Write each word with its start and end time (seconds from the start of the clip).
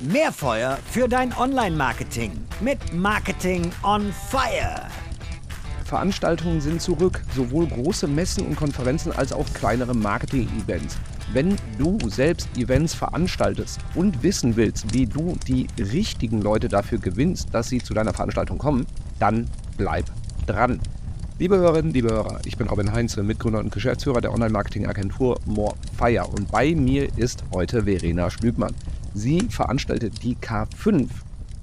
Mehr 0.00 0.30
Feuer 0.30 0.78
für 0.92 1.08
dein 1.08 1.36
Online-Marketing 1.36 2.30
mit 2.60 2.94
Marketing 2.94 3.68
on 3.82 4.12
Fire. 4.30 4.86
Veranstaltungen 5.84 6.60
sind 6.60 6.80
zurück, 6.80 7.20
sowohl 7.34 7.66
große 7.66 8.06
Messen 8.06 8.46
und 8.46 8.54
Konferenzen 8.54 9.10
als 9.10 9.32
auch 9.32 9.52
kleinere 9.54 9.94
Marketing-Events. 9.96 10.98
Wenn 11.32 11.56
du 11.78 11.98
selbst 12.08 12.48
Events 12.56 12.94
veranstaltest 12.94 13.80
und 13.96 14.22
wissen 14.22 14.54
willst, 14.54 14.94
wie 14.94 15.06
du 15.06 15.36
die 15.48 15.66
richtigen 15.76 16.42
Leute 16.42 16.68
dafür 16.68 16.98
gewinnst, 16.98 17.48
dass 17.52 17.68
sie 17.68 17.82
zu 17.82 17.92
deiner 17.92 18.14
Veranstaltung 18.14 18.58
kommen, 18.58 18.86
dann 19.18 19.50
bleib 19.78 20.04
dran. 20.46 20.78
Liebe 21.40 21.56
Hörerinnen, 21.56 21.92
liebe 21.92 22.10
Hörer, 22.10 22.40
ich 22.44 22.56
bin 22.56 22.68
Robin 22.68 22.92
Heinze, 22.92 23.24
Mitgründer 23.24 23.58
und 23.58 23.72
Geschäftsführer 23.72 24.20
der 24.20 24.32
Online-Marketing-Agentur 24.32 25.40
Morefire 25.44 26.28
und 26.28 26.52
bei 26.52 26.76
mir 26.76 27.08
ist 27.16 27.42
heute 27.52 27.82
Verena 27.82 28.30
Schlügmann. 28.30 28.76
Sie 29.18 29.40
veranstaltet 29.50 30.22
die 30.22 30.36
K5 30.36 31.08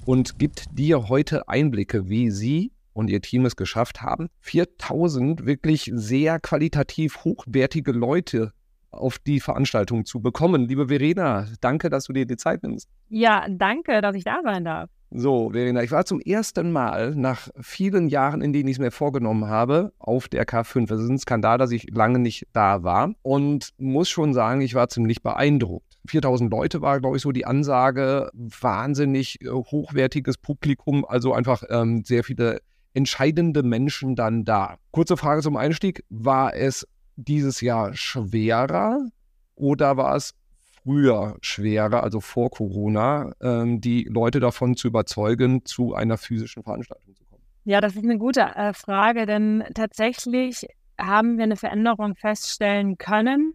und 0.04 0.38
gibt 0.38 0.66
dir 0.78 1.08
heute 1.08 1.48
Einblicke, 1.48 2.06
wie 2.06 2.30
sie 2.30 2.70
und 2.92 3.08
ihr 3.08 3.22
Team 3.22 3.46
es 3.46 3.56
geschafft 3.56 4.02
haben, 4.02 4.28
4000 4.42 5.46
wirklich 5.46 5.90
sehr 5.94 6.38
qualitativ 6.38 7.24
hochwertige 7.24 7.92
Leute 7.92 8.52
auf 8.90 9.18
die 9.18 9.40
Veranstaltung 9.40 10.04
zu 10.04 10.20
bekommen. 10.20 10.68
Liebe 10.68 10.88
Verena, 10.88 11.46
danke, 11.62 11.88
dass 11.88 12.04
du 12.04 12.12
dir 12.12 12.26
die 12.26 12.36
Zeit 12.36 12.62
nimmst. 12.62 12.90
Ja, 13.08 13.46
danke, 13.48 14.02
dass 14.02 14.14
ich 14.16 14.24
da 14.24 14.40
sein 14.44 14.66
darf. 14.66 14.90
So, 15.10 15.48
Verena, 15.52 15.82
ich 15.82 15.92
war 15.92 16.04
zum 16.04 16.20
ersten 16.20 16.72
Mal 16.72 17.14
nach 17.14 17.48
vielen 17.58 18.08
Jahren, 18.08 18.42
in 18.42 18.52
denen 18.52 18.68
ich 18.68 18.74
es 18.76 18.80
mir 18.80 18.90
vorgenommen 18.90 19.46
habe, 19.46 19.94
auf 19.98 20.28
der 20.28 20.46
K5. 20.46 20.92
Es 20.92 21.00
ist 21.00 21.08
ein 21.08 21.18
Skandal, 21.18 21.56
dass 21.56 21.70
ich 21.70 21.88
lange 21.90 22.18
nicht 22.18 22.48
da 22.52 22.82
war 22.82 23.14
und 23.22 23.70
muss 23.78 24.10
schon 24.10 24.34
sagen, 24.34 24.60
ich 24.60 24.74
war 24.74 24.90
ziemlich 24.90 25.22
beeindruckt. 25.22 25.85
4000 26.06 26.50
Leute 26.50 26.82
war, 26.82 27.00
glaube 27.00 27.16
ich, 27.16 27.22
so 27.22 27.32
die 27.32 27.46
Ansage. 27.46 28.30
Wahnsinnig 28.34 29.40
äh, 29.42 29.48
hochwertiges 29.48 30.38
Publikum, 30.38 31.04
also 31.04 31.32
einfach 31.32 31.62
ähm, 31.68 32.04
sehr 32.04 32.24
viele 32.24 32.60
entscheidende 32.94 33.62
Menschen 33.62 34.16
dann 34.16 34.44
da. 34.44 34.76
Kurze 34.90 35.16
Frage 35.16 35.42
zum 35.42 35.56
Einstieg. 35.56 36.02
War 36.08 36.54
es 36.54 36.86
dieses 37.16 37.60
Jahr 37.60 37.94
schwerer 37.94 39.06
oder 39.54 39.96
war 39.96 40.16
es 40.16 40.34
früher 40.82 41.36
schwerer, 41.40 42.02
also 42.02 42.20
vor 42.20 42.50
Corona, 42.50 43.32
ähm, 43.40 43.80
die 43.80 44.04
Leute 44.04 44.40
davon 44.40 44.76
zu 44.76 44.88
überzeugen, 44.88 45.64
zu 45.64 45.94
einer 45.94 46.16
physischen 46.16 46.62
Veranstaltung 46.62 47.14
zu 47.14 47.24
kommen? 47.24 47.42
Ja, 47.64 47.80
das 47.80 47.96
ist 47.96 48.04
eine 48.04 48.18
gute 48.18 48.40
äh, 48.40 48.72
Frage, 48.72 49.26
denn 49.26 49.64
tatsächlich 49.74 50.66
haben 50.98 51.36
wir 51.36 51.44
eine 51.44 51.56
Veränderung 51.56 52.14
feststellen 52.14 52.96
können 52.96 53.54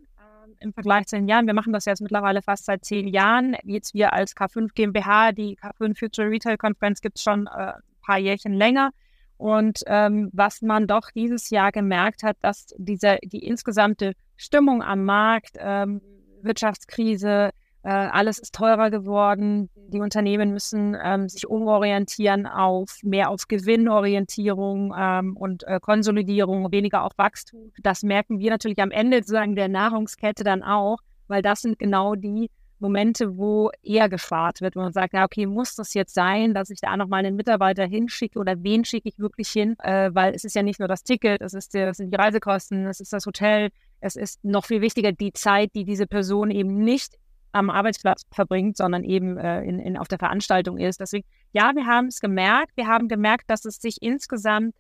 im 0.62 0.74
Vergleich 0.74 1.08
zu 1.08 1.16
den 1.16 1.28
Jahren. 1.28 1.48
Wir 1.48 1.54
machen 1.54 1.74
das 1.74 1.86
jetzt 1.86 2.02
mittlerweile 2.02 2.42
fast 2.42 2.66
seit 2.66 2.86
zehn 2.86 3.08
Jahren. 3.08 3.56
Jetzt 3.64 3.94
wir 3.94 4.14
als 4.14 4.36
K5 4.36 4.70
GmbH, 4.74 5.32
die 5.32 5.58
K5 5.58 5.98
Future 5.98 6.30
Retail 6.30 6.58
Conference 6.58 7.02
gibt 7.02 7.18
es 7.18 7.24
schon 7.24 7.48
äh, 7.48 7.74
ein 7.74 7.82
paar 8.02 8.18
Jährchen 8.18 8.54
länger. 8.54 8.92
Und 9.38 9.82
ähm, 9.88 10.30
was 10.34 10.62
man 10.62 10.86
doch 10.86 11.10
dieses 11.10 11.50
Jahr 11.50 11.72
gemerkt 11.72 12.22
hat, 12.22 12.38
dass 12.42 12.68
diese, 12.78 13.18
die 13.24 13.44
insgesamte 13.44 14.14
Stimmung 14.38 14.84
am 14.84 15.04
Markt, 15.04 15.58
ähm, 15.58 16.02
Wirtschaftskrise, 16.44 17.50
äh, 17.84 17.90
alles 17.90 18.38
ist 18.38 18.54
teurer 18.54 18.92
geworden. 18.92 19.70
Die 19.76 20.00
Unternehmen 20.00 20.52
müssen 20.52 20.96
ähm, 21.04 21.28
sich 21.28 21.48
umorientieren 21.48 22.46
auf 22.46 23.00
mehr 23.04 23.30
auf 23.30 23.48
Gewinnorientierung 23.48 24.94
ähm, 24.98 25.36
und 25.36 25.64
äh, 25.68 25.80
Konsolidierung, 25.80 26.72
weniger 26.72 27.04
auf 27.04 27.14
Wachstum. 27.18 27.72
Das 27.82 28.04
merken 28.04 28.40
wir 28.40 28.52
natürlich 28.52 28.80
am 28.80 28.92
Ende 28.92 29.18
sozusagen 29.18 29.56
der 29.56 29.68
Nahrungskette 29.68 30.44
dann 30.44 30.64
auch, 30.64 30.98
weil 31.28 31.42
das 31.42 31.62
sind 31.62 31.80
genau 31.80 32.16
die 32.16 32.52
Momente, 32.82 33.38
wo 33.38 33.70
eher 33.84 34.10
gespart 34.10 34.60
wird, 34.62 34.76
wo 34.76 34.80
man 34.82 34.92
sagt, 34.92 35.14
ja, 35.14 35.24
okay, 35.24 35.46
muss 35.46 35.76
das 35.76 35.94
jetzt 35.94 36.14
sein, 36.14 36.54
dass 36.54 36.72
ich 36.72 36.82
da 36.82 36.98
nochmal 36.98 37.20
einen 37.20 37.36
Mitarbeiter 37.36 37.86
hinschicke 37.86 38.40
oder 38.40 38.64
wen 38.64 38.84
schicke 38.86 39.10
ich 39.10 39.20
wirklich 39.20 39.50
hin? 39.50 39.76
Äh, 39.80 40.10
weil 40.14 40.34
es 40.34 40.44
ist 40.44 40.56
ja 40.56 40.64
nicht 40.64 40.80
nur 40.80 40.88
das 40.88 41.04
Ticket, 41.04 41.42
es, 41.42 41.54
ist, 41.54 41.74
es 41.76 41.98
sind 41.98 42.12
die 42.12 42.18
Reisekosten, 42.18 42.88
es 42.88 43.00
ist 43.00 43.14
das 43.14 43.26
Hotel, 43.26 43.70
es 44.02 44.16
ist 44.16 44.44
noch 44.44 44.66
viel 44.66 44.82
wichtiger 44.82 45.12
die 45.12 45.32
Zeit, 45.32 45.74
die 45.76 45.86
diese 45.86 46.08
Person 46.08 46.50
eben 46.50 46.84
nicht 46.84 47.18
am 47.52 47.70
Arbeitsplatz 47.70 48.24
verbringt, 48.32 48.78
sondern 48.78 49.04
eben 49.04 49.38
äh, 49.38 49.64
in, 49.64 49.80
in, 49.80 49.98
auf 49.98 50.08
der 50.08 50.20
Veranstaltung 50.20 50.78
ist. 50.78 51.00
Deswegen, 51.00 51.26
ja, 51.54 51.72
wir 51.76 51.86
haben 51.86 52.08
es 52.08 52.20
gemerkt. 52.20 52.72
Wir 52.76 52.88
haben 52.88 53.08
gemerkt, 53.08 53.50
dass 53.50 53.66
es 53.66 53.78
sich 53.78 54.02
insgesamt 54.02 54.76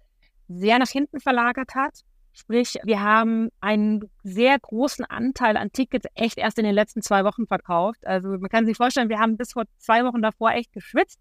sehr 0.47 0.79
nach 0.79 0.89
hinten 0.89 1.19
verlagert 1.19 1.75
hat. 1.75 2.01
Sprich, 2.33 2.77
wir 2.83 3.01
haben 3.01 3.49
einen 3.59 4.09
sehr 4.23 4.57
großen 4.57 5.03
Anteil 5.05 5.57
an 5.57 5.71
Tickets 5.71 6.05
echt 6.15 6.37
erst 6.37 6.57
in 6.59 6.63
den 6.63 6.73
letzten 6.73 7.01
zwei 7.01 7.25
Wochen 7.25 7.45
verkauft. 7.45 8.07
Also 8.07 8.29
man 8.29 8.49
kann 8.49 8.65
sich 8.65 8.77
vorstellen, 8.77 9.09
wir 9.09 9.19
haben 9.19 9.35
bis 9.35 9.51
vor 9.51 9.63
zwei 9.77 10.05
Wochen 10.05 10.21
davor 10.21 10.51
echt 10.51 10.71
geschwitzt 10.71 11.19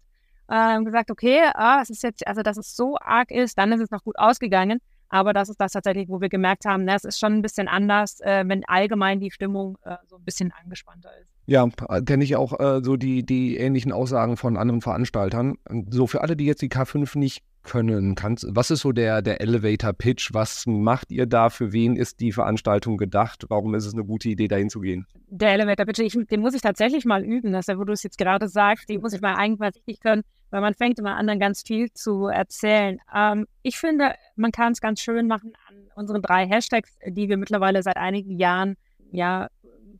äh, 0.51 0.83
gesagt, 0.83 1.09
okay, 1.09 1.41
ah, 1.53 1.79
es 1.81 1.89
ist 1.89 2.03
jetzt, 2.03 2.27
also 2.27 2.41
dass 2.41 2.57
es 2.57 2.75
so 2.75 2.97
arg 2.99 3.31
ist, 3.31 3.57
dann 3.57 3.71
ist 3.71 3.81
es 3.81 3.89
noch 3.89 4.03
gut 4.03 4.19
ausgegangen. 4.19 4.79
Aber 5.11 5.33
das 5.33 5.49
ist 5.49 5.59
das 5.59 5.73
tatsächlich, 5.73 6.07
wo 6.07 6.21
wir 6.21 6.29
gemerkt 6.29 6.65
haben, 6.65 6.85
na, 6.85 6.95
es 6.95 7.03
ist 7.03 7.19
schon 7.19 7.33
ein 7.33 7.41
bisschen 7.41 7.67
anders, 7.67 8.21
äh, 8.21 8.45
wenn 8.47 8.63
allgemein 8.65 9.19
die 9.19 9.29
Stimmung 9.29 9.77
äh, 9.83 9.97
so 10.07 10.15
ein 10.15 10.23
bisschen 10.23 10.53
angespannter 10.63 11.09
ist. 11.21 11.27
Ja, 11.47 11.67
kenne 12.05 12.23
ich 12.23 12.37
auch 12.37 12.57
äh, 12.59 12.81
so 12.81 12.95
die, 12.95 13.25
die 13.25 13.57
ähnlichen 13.57 13.91
Aussagen 13.91 14.37
von 14.37 14.55
anderen 14.55 14.79
Veranstaltern. 14.79 15.57
So 15.89 16.07
für 16.07 16.21
alle, 16.21 16.37
die 16.37 16.45
jetzt 16.45 16.61
die 16.61 16.69
K5 16.69 17.17
nicht 17.17 17.43
können, 17.63 18.15
kannst, 18.15 18.45
was 18.49 18.71
ist 18.71 18.81
so 18.81 18.91
der, 18.91 19.21
der 19.21 19.41
Elevator 19.41 19.93
Pitch? 19.93 20.33
Was 20.33 20.65
macht 20.65 21.11
ihr 21.11 21.25
da? 21.25 21.49
Für 21.49 21.71
wen 21.71 21.95
ist 21.95 22.19
die 22.19 22.31
Veranstaltung 22.31 22.97
gedacht? 22.97 23.45
Warum 23.49 23.75
ist 23.75 23.85
es 23.85 23.93
eine 23.93 24.03
gute 24.03 24.29
Idee, 24.29 24.47
dahin 24.47 24.69
zu 24.69 24.79
gehen? 24.79 25.05
Der 25.29 25.53
Elevator 25.53 25.85
Pitch, 25.85 25.99
ich, 25.99 26.17
den 26.27 26.41
muss 26.41 26.53
ich 26.53 26.61
tatsächlich 26.61 27.05
mal 27.05 27.23
üben, 27.23 27.51
das 27.51 27.61
ist 27.61 27.69
ja, 27.69 27.77
wo 27.79 27.83
du 27.83 27.93
es 27.93 28.03
jetzt 28.03 28.17
gerade 28.17 28.47
sagst, 28.47 28.89
den 28.89 29.01
muss 29.01 29.13
ich 29.13 29.21
mal 29.21 29.35
eigentlich 29.35 29.75
richtig 29.75 29.99
können 29.99 30.23
weil 30.51 30.61
man 30.61 30.75
fängt 30.75 30.99
immer 30.99 31.15
an, 31.15 31.27
dann 31.27 31.39
ganz 31.39 31.63
viel 31.65 31.91
zu 31.93 32.27
erzählen. 32.27 32.99
Ähm, 33.15 33.47
ich 33.63 33.77
finde, 33.77 34.13
man 34.35 34.51
kann 34.51 34.73
es 34.73 34.81
ganz 34.81 34.99
schön 35.01 35.27
machen 35.27 35.53
an 35.67 35.87
unseren 35.95 36.21
drei 36.21 36.45
Hashtags, 36.45 36.97
die 37.07 37.29
wir 37.29 37.37
mittlerweile 37.37 37.81
seit 37.81 37.97
einigen 37.97 38.37
Jahren 38.37 38.75
ja 39.11 39.47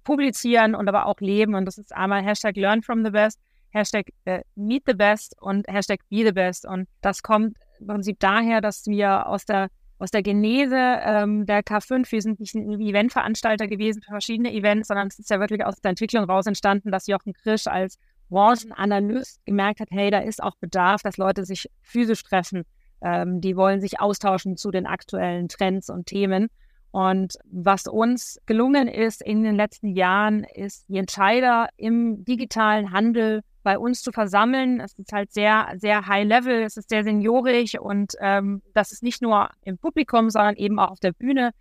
publizieren 0.03 0.75
und 0.75 0.87
aber 0.87 1.05
auch 1.05 1.19
leben. 1.19 1.55
Und 1.55 1.65
das 1.65 1.77
ist 1.77 1.95
einmal 1.95 2.21
Hashtag 2.21 2.57
Learn 2.57 2.83
from 2.83 3.03
the 3.03 3.11
Best, 3.11 3.39
Hashtag 3.71 4.07
äh, 4.25 4.41
Meet 4.55 4.83
the 4.87 4.93
Best 4.93 5.35
und 5.41 5.67
Hashtag 5.67 5.99
Be 6.09 6.23
the 6.25 6.31
Best. 6.31 6.65
Und 6.65 6.87
das 7.01 7.23
kommt 7.23 7.57
im 7.79 7.87
Prinzip 7.87 8.19
daher, 8.19 8.61
dass 8.61 8.85
wir 8.85 9.27
aus 9.27 9.45
der 9.45 9.69
aus 10.01 10.09
der 10.09 10.23
Genese 10.23 10.75
ähm, 10.75 11.45
der 11.45 11.61
K5, 11.61 12.11
wir 12.11 12.21
sind 12.23 12.39
nicht 12.39 12.55
ein 12.55 12.81
Eventveranstalter 12.81 13.67
gewesen 13.67 14.01
für 14.01 14.09
verschiedene 14.09 14.51
Events, 14.51 14.87
sondern 14.87 15.07
es 15.07 15.19
ist 15.19 15.29
ja 15.29 15.39
wirklich 15.39 15.63
aus 15.63 15.75
der 15.75 15.89
Entwicklung 15.89 16.23
raus 16.23 16.47
entstanden, 16.47 16.91
dass 16.91 17.05
Jochen 17.05 17.33
Krisch 17.33 17.67
als 17.67 17.99
Branchenanalyst 18.29 19.45
gemerkt 19.45 19.79
hat, 19.79 19.89
hey, 19.91 20.09
da 20.09 20.17
ist 20.17 20.41
auch 20.41 20.55
Bedarf, 20.55 21.03
dass 21.03 21.17
Leute 21.17 21.45
sich 21.45 21.69
physisch 21.83 22.23
treffen. 22.23 22.63
Ähm, 23.03 23.41
die 23.41 23.55
wollen 23.55 23.79
sich 23.79 23.99
austauschen 23.99 24.57
zu 24.57 24.71
den 24.71 24.87
aktuellen 24.87 25.49
Trends 25.49 25.89
und 25.91 26.07
Themen. 26.07 26.47
Und 26.91 27.37
was 27.45 27.87
uns 27.87 28.39
gelungen 28.45 28.87
ist 28.87 29.21
in 29.21 29.43
den 29.43 29.55
letzten 29.55 29.87
Jahren, 29.87 30.43
ist 30.43 30.89
die 30.89 30.97
Entscheider 30.97 31.69
im 31.77 32.25
digitalen 32.25 32.91
Handel 32.91 33.41
bei 33.63 33.77
uns 33.77 34.01
zu 34.01 34.11
versammeln. 34.11 34.81
Es 34.81 34.93
ist 34.93 35.13
halt 35.13 35.31
sehr, 35.31 35.73
sehr 35.77 36.05
high 36.07 36.27
level, 36.27 36.63
es 36.63 36.77
ist 36.77 36.89
sehr 36.89 37.03
seniorig 37.03 37.79
und 37.79 38.13
ähm, 38.19 38.61
das 38.73 38.91
ist 38.91 39.03
nicht 39.03 39.21
nur 39.21 39.49
im 39.61 39.77
Publikum, 39.77 40.29
sondern 40.29 40.55
eben 40.55 40.79
auch 40.79 40.91
auf 40.91 40.99
der 40.99 41.13
Bühne. 41.13 41.51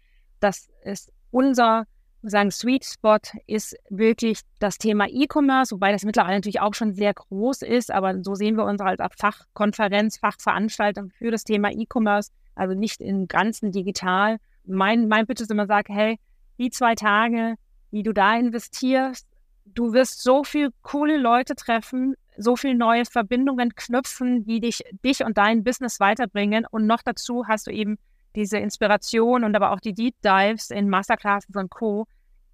Das 0.40 0.68
ist 0.84 1.12
unser 1.30 1.84
sagen, 2.22 2.50
Sweet 2.50 2.84
Spot 2.84 3.18
ist 3.46 3.76
wirklich 3.88 4.40
das 4.58 4.76
Thema 4.78 5.06
E-Commerce, 5.08 5.74
wobei 5.74 5.92
das 5.92 6.04
mittlerweile 6.04 6.36
natürlich 6.36 6.60
auch 6.60 6.74
schon 6.74 6.92
sehr 6.92 7.14
groß 7.14 7.62
ist, 7.62 7.90
aber 7.90 8.22
so 8.22 8.34
sehen 8.34 8.56
wir 8.56 8.64
uns 8.64 8.82
halt 8.82 9.00
als 9.00 9.14
Fachkonferenz, 9.16 10.18
Fachveranstaltung 10.18 11.10
für 11.10 11.30
das 11.30 11.44
Thema 11.44 11.70
E-Commerce, 11.70 12.30
also 12.54 12.74
nicht 12.74 13.00
im 13.00 13.26
Ganzen 13.26 13.72
digital. 13.72 14.36
Mein, 14.64 15.08
mein 15.08 15.26
Pitch 15.26 15.40
ist 15.40 15.50
immer, 15.50 15.66
sag, 15.66 15.88
hey, 15.88 16.18
die 16.58 16.70
zwei 16.70 16.94
Tage, 16.94 17.54
wie 17.90 18.02
du 18.02 18.12
da 18.12 18.36
investierst, 18.36 19.26
du 19.64 19.92
wirst 19.92 20.22
so 20.22 20.44
viel 20.44 20.70
coole 20.82 21.16
Leute 21.16 21.54
treffen, 21.54 22.14
so 22.36 22.56
viele 22.56 22.74
neue 22.74 23.04
Verbindungen 23.04 23.74
knüpfen, 23.74 24.44
die 24.44 24.60
dich, 24.60 24.82
dich 25.04 25.24
und 25.24 25.38
dein 25.38 25.64
Business 25.64 26.00
weiterbringen. 26.00 26.66
Und 26.70 26.86
noch 26.86 27.02
dazu 27.02 27.46
hast 27.46 27.66
du 27.66 27.70
eben 27.70 27.98
diese 28.34 28.58
Inspiration 28.58 29.44
und 29.44 29.56
aber 29.56 29.72
auch 29.72 29.80
die 29.80 29.94
Deep 29.94 30.14
Dives 30.22 30.70
in 30.70 30.88
Masterclasses 30.88 31.56
und 31.56 31.70
Co. 31.70 32.06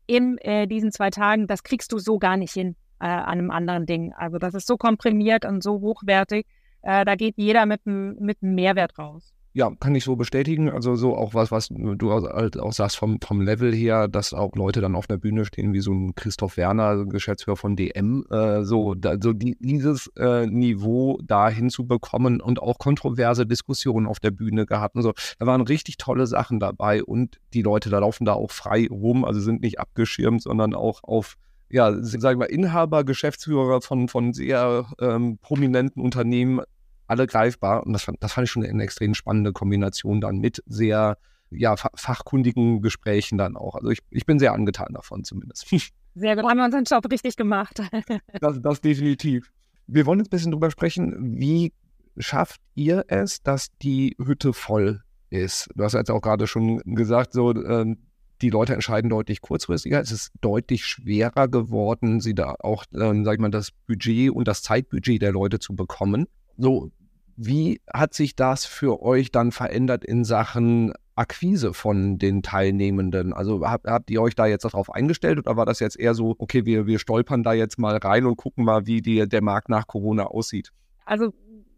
in 0.06 0.38
äh, 0.38 0.66
diesen 0.66 0.90
zwei 0.92 1.10
Tagen, 1.10 1.46
das 1.46 1.62
kriegst 1.62 1.92
du 1.92 1.98
so 1.98 2.18
gar 2.18 2.36
nicht 2.36 2.52
hin 2.52 2.76
äh, 3.00 3.06
an 3.06 3.38
einem 3.38 3.50
anderen 3.50 3.86
Ding. 3.86 4.12
Also 4.14 4.38
das 4.38 4.54
ist 4.54 4.66
so 4.66 4.76
komprimiert 4.76 5.44
und 5.44 5.62
so 5.62 5.80
hochwertig. 5.80 6.46
Äh, 6.82 7.04
da 7.04 7.14
geht 7.14 7.34
jeder 7.36 7.66
mit 7.66 7.82
einem 7.86 8.34
Mehrwert 8.40 8.98
raus 8.98 9.35
ja, 9.56 9.72
kann 9.80 9.94
ich 9.94 10.04
so 10.04 10.16
bestätigen. 10.16 10.68
Also 10.68 10.96
so 10.96 11.16
auch 11.16 11.32
was, 11.32 11.50
was 11.50 11.68
du 11.70 12.12
halt 12.12 12.58
auch 12.58 12.74
sagst 12.74 12.98
vom, 12.98 13.18
vom 13.22 13.40
Level 13.40 13.74
her, 13.74 14.06
dass 14.06 14.34
auch 14.34 14.54
Leute 14.54 14.82
dann 14.82 14.94
auf 14.94 15.06
der 15.06 15.16
Bühne 15.16 15.46
stehen, 15.46 15.72
wie 15.72 15.80
so 15.80 15.92
ein 15.92 16.14
Christoph 16.14 16.58
Werner, 16.58 17.06
Geschäftsführer 17.06 17.56
von 17.56 17.74
DM, 17.74 18.26
äh, 18.30 18.64
so, 18.64 18.94
da, 18.94 19.16
so 19.18 19.32
die, 19.32 19.56
dieses 19.58 20.08
äh, 20.18 20.46
Niveau 20.46 21.18
da 21.24 21.48
hinzubekommen 21.48 22.42
und 22.42 22.60
auch 22.60 22.78
kontroverse 22.78 23.46
Diskussionen 23.46 24.06
auf 24.06 24.20
der 24.20 24.30
Bühne 24.30 24.66
gehabt 24.66 24.94
und 24.94 25.02
so. 25.02 25.14
Da 25.38 25.46
waren 25.46 25.62
richtig 25.62 25.96
tolle 25.96 26.26
Sachen 26.26 26.60
dabei 26.60 27.02
und 27.02 27.40
die 27.54 27.62
Leute 27.62 27.88
da 27.88 28.00
laufen 28.00 28.26
da 28.26 28.34
auch 28.34 28.50
frei 28.50 28.86
rum, 28.90 29.24
also 29.24 29.40
sind 29.40 29.62
nicht 29.62 29.80
abgeschirmt, 29.80 30.42
sondern 30.42 30.74
auch 30.74 31.02
auf 31.02 31.36
ja, 31.68 31.92
sagen 32.00 32.38
wir, 32.38 32.50
Inhaber, 32.50 33.04
Geschäftsführer 33.04 33.80
von, 33.80 34.08
von 34.08 34.32
sehr 34.32 34.86
ähm, 35.00 35.38
prominenten 35.38 36.00
Unternehmen, 36.00 36.60
alle 37.06 37.26
greifbar. 37.26 37.86
Und 37.86 37.92
das, 37.92 38.04
fand, 38.04 38.22
das 38.22 38.32
fand 38.32 38.46
ich 38.46 38.50
schon 38.50 38.64
eine 38.64 38.82
extrem 38.82 39.14
spannende 39.14 39.52
Kombination 39.52 40.20
dann 40.20 40.38
mit 40.38 40.62
sehr 40.66 41.18
ja, 41.50 41.76
fachkundigen 41.76 42.82
Gesprächen 42.82 43.38
dann 43.38 43.56
auch. 43.56 43.76
Also 43.76 43.90
ich, 43.90 44.00
ich 44.10 44.26
bin 44.26 44.38
sehr 44.38 44.52
angetan 44.52 44.92
davon 44.92 45.24
zumindest. 45.24 45.66
Sehr 46.18 46.34
gut, 46.34 46.46
haben 46.46 46.56
wir 46.56 46.64
unseren 46.64 46.84
Job 46.84 47.04
richtig 47.12 47.36
gemacht. 47.36 47.78
das, 48.40 48.62
das 48.62 48.80
definitiv. 48.80 49.52
Wir 49.86 50.06
wollen 50.06 50.18
jetzt 50.18 50.28
ein 50.28 50.30
bisschen 50.30 50.50
drüber 50.50 50.70
sprechen, 50.70 51.38
wie 51.38 51.74
schafft 52.16 52.62
ihr 52.74 53.04
es, 53.08 53.42
dass 53.42 53.68
die 53.82 54.16
Hütte 54.18 54.54
voll 54.54 55.02
ist? 55.28 55.68
Du 55.74 55.84
hast 55.84 55.92
jetzt 55.92 56.10
auch 56.10 56.22
gerade 56.22 56.46
schon 56.46 56.78
gesagt, 56.86 57.34
so 57.34 57.52
äh, 57.52 57.94
die 58.42 58.50
Leute 58.50 58.74
entscheiden 58.74 59.10
deutlich 59.10 59.40
kurzfristiger. 59.40 60.00
Es 60.00 60.10
ist 60.10 60.32
deutlich 60.40 60.84
schwerer 60.84 61.48
geworden, 61.48 62.20
sie 62.20 62.34
da 62.34 62.54
auch, 62.60 62.84
ähm, 62.94 63.24
sag 63.24 63.34
ich 63.34 63.40
mal, 63.40 63.50
das 63.50 63.70
Budget 63.86 64.30
und 64.30 64.48
das 64.48 64.62
Zeitbudget 64.62 65.22
der 65.22 65.32
Leute 65.32 65.58
zu 65.58 65.74
bekommen. 65.74 66.26
So, 66.56 66.90
wie 67.36 67.80
hat 67.92 68.14
sich 68.14 68.34
das 68.34 68.64
für 68.64 69.02
euch 69.02 69.30
dann 69.30 69.52
verändert 69.52 70.04
in 70.04 70.24
Sachen 70.24 70.92
Akquise 71.14 71.74
von 71.74 72.18
den 72.18 72.42
Teilnehmenden? 72.42 73.32
Also 73.32 73.66
habt, 73.66 73.86
habt 73.86 74.10
ihr 74.10 74.22
euch 74.22 74.34
da 74.34 74.46
jetzt 74.46 74.64
darauf 74.64 74.90
eingestellt 74.90 75.38
oder 75.38 75.56
war 75.56 75.66
das 75.66 75.80
jetzt 75.80 75.98
eher 75.98 76.14
so, 76.14 76.34
okay, 76.38 76.64
wir, 76.64 76.86
wir 76.86 76.98
stolpern 76.98 77.42
da 77.42 77.52
jetzt 77.52 77.78
mal 77.78 77.96
rein 77.96 78.24
und 78.24 78.36
gucken 78.36 78.64
mal, 78.64 78.86
wie 78.86 79.02
die, 79.02 79.28
der 79.28 79.42
Markt 79.42 79.68
nach 79.68 79.86
Corona 79.86 80.24
aussieht? 80.24 80.72
Also 81.04 81.32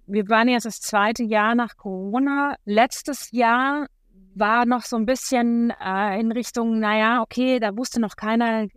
wir 0.07 0.29
waren 0.29 0.49
jetzt 0.49 0.65
das 0.65 0.81
zweite 0.81 1.25
Jahr 1.25 1.55
nach 1.55 1.77
Corona. 1.77 2.57
Letztes 2.65 3.31
Jahr 3.33 3.87
war 4.35 4.65
noch 4.65 4.83
so 4.83 4.97
ein 4.97 5.07
bisschen 5.07 5.73
äh, 5.85 6.21
in 6.21 6.33
Richtung, 6.33 6.79
naja, 6.79 7.21
okay, 7.23 7.59
da 7.59 7.77
wusste 7.77 8.01
noch 8.01 8.17
keiner, 8.17 8.69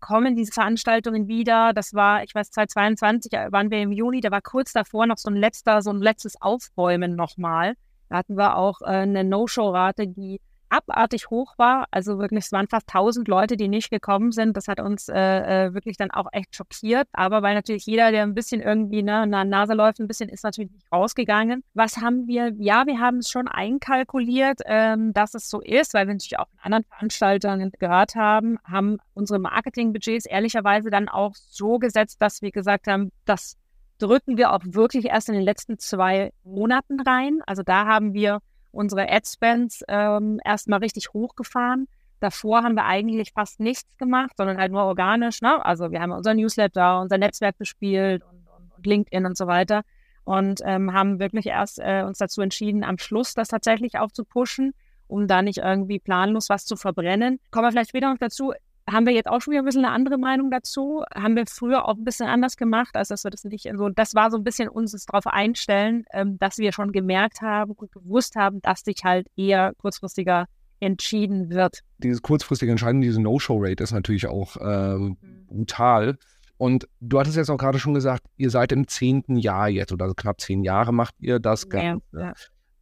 kommen 0.00 0.36
diese 0.36 0.52
Veranstaltungen 0.52 1.28
wieder. 1.28 1.72
Das 1.72 1.94
war, 1.94 2.22
ich 2.22 2.34
weiß, 2.34 2.50
2022 2.50 3.32
äh, 3.32 3.52
waren 3.52 3.70
wir 3.70 3.80
im 3.80 3.92
Juni, 3.92 4.20
da 4.20 4.30
war 4.30 4.42
kurz 4.42 4.72
davor 4.72 5.06
noch 5.06 5.18
so 5.18 5.30
ein 5.30 5.36
letzter, 5.36 5.82
so 5.82 5.90
ein 5.90 6.00
letztes 6.00 6.40
Aufräumen 6.40 7.16
nochmal. 7.16 7.74
Da 8.08 8.16
hatten 8.18 8.36
wir 8.36 8.56
auch 8.56 8.82
äh, 8.82 8.86
eine 8.86 9.24
No-Show-Rate, 9.24 10.08
die 10.08 10.40
abartig 10.72 11.28
hoch 11.30 11.54
war. 11.58 11.86
Also 11.90 12.18
wirklich, 12.18 12.46
es 12.46 12.52
waren 12.52 12.66
fast 12.66 12.88
1000 12.88 13.28
Leute, 13.28 13.56
die 13.56 13.68
nicht 13.68 13.90
gekommen 13.90 14.32
sind. 14.32 14.56
Das 14.56 14.68
hat 14.68 14.80
uns 14.80 15.08
äh, 15.08 15.66
äh, 15.66 15.74
wirklich 15.74 15.96
dann 15.96 16.10
auch 16.10 16.26
echt 16.32 16.56
schockiert. 16.56 17.06
Aber 17.12 17.42
weil 17.42 17.54
natürlich 17.54 17.84
jeder, 17.86 18.10
der 18.10 18.22
ein 18.22 18.34
bisschen 18.34 18.60
irgendwie 18.60 19.02
ne, 19.02 19.26
nach 19.26 19.44
Nase 19.44 19.74
läuft, 19.74 20.00
ein 20.00 20.08
bisschen 20.08 20.30
ist 20.30 20.44
natürlich 20.44 20.70
nicht 20.72 20.90
rausgegangen. 20.90 21.62
Was 21.74 21.98
haben 21.98 22.26
wir? 22.26 22.52
Ja, 22.58 22.86
wir 22.86 22.98
haben 22.98 23.18
es 23.18 23.30
schon 23.30 23.48
einkalkuliert, 23.48 24.60
ähm, 24.64 25.12
dass 25.12 25.34
es 25.34 25.50
so 25.50 25.60
ist, 25.60 25.92
weil 25.92 26.06
wir 26.06 26.14
natürlich 26.14 26.38
auch 26.38 26.48
von 26.48 26.58
anderen 26.62 26.84
Veranstaltern 26.84 27.70
gehört 27.78 28.14
haben, 28.14 28.58
haben 28.64 28.96
unsere 29.14 29.38
Marketingbudgets 29.38 30.26
ehrlicherweise 30.26 30.90
dann 30.90 31.08
auch 31.08 31.34
so 31.34 31.78
gesetzt, 31.78 32.16
dass 32.20 32.40
wir 32.40 32.50
gesagt 32.50 32.86
haben, 32.86 33.12
das 33.26 33.56
drücken 33.98 34.36
wir 34.36 34.52
auch 34.52 34.62
wirklich 34.64 35.04
erst 35.04 35.28
in 35.28 35.34
den 35.34 35.44
letzten 35.44 35.78
zwei 35.78 36.32
Monaten 36.44 37.00
rein. 37.00 37.40
Also 37.46 37.62
da 37.62 37.86
haben 37.86 38.14
wir 38.14 38.40
unsere 38.72 39.08
Ad-Spends 39.10 39.84
ähm, 39.88 40.40
erstmal 40.44 40.80
richtig 40.80 41.12
hochgefahren. 41.12 41.86
Davor 42.20 42.62
haben 42.62 42.74
wir 42.74 42.84
eigentlich 42.84 43.32
fast 43.32 43.60
nichts 43.60 43.96
gemacht, 43.98 44.32
sondern 44.36 44.58
halt 44.58 44.72
nur 44.72 44.84
organisch. 44.84 45.42
Ne? 45.42 45.64
Also 45.64 45.90
wir 45.90 46.00
haben 46.00 46.12
unser 46.12 46.34
Newsletter, 46.34 47.00
unser 47.00 47.18
Netzwerk 47.18 47.58
bespielt 47.58 48.22
und, 48.22 48.46
und, 48.76 48.86
LinkedIn 48.86 49.26
und 49.26 49.36
so 49.36 49.46
weiter. 49.46 49.82
Und 50.24 50.60
ähm, 50.64 50.92
haben 50.92 51.18
wirklich 51.18 51.46
erst 51.46 51.80
äh, 51.80 52.04
uns 52.06 52.18
dazu 52.18 52.42
entschieden, 52.42 52.84
am 52.84 52.98
Schluss 52.98 53.34
das 53.34 53.48
tatsächlich 53.48 53.98
auch 53.98 54.12
zu 54.12 54.24
pushen, 54.24 54.72
um 55.08 55.26
da 55.26 55.42
nicht 55.42 55.58
irgendwie 55.58 55.98
planlos 55.98 56.48
was 56.48 56.64
zu 56.64 56.76
verbrennen. 56.76 57.40
Kommen 57.50 57.66
wir 57.66 57.72
vielleicht 57.72 57.90
später 57.90 58.10
noch 58.10 58.18
dazu 58.18 58.52
haben 58.92 59.06
wir 59.06 59.12
jetzt 59.12 59.28
auch 59.28 59.40
schon 59.40 59.52
wieder 59.52 59.62
ein 59.62 59.64
bisschen 59.64 59.84
eine 59.84 59.94
andere 59.94 60.18
Meinung 60.18 60.50
dazu. 60.50 61.02
Haben 61.14 61.36
wir 61.36 61.44
früher 61.46 61.88
auch 61.88 61.96
ein 61.96 62.04
bisschen 62.04 62.28
anders 62.28 62.56
gemacht, 62.56 62.94
als 62.94 63.08
dass 63.08 63.24
wir 63.24 63.30
das 63.30 63.44
nicht 63.44 63.68
so, 63.74 63.88
das 63.88 64.14
war 64.14 64.30
so 64.30 64.36
ein 64.36 64.44
bisschen 64.44 64.68
uns 64.68 64.92
darauf 65.06 65.26
einstellen, 65.26 66.04
ähm, 66.12 66.38
dass 66.38 66.58
wir 66.58 66.72
schon 66.72 66.92
gemerkt 66.92 67.40
haben 67.40 67.72
und 67.72 67.90
gewusst 67.90 68.36
haben, 68.36 68.60
dass 68.60 68.80
sich 68.80 69.02
halt 69.04 69.26
eher 69.36 69.72
kurzfristiger 69.78 70.46
entschieden 70.80 71.50
wird. 71.50 71.80
Dieses 71.98 72.22
kurzfristige 72.22 72.72
Entscheiden, 72.72 73.00
diese 73.00 73.20
No-Show-Rate 73.20 73.82
ist 73.82 73.92
natürlich 73.92 74.26
auch 74.26 74.56
äh, 74.56 74.96
mhm. 74.96 75.16
brutal. 75.46 76.18
Und 76.58 76.88
du 77.00 77.18
hattest 77.18 77.36
jetzt 77.36 77.50
auch 77.50 77.56
gerade 77.56 77.78
schon 77.78 77.94
gesagt, 77.94 78.24
ihr 78.36 78.50
seid 78.50 78.72
im 78.72 78.86
zehnten 78.86 79.36
Jahr 79.36 79.68
jetzt 79.68 79.92
oder 79.92 80.12
knapp 80.14 80.40
zehn 80.40 80.62
Jahre 80.62 80.92
macht 80.92 81.14
ihr 81.18 81.40
das. 81.40 81.66
Ja, 81.72 81.98
ja. 82.12 82.34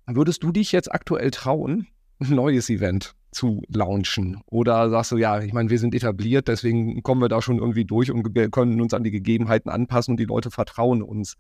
Würdest 0.07 0.43
du 0.43 0.51
dich 0.51 0.73
jetzt 0.73 0.93
aktuell 0.93 1.31
trauen, 1.31 1.87
ein 2.19 2.35
neues 2.35 2.69
Event 2.69 3.15
zu 3.31 3.63
launchen? 3.69 4.41
Oder 4.47 4.91
sagst 4.91 5.13
du, 5.13 5.17
ja, 5.17 5.41
ich 5.41 5.53
meine, 5.53 5.71
wir 5.71 5.79
sind 5.79 5.95
etabliert, 5.95 6.49
deswegen 6.49 7.03
kommen 7.03 7.21
wir 7.21 7.29
da 7.29 7.43
schon 7.43 7.59
irgendwie 7.59 7.85
durch 7.85 8.11
und 8.11 8.35
können 8.53 8.81
uns 8.81 8.95
an 8.95 9.05
die 9.05 9.11
Gegebenheiten 9.11 9.71
anpassen 9.71 10.13
und 10.13 10.21
die 10.21 10.25
Leute 10.25 10.51
vertrauen 10.51 11.03
uns. 11.03 11.37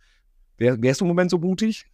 Wär, 0.56 0.80
wärst 0.82 1.00
du 1.00 1.04
im 1.04 1.08
Moment 1.08 1.30
so 1.30 1.38
mutig? 1.38 1.86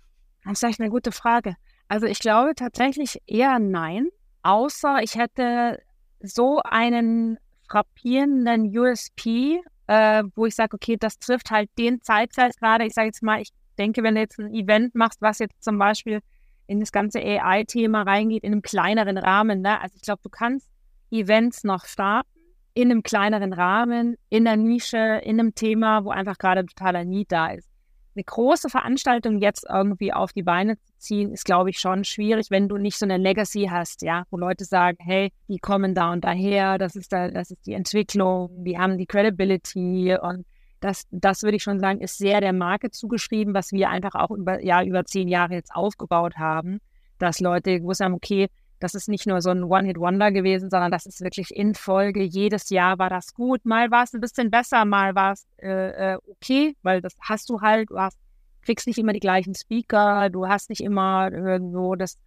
Das 0.45 0.63
ist 0.63 0.69
echt 0.69 0.81
eine 0.81 0.91
gute 0.91 1.13
Frage. 1.13 1.57
Also 1.89 2.07
ich 2.07 2.19
glaube 2.19 2.55
tatsächlich 2.55 3.21
eher 3.27 3.59
nein, 3.59 4.09
außer 4.43 5.03
ich 5.03 5.15
hätte 5.17 5.81
so 6.21 6.61
einen 6.65 7.39
frappierenden 7.69 8.77
USP, 8.77 9.61
äh, 9.87 10.25
wo 10.35 10.47
ich 10.47 10.55
sage, 10.55 10.75
okay, 10.75 10.97
das 10.99 11.19
trifft 11.19 11.51
halt 11.51 11.71
den 11.79 12.01
Zeitkreis 12.03 12.57
gerade. 12.57 12.85
Ich 12.85 12.95
sage 12.95 13.09
jetzt 13.09 13.23
mal, 13.23 13.41
ich 13.41 13.51
denke, 13.79 14.03
wenn 14.03 14.15
du 14.15 14.21
jetzt 14.21 14.39
ein 14.39 14.53
Event 14.53 14.95
machst, 14.95 15.21
was 15.21 15.39
jetzt 15.39 15.63
zum 15.63 15.79
Beispiel 15.79 16.21
in 16.67 16.81
das 16.81 16.93
ganze 16.93 17.21
AI-Thema 17.21 18.03
reingeht, 18.03 18.45
in 18.45 18.53
einem 18.53 18.63
kleineren 18.63 19.19
Rahmen. 19.19 19.63
Ne? 19.63 19.81
Also 19.81 19.97
ich 19.97 20.03
glaube, 20.03 20.21
du 20.23 20.29
kannst 20.29 20.69
Events 21.11 21.65
noch 21.65 21.85
starten 21.85 22.29
in 22.77 22.91
einem 22.91 23.03
kleineren 23.03 23.55
Rahmen, 23.55 24.17
in 24.29 24.45
der 24.45 24.57
Nische, 24.57 25.21
in 25.25 25.41
einem 25.41 25.55
Thema, 25.55 26.05
wo 26.05 26.11
einfach 26.11 26.37
gerade 26.37 26.67
totaler 26.67 27.05
Need 27.05 27.33
da 27.33 27.49
ist. 27.49 27.71
Eine 28.15 28.25
große 28.25 28.69
Veranstaltung 28.69 29.41
jetzt 29.41 29.65
irgendwie 29.67 30.13
auf 30.13 30.35
die 30.35 30.43
Beine 30.43 30.77
zu 30.77 30.93
ziehen, 30.99 31.33
ist, 31.33 31.47
glaube 31.47 31.71
ich, 31.71 31.79
schon 31.79 32.05
schwierig, 32.05 32.51
wenn 32.51 32.69
du 32.69 32.77
nicht 32.77 32.99
so 32.99 33.07
eine 33.07 33.17
Legacy 33.17 33.69
hast, 33.71 34.03
ja, 34.03 34.25
wo 34.31 34.37
Leute 34.37 34.67
sagen, 34.67 34.99
hey, 35.01 35.33
die 35.49 35.59
kommen 35.59 35.95
da 35.95 36.13
und 36.13 36.25
daher, 36.25 36.77
das 36.77 36.97
ist 36.97 37.13
da, 37.13 37.31
das 37.31 37.51
ist 37.51 37.65
die 37.67 37.73
Entwicklung, 37.73 38.51
die 38.65 38.79
haben 38.79 38.99
die 38.99 39.07
Credibility 39.07 40.15
und 40.21 40.45
das, 40.81 41.05
das 41.11 41.43
würde 41.43 41.57
ich 41.57 41.63
schon 41.63 41.81
sagen, 41.81 42.01
ist 42.01 42.19
sehr 42.19 42.41
der 42.41 42.53
Marke 42.53 42.91
zugeschrieben, 42.91 43.55
was 43.55 43.73
wir 43.73 43.91
einfach 43.91 44.15
auch 44.15 44.31
über, 44.31 44.63
ja, 44.63 44.83
über 44.83 45.05
zehn 45.05 45.29
Jahre 45.29 45.55
jetzt 45.55 45.75
aufgebaut 45.75 46.37
haben, 46.37 46.81
dass 47.19 47.41
Leute 47.41 47.81
gewusst 47.81 48.01
haben, 48.01 48.15
okay, 48.15 48.49
das 48.79 48.95
ist 48.95 49.09
nicht 49.09 49.27
nur 49.27 49.41
so 49.41 49.51
ein 49.51 49.65
One-Hit-Wonder 49.65 50.33
gewesen, 50.33 50.69
sondern 50.69 50.91
das 50.91 51.07
ist 51.07 51.23
wirklich 51.23 51.51
in 51.51 51.75
Folge. 51.75 52.23
Jedes 52.23 52.69
Jahr 52.69 52.99
war 52.99 53.09
das 53.09 53.33
gut, 53.33 53.65
mal 53.65 53.91
war 53.91 54.05
es 54.05 54.13
ein 54.13 54.21
bisschen 54.21 54.51
besser, 54.51 54.85
mal 54.85 55.15
war 55.15 55.33
es 55.33 55.47
äh, 55.63 56.13
äh, 56.13 56.19
okay, 56.29 56.77
weil 56.83 57.01
das 57.01 57.17
hast 57.21 57.49
du 57.49 57.63
halt, 57.63 57.91
du 57.91 57.99
hast, 57.99 58.19
kriegst 58.63 58.87
nicht 58.87 58.99
immer 58.99 59.15
die 59.15 59.21
gleichen 59.21 59.55
Speaker, 59.55 60.29
du 60.29 60.47
hast 60.47 60.69
nicht 60.69 60.83
immer 60.83 61.31
irgendwo 61.33 61.95
das, 61.95 62.19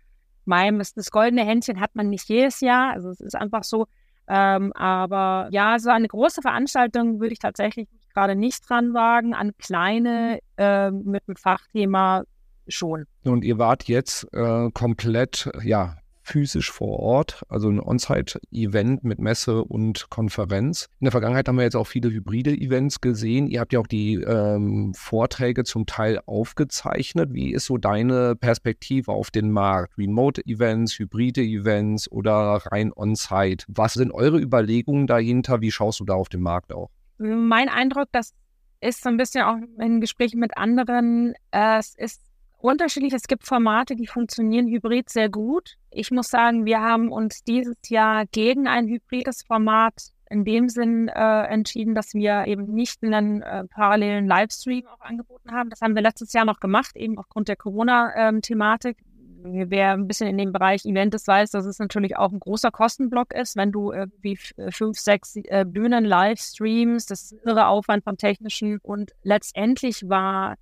mein, 0.45 0.79
das 0.79 1.11
goldene 1.11 1.45
Händchen 1.45 1.79
hat 1.79 1.93
man 1.93 2.09
nicht 2.09 2.27
jedes 2.29 2.61
Jahr. 2.61 2.93
Also 2.93 3.09
es 3.09 3.19
ist 3.19 3.35
einfach 3.35 3.63
so, 3.63 3.85
ähm, 4.27 4.73
aber 4.73 5.49
ja, 5.51 5.77
so 5.77 5.89
eine 5.91 6.07
große 6.07 6.41
Veranstaltung 6.41 7.19
würde 7.19 7.33
ich 7.33 7.39
tatsächlich 7.39 7.87
gerade 8.13 8.35
nicht 8.35 8.69
dran 8.69 8.93
wagen, 8.93 9.33
an 9.33 9.51
kleine 9.57 10.39
äh, 10.57 10.91
mit 10.91 11.23
einem 11.27 11.35
Fachthema 11.35 12.23
schon. 12.67 13.05
Und 13.23 13.43
ihr 13.43 13.57
wart 13.57 13.85
jetzt 13.85 14.27
äh, 14.33 14.69
komplett, 14.71 15.49
ja, 15.63 15.97
physisch 16.29 16.71
vor 16.71 16.99
Ort, 16.99 17.41
also 17.49 17.69
ein 17.69 17.79
On-Site-Event 17.79 19.03
mit 19.03 19.17
Messe 19.17 19.63
und 19.63 20.09
Konferenz. 20.11 20.87
In 20.99 21.05
der 21.05 21.11
Vergangenheit 21.11 21.47
haben 21.47 21.57
wir 21.57 21.63
jetzt 21.63 21.75
auch 21.75 21.87
viele 21.87 22.11
hybride 22.11 22.51
Events 22.51 23.01
gesehen. 23.01 23.47
Ihr 23.47 23.59
habt 23.59 23.73
ja 23.73 23.79
auch 23.79 23.87
die 23.87 24.15
ähm, 24.15 24.93
Vorträge 24.93 25.63
zum 25.63 25.87
Teil 25.87 26.19
aufgezeichnet. 26.27 27.33
Wie 27.33 27.51
ist 27.51 27.65
so 27.65 27.77
deine 27.77 28.35
Perspektive 28.35 29.11
auf 29.11 29.31
den 29.31 29.51
Markt? 29.51 29.97
Remote-Events, 29.97 30.99
hybride 30.99 31.41
Events 31.41 32.11
oder 32.11 32.61
rein 32.71 32.93
On-Site? 32.95 33.65
Was 33.67 33.93
sind 33.93 34.11
eure 34.11 34.39
Überlegungen 34.39 35.07
dahinter? 35.07 35.61
Wie 35.61 35.71
schaust 35.71 35.99
du 35.99 36.05
da 36.05 36.13
auf 36.13 36.29
den 36.29 36.41
Markt 36.41 36.71
auch? 36.71 36.91
Mein 37.19 37.69
Eindruck, 37.69 38.07
das 38.11 38.33
ist 38.81 39.03
so 39.03 39.09
ein 39.09 39.17
bisschen 39.17 39.43
auch 39.43 39.57
in 39.79 40.01
Gesprächen 40.01 40.39
mit 40.39 40.57
anderen, 40.57 41.33
äh, 41.51 41.77
es 41.79 41.95
ist 41.95 42.21
unterschiedlich. 42.59 43.13
Es 43.13 43.27
gibt 43.27 43.45
Formate, 43.45 43.95
die 43.95 44.07
funktionieren 44.07 44.67
hybrid 44.67 45.09
sehr 45.09 45.29
gut. 45.29 45.75
Ich 45.91 46.11
muss 46.11 46.29
sagen, 46.29 46.65
wir 46.65 46.81
haben 46.81 47.11
uns 47.11 47.43
dieses 47.43 47.77
Jahr 47.87 48.25
gegen 48.27 48.67
ein 48.67 48.87
hybrides 48.87 49.43
Format 49.43 50.11
in 50.29 50.45
dem 50.45 50.69
Sinn 50.69 51.07
äh, 51.07 51.43
entschieden, 51.45 51.95
dass 51.95 52.13
wir 52.13 52.45
eben 52.45 52.71
nicht 52.73 53.03
einen 53.03 53.41
äh, 53.41 53.65
parallelen 53.65 54.27
Livestream 54.27 54.85
auch 54.85 55.01
angeboten 55.01 55.51
haben. 55.51 55.69
Das 55.71 55.81
haben 55.81 55.95
wir 55.95 56.03
letztes 56.03 56.33
Jahr 56.33 56.45
noch 56.45 56.59
gemacht, 56.59 56.95
eben 56.95 57.17
aufgrund 57.17 57.47
der 57.47 57.55
Corona-Thematik. 57.55 58.97
Ähm, 58.99 59.08
Wer 59.43 59.93
ein 59.93 60.07
bisschen 60.07 60.27
in 60.27 60.37
dem 60.37 60.51
Bereich 60.51 60.85
Events 60.85 61.27
weiß, 61.27 61.51
dass 61.51 61.65
es 61.65 61.79
natürlich 61.79 62.17
auch 62.17 62.31
ein 62.31 62.39
großer 62.39 62.71
Kostenblock 62.71 63.33
ist, 63.33 63.55
wenn 63.55 63.71
du 63.71 63.91
irgendwie 63.91 64.37
fünf, 64.71 64.99
sechs 64.99 65.35
äh, 65.35 65.65
Bühnen 65.65 66.05
Livestreams, 66.05 67.05
das 67.05 67.23
ist 67.23 67.45
irre 67.45 67.67
Aufwand 67.67 68.03
vom 68.03 68.17
Technischen. 68.17 68.79
Und 68.81 69.11
letztendlich 69.23 70.09
war 70.09 70.55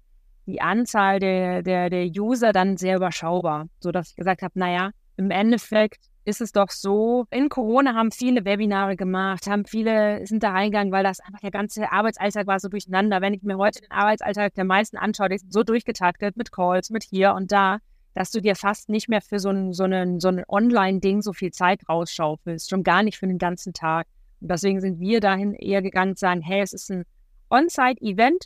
die 0.46 0.62
Anzahl 0.62 1.20
der, 1.20 1.62
der, 1.64 1.90
der 1.90 2.06
User 2.06 2.54
dann 2.54 2.78
sehr 2.78 2.98
überschaubar, 2.98 3.68
sodass 3.80 4.12
ich 4.12 4.16
gesagt 4.16 4.42
habe, 4.42 4.58
naja, 4.58 4.92
im 5.18 5.32
Endeffekt 5.32 6.06
ist 6.26 6.42
es 6.42 6.52
doch 6.52 6.70
so, 6.70 7.26
in 7.32 7.48
Corona 7.48 7.96
haben 7.96 8.12
viele 8.12 8.44
Webinare 8.44 8.98
gemacht, 8.98 9.48
haben 9.48 9.66
viele, 9.66 10.26
sind 10.28 10.44
da 10.44 10.52
reingegangen, 10.52 10.92
weil 10.92 11.04
das 11.04 11.22
einfach 11.22 11.40
der 11.40 11.52
ganze 11.52 11.92
Arbeitsalltag 11.92 12.48
war 12.48 12.60
so 12.60 12.68
durcheinander. 12.68 13.22
Wenn 13.22 13.34
ich 13.34 13.44
mir 13.44 13.58
heute 13.58 13.80
den 13.82 13.92
Arbeitsalltag 13.92 14.54
der 14.56 14.66
meisten 14.66 14.98
anschaue, 14.98 15.30
die 15.30 15.38
sind 15.38 15.54
so 15.54 15.64
durchgetaktet 15.64 16.36
mit 16.36 16.52
Calls, 16.52 16.90
mit 16.90 17.04
hier 17.04 17.34
und 17.34 17.52
da, 17.52 17.78
dass 18.18 18.32
du 18.32 18.42
dir 18.42 18.56
fast 18.56 18.90
nicht 18.90 19.10
mehr 19.10 19.22
für 19.22 19.38
so 19.38 19.50
ein, 19.50 19.74
so 19.74 19.84
ein, 19.84 20.20
so 20.20 20.30
ein 20.30 20.44
Online-Ding 20.48 21.22
so 21.22 21.34
viel 21.34 21.52
Zeit 21.52 21.88
rausschaufelst, 21.88 22.68
schon 22.68 22.82
gar 22.84 23.04
nicht 23.04 23.20
für 23.20 23.28
den 23.28 23.38
ganzen 23.38 23.74
Tag. 23.74 24.08
Und 24.42 24.50
deswegen 24.50 24.82
sind 24.82 25.00
wir 25.00 25.20
dahin 25.20 25.54
eher 25.54 25.84
gegangen 25.84 26.16
zu 26.16 26.22
sagen, 26.22 26.42
hey, 26.42 26.62
es 26.62 26.74
ist 26.74 26.90
ein 26.90 27.04
On-Site-Event, 27.52 28.46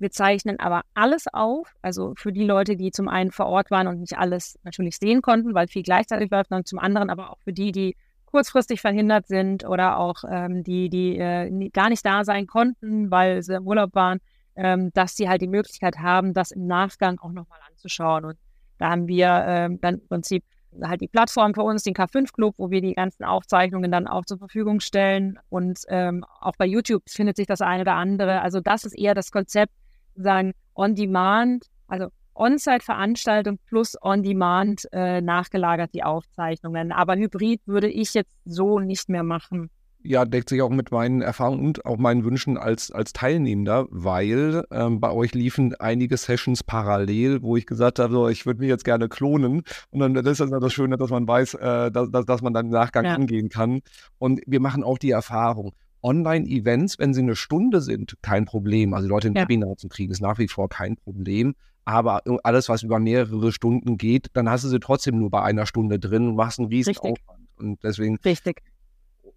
wir 0.00 0.10
zeichnen 0.10 0.58
aber 0.58 0.82
alles 0.94 1.26
auf, 1.32 1.72
also 1.80 2.14
für 2.16 2.32
die 2.32 2.42
Leute, 2.42 2.74
die 2.74 2.90
zum 2.90 3.06
einen 3.06 3.30
vor 3.30 3.46
Ort 3.46 3.70
waren 3.70 3.86
und 3.86 4.00
nicht 4.00 4.18
alles 4.18 4.58
natürlich 4.64 4.96
sehen 4.96 5.22
konnten, 5.22 5.54
weil 5.54 5.68
viel 5.68 5.84
gleichzeitig 5.84 6.28
läuft, 6.32 6.50
und 6.50 6.66
zum 6.66 6.80
anderen 6.80 7.08
aber 7.08 7.30
auch 7.30 7.38
für 7.44 7.52
die, 7.52 7.70
die 7.70 7.96
kurzfristig 8.24 8.80
verhindert 8.80 9.28
sind 9.28 9.64
oder 9.64 9.96
auch 9.98 10.24
ähm, 10.28 10.64
die, 10.64 10.88
die 10.88 11.16
äh, 11.18 11.68
gar 11.68 11.88
nicht 11.88 12.04
da 12.04 12.24
sein 12.24 12.48
konnten, 12.48 13.12
weil 13.12 13.44
sie 13.44 13.54
im 13.54 13.66
Urlaub 13.68 13.94
waren, 13.94 14.18
ähm, 14.56 14.90
dass 14.92 15.14
sie 15.14 15.28
halt 15.28 15.40
die 15.40 15.46
Möglichkeit 15.46 15.98
haben, 15.98 16.34
das 16.34 16.50
im 16.50 16.66
Nachgang 16.66 17.20
auch 17.20 17.30
nochmal 17.30 17.60
anzuschauen. 17.70 18.24
Und 18.24 18.38
da 18.78 18.90
haben 18.90 19.06
wir 19.08 19.44
ähm, 19.46 19.80
dann 19.80 19.94
im 19.94 20.08
Prinzip 20.08 20.44
halt 20.82 21.00
die 21.00 21.08
Plattform 21.08 21.54
für 21.54 21.62
uns, 21.62 21.84
den 21.84 21.94
K5-Club, 21.94 22.54
wo 22.58 22.70
wir 22.70 22.80
die 22.80 22.94
ganzen 22.94 23.24
Aufzeichnungen 23.24 23.90
dann 23.92 24.06
auch 24.06 24.24
zur 24.24 24.38
Verfügung 24.38 24.80
stellen. 24.80 25.38
Und 25.48 25.80
ähm, 25.88 26.24
auch 26.40 26.56
bei 26.58 26.66
YouTube 26.66 27.02
findet 27.08 27.36
sich 27.36 27.46
das 27.46 27.60
eine 27.60 27.82
oder 27.82 27.94
andere. 27.94 28.40
Also 28.42 28.60
das 28.60 28.84
ist 28.84 28.98
eher 28.98 29.14
das 29.14 29.30
Konzept, 29.30 29.72
sagen 30.16 30.52
On-Demand, 30.74 31.66
also 31.86 32.08
On-Site-Veranstaltung 32.34 33.58
plus 33.66 33.96
On-Demand 34.02 34.88
äh, 34.92 35.20
nachgelagert 35.20 35.94
die 35.94 36.02
Aufzeichnungen. 36.02 36.90
Aber 36.90 37.14
Hybrid 37.14 37.60
würde 37.66 37.88
ich 37.88 38.14
jetzt 38.14 38.34
so 38.44 38.80
nicht 38.80 39.08
mehr 39.08 39.22
machen. 39.22 39.70
Ja, 40.06 40.26
deckt 40.26 40.50
sich 40.50 40.60
auch 40.60 40.68
mit 40.68 40.90
meinen 40.90 41.22
Erfahrungen 41.22 41.64
und 41.64 41.86
auch 41.86 41.96
meinen 41.96 42.24
Wünschen 42.24 42.58
als, 42.58 42.90
als 42.90 43.14
Teilnehmender, 43.14 43.86
weil 43.88 44.64
ähm, 44.70 45.00
bei 45.00 45.10
euch 45.10 45.32
liefen 45.32 45.74
einige 45.76 46.18
Sessions 46.18 46.62
parallel, 46.62 47.40
wo 47.42 47.56
ich 47.56 47.64
gesagt 47.64 47.98
habe, 47.98 48.12
so, 48.12 48.28
ich 48.28 48.44
würde 48.44 48.60
mich 48.60 48.68
jetzt 48.68 48.84
gerne 48.84 49.08
klonen. 49.08 49.62
Und 49.90 50.00
dann 50.00 50.12
das 50.12 50.40
ist 50.40 50.52
das 50.52 50.72
Schöne, 50.74 50.98
dass 50.98 51.08
man 51.08 51.26
weiß, 51.26 51.54
äh, 51.54 51.90
dass, 51.90 52.10
dass, 52.10 52.42
man 52.42 52.52
dann 52.52 52.66
im 52.66 52.72
Nachgang 52.72 53.06
ja. 53.06 53.14
angehen 53.14 53.48
kann. 53.48 53.80
Und 54.18 54.42
wir 54.46 54.60
machen 54.60 54.84
auch 54.84 54.98
die 54.98 55.10
Erfahrung, 55.10 55.72
Online-Events, 56.02 56.98
wenn 56.98 57.14
sie 57.14 57.22
eine 57.22 57.34
Stunde 57.34 57.80
sind, 57.80 58.16
kein 58.20 58.44
Problem. 58.44 58.92
Also 58.92 59.08
Leute 59.08 59.28
in 59.28 59.34
ja. 59.34 59.42
Webinar 59.42 59.76
zu 59.78 59.88
kriegen, 59.88 60.12
ist 60.12 60.20
nach 60.20 60.38
wie 60.38 60.48
vor 60.48 60.68
kein 60.68 60.96
Problem. 60.96 61.54
Aber 61.86 62.22
alles, 62.42 62.68
was 62.68 62.82
über 62.82 62.98
mehrere 62.98 63.52
Stunden 63.52 63.96
geht, 63.96 64.28
dann 64.34 64.50
hast 64.50 64.64
du 64.64 64.68
sie 64.68 64.80
trotzdem 64.80 65.18
nur 65.18 65.30
bei 65.30 65.42
einer 65.42 65.64
Stunde 65.64 65.98
drin 65.98 66.28
und 66.28 66.36
machst 66.36 66.58
einen 66.58 66.68
riesen 66.68 66.90
Richtig. 66.90 67.10
Aufwand. 67.10 67.48
Und 67.56 67.82
deswegen. 67.82 68.18
Richtig. 68.24 68.62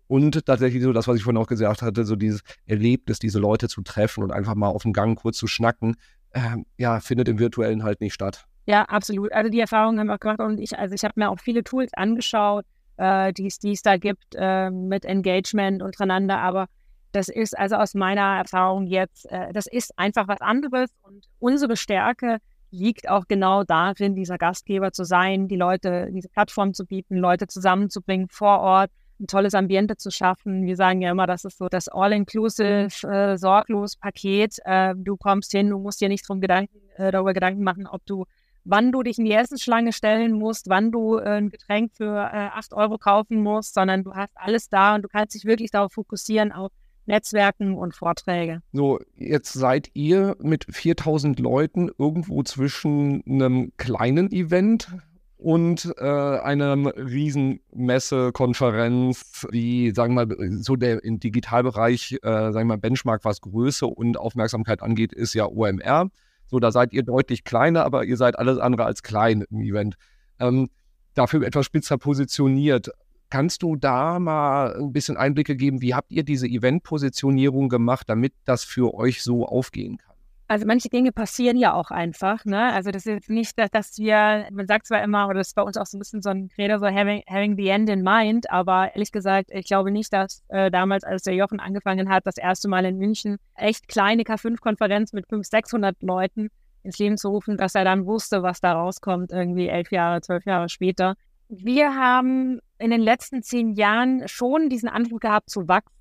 Und 0.07 0.45
tatsächlich 0.45 0.83
so 0.83 0.93
das, 0.93 1.07
was 1.07 1.17
ich 1.17 1.23
vorhin 1.23 1.41
auch 1.41 1.47
gesagt 1.47 1.81
hatte, 1.81 2.05
so 2.05 2.15
dieses 2.15 2.41
Erlebnis, 2.65 3.19
diese 3.19 3.39
Leute 3.39 3.67
zu 3.67 3.81
treffen 3.81 4.23
und 4.23 4.31
einfach 4.31 4.55
mal 4.55 4.69
auf 4.69 4.83
dem 4.83 4.93
Gang 4.93 5.19
kurz 5.19 5.37
zu 5.37 5.47
schnacken, 5.47 5.95
äh, 6.31 6.57
ja, 6.77 6.99
findet 6.99 7.27
im 7.27 7.39
Virtuellen 7.39 7.83
halt 7.83 8.01
nicht 8.01 8.13
statt. 8.13 8.45
Ja, 8.65 8.83
absolut. 8.83 9.31
Also 9.31 9.49
die 9.49 9.59
Erfahrung 9.59 9.99
haben 9.99 10.07
wir 10.07 10.15
auch 10.15 10.19
gemacht 10.19 10.39
und 10.39 10.59
ich, 10.59 10.77
also 10.77 10.93
ich 10.93 11.03
habe 11.03 11.13
mir 11.15 11.29
auch 11.29 11.39
viele 11.39 11.63
Tools 11.63 11.93
angeschaut, 11.93 12.65
äh, 12.97 13.31
die 13.33 13.47
es 13.47 13.81
da 13.81 13.97
gibt 13.97 14.35
äh, 14.35 14.69
mit 14.69 15.05
Engagement 15.05 15.81
untereinander. 15.81 16.39
Aber 16.39 16.67
das 17.11 17.29
ist 17.29 17.57
also 17.57 17.75
aus 17.75 17.93
meiner 17.93 18.37
Erfahrung 18.37 18.85
jetzt, 18.87 19.29
äh, 19.31 19.53
das 19.53 19.67
ist 19.67 19.97
einfach 19.97 20.27
was 20.27 20.41
anderes 20.41 20.89
und 21.01 21.25
unsere 21.39 21.77
Stärke 21.77 22.39
liegt 22.69 23.09
auch 23.09 23.25
genau 23.27 23.63
darin, 23.63 24.15
dieser 24.15 24.37
Gastgeber 24.37 24.91
zu 24.91 25.05
sein, 25.05 25.47
die 25.47 25.55
Leute, 25.55 26.09
diese 26.11 26.27
Plattform 26.27 26.73
zu 26.73 26.85
bieten, 26.85 27.15
Leute 27.15 27.47
zusammenzubringen 27.47 28.27
vor 28.29 28.59
Ort, 28.59 28.91
ein 29.19 29.27
tolles 29.27 29.53
Ambiente 29.53 29.97
zu 29.97 30.11
schaffen. 30.11 30.65
Wir 30.65 30.75
sagen 30.75 31.01
ja 31.01 31.11
immer, 31.11 31.27
das 31.27 31.45
ist 31.45 31.57
so 31.57 31.67
das 31.69 31.87
All-Inclusive, 31.87 32.89
äh, 33.07 33.37
sorglos 33.37 33.95
Paket. 33.95 34.57
Äh, 34.65 34.93
du 34.95 35.17
kommst 35.17 35.51
hin, 35.51 35.69
du 35.69 35.79
musst 35.79 36.01
dir 36.01 36.09
nicht 36.09 36.27
drum 36.27 36.41
Gedanken, 36.41 36.77
äh, 36.97 37.11
darüber 37.11 37.33
Gedanken 37.33 37.63
machen, 37.63 37.87
ob 37.87 38.05
du 38.05 38.25
wann 38.67 38.91
du 38.91 39.01
dich 39.01 39.17
in 39.17 39.25
die 39.25 39.31
Essensschlange 39.31 39.93
stellen 39.93 40.33
musst, 40.33 40.67
wann 40.69 40.91
du 40.91 41.17
äh, 41.17 41.37
ein 41.37 41.49
Getränk 41.49 41.93
für 41.95 42.29
äh, 42.31 42.49
8 42.53 42.73
Euro 42.73 42.97
kaufen 42.97 43.41
musst, 43.41 43.73
sondern 43.73 44.03
du 44.03 44.13
hast 44.13 44.33
alles 44.35 44.69
da 44.69 44.95
und 44.95 45.03
du 45.03 45.07
kannst 45.07 45.35
dich 45.35 45.45
wirklich 45.45 45.71
darauf 45.71 45.93
fokussieren, 45.93 46.51
auf 46.51 46.71
Netzwerken 47.05 47.75
und 47.75 47.95
Vorträge. 47.95 48.61
So, 48.73 48.99
jetzt 49.15 49.53
seid 49.53 49.89
ihr 49.93 50.35
mit 50.41 50.65
4000 50.69 51.39
Leuten 51.39 51.89
irgendwo 51.97 52.43
zwischen 52.43 53.23
einem 53.25 53.71
kleinen 53.77 54.29
Event 54.31 54.89
und 55.37 55.93
äh, 55.97 56.03
einem 56.03 56.87
riesen 56.87 57.59
Messekonferenz, 57.71 59.47
wie, 59.51 59.91
sagen 59.91 60.15
wir 60.15 60.25
mal, 60.25 60.63
so 60.63 60.75
der 60.75 61.03
im 61.03 61.19
Digitalbereich, 61.19 62.17
äh, 62.23 62.27
sagen 62.27 62.55
wir 62.55 62.65
mal, 62.65 62.77
Benchmark, 62.77 63.23
was 63.23 63.41
Größe 63.41 63.85
und 63.85 64.17
Aufmerksamkeit 64.17 64.81
angeht, 64.81 65.13
ist 65.13 65.35
ja 65.35 65.45
OMR. 65.45 66.09
So, 66.47 66.59
da 66.59 66.71
seid 66.71 66.93
ihr 66.93 67.03
deutlich 67.03 67.43
kleiner, 67.43 67.85
aber 67.85 68.05
ihr 68.05 68.17
seid 68.17 68.39
alles 68.39 68.57
andere 68.57 68.85
als 68.85 69.03
klein 69.03 69.45
im 69.51 69.61
Event. 69.61 69.95
Ähm, 70.39 70.69
dafür 71.13 71.45
etwas 71.45 71.65
spitzer 71.65 71.97
positioniert. 71.97 72.89
Kannst 73.29 73.61
du 73.61 73.75
da 73.75 74.19
mal 74.19 74.75
ein 74.75 74.93
bisschen 74.93 75.17
Einblicke 75.17 75.55
geben? 75.55 75.81
Wie 75.81 75.93
habt 75.93 76.11
ihr 76.11 76.23
diese 76.23 76.47
Event-Positionierung 76.47 77.69
gemacht, 77.69 78.09
damit 78.09 78.33
das 78.45 78.63
für 78.63 78.93
euch 78.95 79.21
so 79.21 79.45
aufgehen 79.45 79.97
kann? 79.97 80.15
Also 80.49 80.65
manche 80.65 80.87
Dinge 80.87 81.11
passieren 81.11 81.57
ja 81.57 81.73
auch 81.73 81.91
einfach. 81.91 82.45
Ne? 82.45 82.71
Also 82.71 82.91
das 82.91 83.05
ist 83.05 83.29
nicht, 83.29 83.53
dass 83.57 83.97
wir, 83.97 84.47
man 84.51 84.65
sagt 84.65 84.87
zwar 84.87 85.03
immer, 85.03 85.25
oder 85.27 85.39
das 85.39 85.47
ist 85.47 85.55
bei 85.55 85.61
uns 85.61 85.75
auch 85.75 85.85
so 85.85 85.97
ein 85.97 85.99
bisschen 85.99 86.21
so 86.21 86.29
ein 86.29 86.47
Credo, 86.47 86.77
so 86.77 86.85
having, 86.85 87.21
having 87.27 87.57
the 87.57 87.67
end 87.67 87.89
in 87.89 88.01
mind, 88.01 88.49
aber 88.49 88.91
ehrlich 88.93 89.11
gesagt, 89.11 89.49
ich 89.51 89.65
glaube 89.65 89.91
nicht, 89.91 90.13
dass 90.13 90.43
äh, 90.47 90.71
damals, 90.71 91.03
als 91.03 91.23
der 91.23 91.35
Jochen 91.35 91.59
angefangen 91.59 92.09
hat, 92.09 92.25
das 92.25 92.37
erste 92.37 92.69
Mal 92.69 92.85
in 92.85 92.97
München 92.97 93.37
echt 93.55 93.89
kleine 93.89 94.23
K5-Konferenz 94.23 95.11
mit 95.11 95.27
500, 95.27 95.45
600 95.47 96.01
Leuten 96.01 96.49
ins 96.83 96.97
Leben 96.97 97.17
zu 97.17 97.27
rufen, 97.27 97.57
dass 97.57 97.75
er 97.75 97.83
dann 97.83 98.05
wusste, 98.05 98.41
was 98.41 98.61
da 98.61 98.71
rauskommt, 98.71 99.33
irgendwie 99.33 99.67
elf 99.67 99.91
Jahre, 99.91 100.21
zwölf 100.21 100.45
Jahre 100.45 100.69
später. 100.69 101.15
Wir 101.49 101.95
haben 101.95 102.59
in 102.79 102.91
den 102.91 103.01
letzten 103.01 103.43
zehn 103.43 103.73
Jahren 103.73 104.27
schon 104.27 104.69
diesen 104.69 104.87
Anspruch 104.87 105.19
gehabt 105.19 105.49
zu 105.49 105.67
wachsen. 105.67 105.91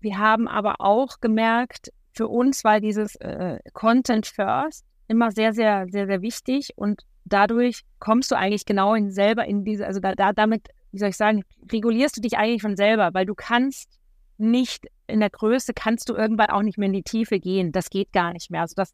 Wir 0.00 0.18
haben 0.18 0.46
aber 0.46 0.80
auch 0.80 1.20
gemerkt, 1.20 1.90
für 2.18 2.26
uns 2.26 2.64
war 2.64 2.80
dieses 2.80 3.14
äh, 3.16 3.60
Content 3.74 4.26
First 4.26 4.84
immer 5.06 5.30
sehr, 5.30 5.54
sehr, 5.54 5.86
sehr, 5.88 6.08
sehr 6.08 6.20
wichtig 6.20 6.70
und 6.74 7.02
dadurch 7.24 7.82
kommst 8.00 8.32
du 8.32 8.36
eigentlich 8.36 8.64
genau 8.64 8.94
in 8.94 9.12
selber 9.12 9.44
in 9.44 9.64
diese, 9.64 9.86
also 9.86 10.00
da, 10.00 10.16
da, 10.16 10.32
damit, 10.32 10.66
wie 10.90 10.98
soll 10.98 11.10
ich 11.10 11.16
sagen, 11.16 11.44
regulierst 11.70 12.16
du 12.16 12.20
dich 12.20 12.36
eigentlich 12.36 12.60
von 12.60 12.76
selber, 12.76 13.14
weil 13.14 13.24
du 13.24 13.36
kannst 13.36 14.00
nicht 14.36 14.88
in 15.06 15.20
der 15.20 15.30
Größe, 15.30 15.74
kannst 15.74 16.08
du 16.08 16.14
irgendwann 16.16 16.50
auch 16.50 16.62
nicht 16.62 16.76
mehr 16.76 16.86
in 16.86 16.92
die 16.92 17.04
Tiefe 17.04 17.38
gehen. 17.38 17.70
Das 17.70 17.88
geht 17.88 18.12
gar 18.12 18.32
nicht 18.32 18.50
mehr. 18.50 18.62
Also 18.62 18.74
das, 18.74 18.92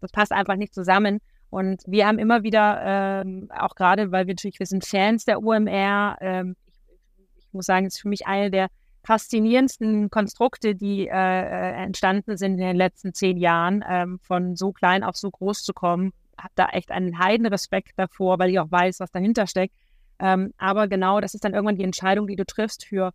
das 0.00 0.10
passt 0.10 0.32
einfach 0.32 0.56
nicht 0.56 0.72
zusammen. 0.72 1.20
Und 1.50 1.82
wir 1.86 2.06
haben 2.06 2.18
immer 2.18 2.44
wieder, 2.44 2.80
ähm, 2.82 3.50
auch 3.50 3.74
gerade, 3.74 4.10
weil 4.10 4.26
wir 4.26 4.32
natürlich, 4.32 4.58
wir 4.58 4.66
sind 4.66 4.86
Fans 4.86 5.26
der 5.26 5.42
OMR, 5.42 6.16
ähm, 6.22 6.56
ich, 6.66 7.44
ich, 7.44 7.52
muss 7.52 7.66
sagen, 7.66 7.84
es 7.84 7.96
ist 7.96 8.00
für 8.00 8.08
mich 8.08 8.26
eine 8.26 8.50
der 8.50 8.68
faszinierendsten 9.04 10.10
Konstrukte, 10.10 10.74
die 10.74 11.06
äh, 11.06 11.12
äh, 11.12 11.84
entstanden 11.84 12.36
sind 12.36 12.52
in 12.52 12.66
den 12.66 12.76
letzten 12.76 13.12
zehn 13.14 13.36
Jahren, 13.36 13.84
ähm, 13.88 14.18
von 14.22 14.56
so 14.56 14.72
klein 14.72 15.04
auf 15.04 15.16
so 15.16 15.30
groß 15.30 15.62
zu 15.62 15.72
kommen. 15.72 16.12
Habe 16.38 16.52
da 16.54 16.68
echt 16.70 16.90
einen 16.90 17.18
heiden 17.18 17.46
Respekt 17.46 17.92
davor, 17.96 18.38
weil 18.38 18.50
ich 18.50 18.58
auch 18.58 18.70
weiß, 18.70 19.00
was 19.00 19.10
dahinter 19.10 19.46
steckt. 19.46 19.74
Ähm, 20.18 20.52
aber 20.56 20.88
genau, 20.88 21.20
das 21.20 21.34
ist 21.34 21.44
dann 21.44 21.54
irgendwann 21.54 21.76
die 21.76 21.84
Entscheidung, 21.84 22.26
die 22.26 22.36
du 22.36 22.44
triffst 22.44 22.86
für 22.86 23.12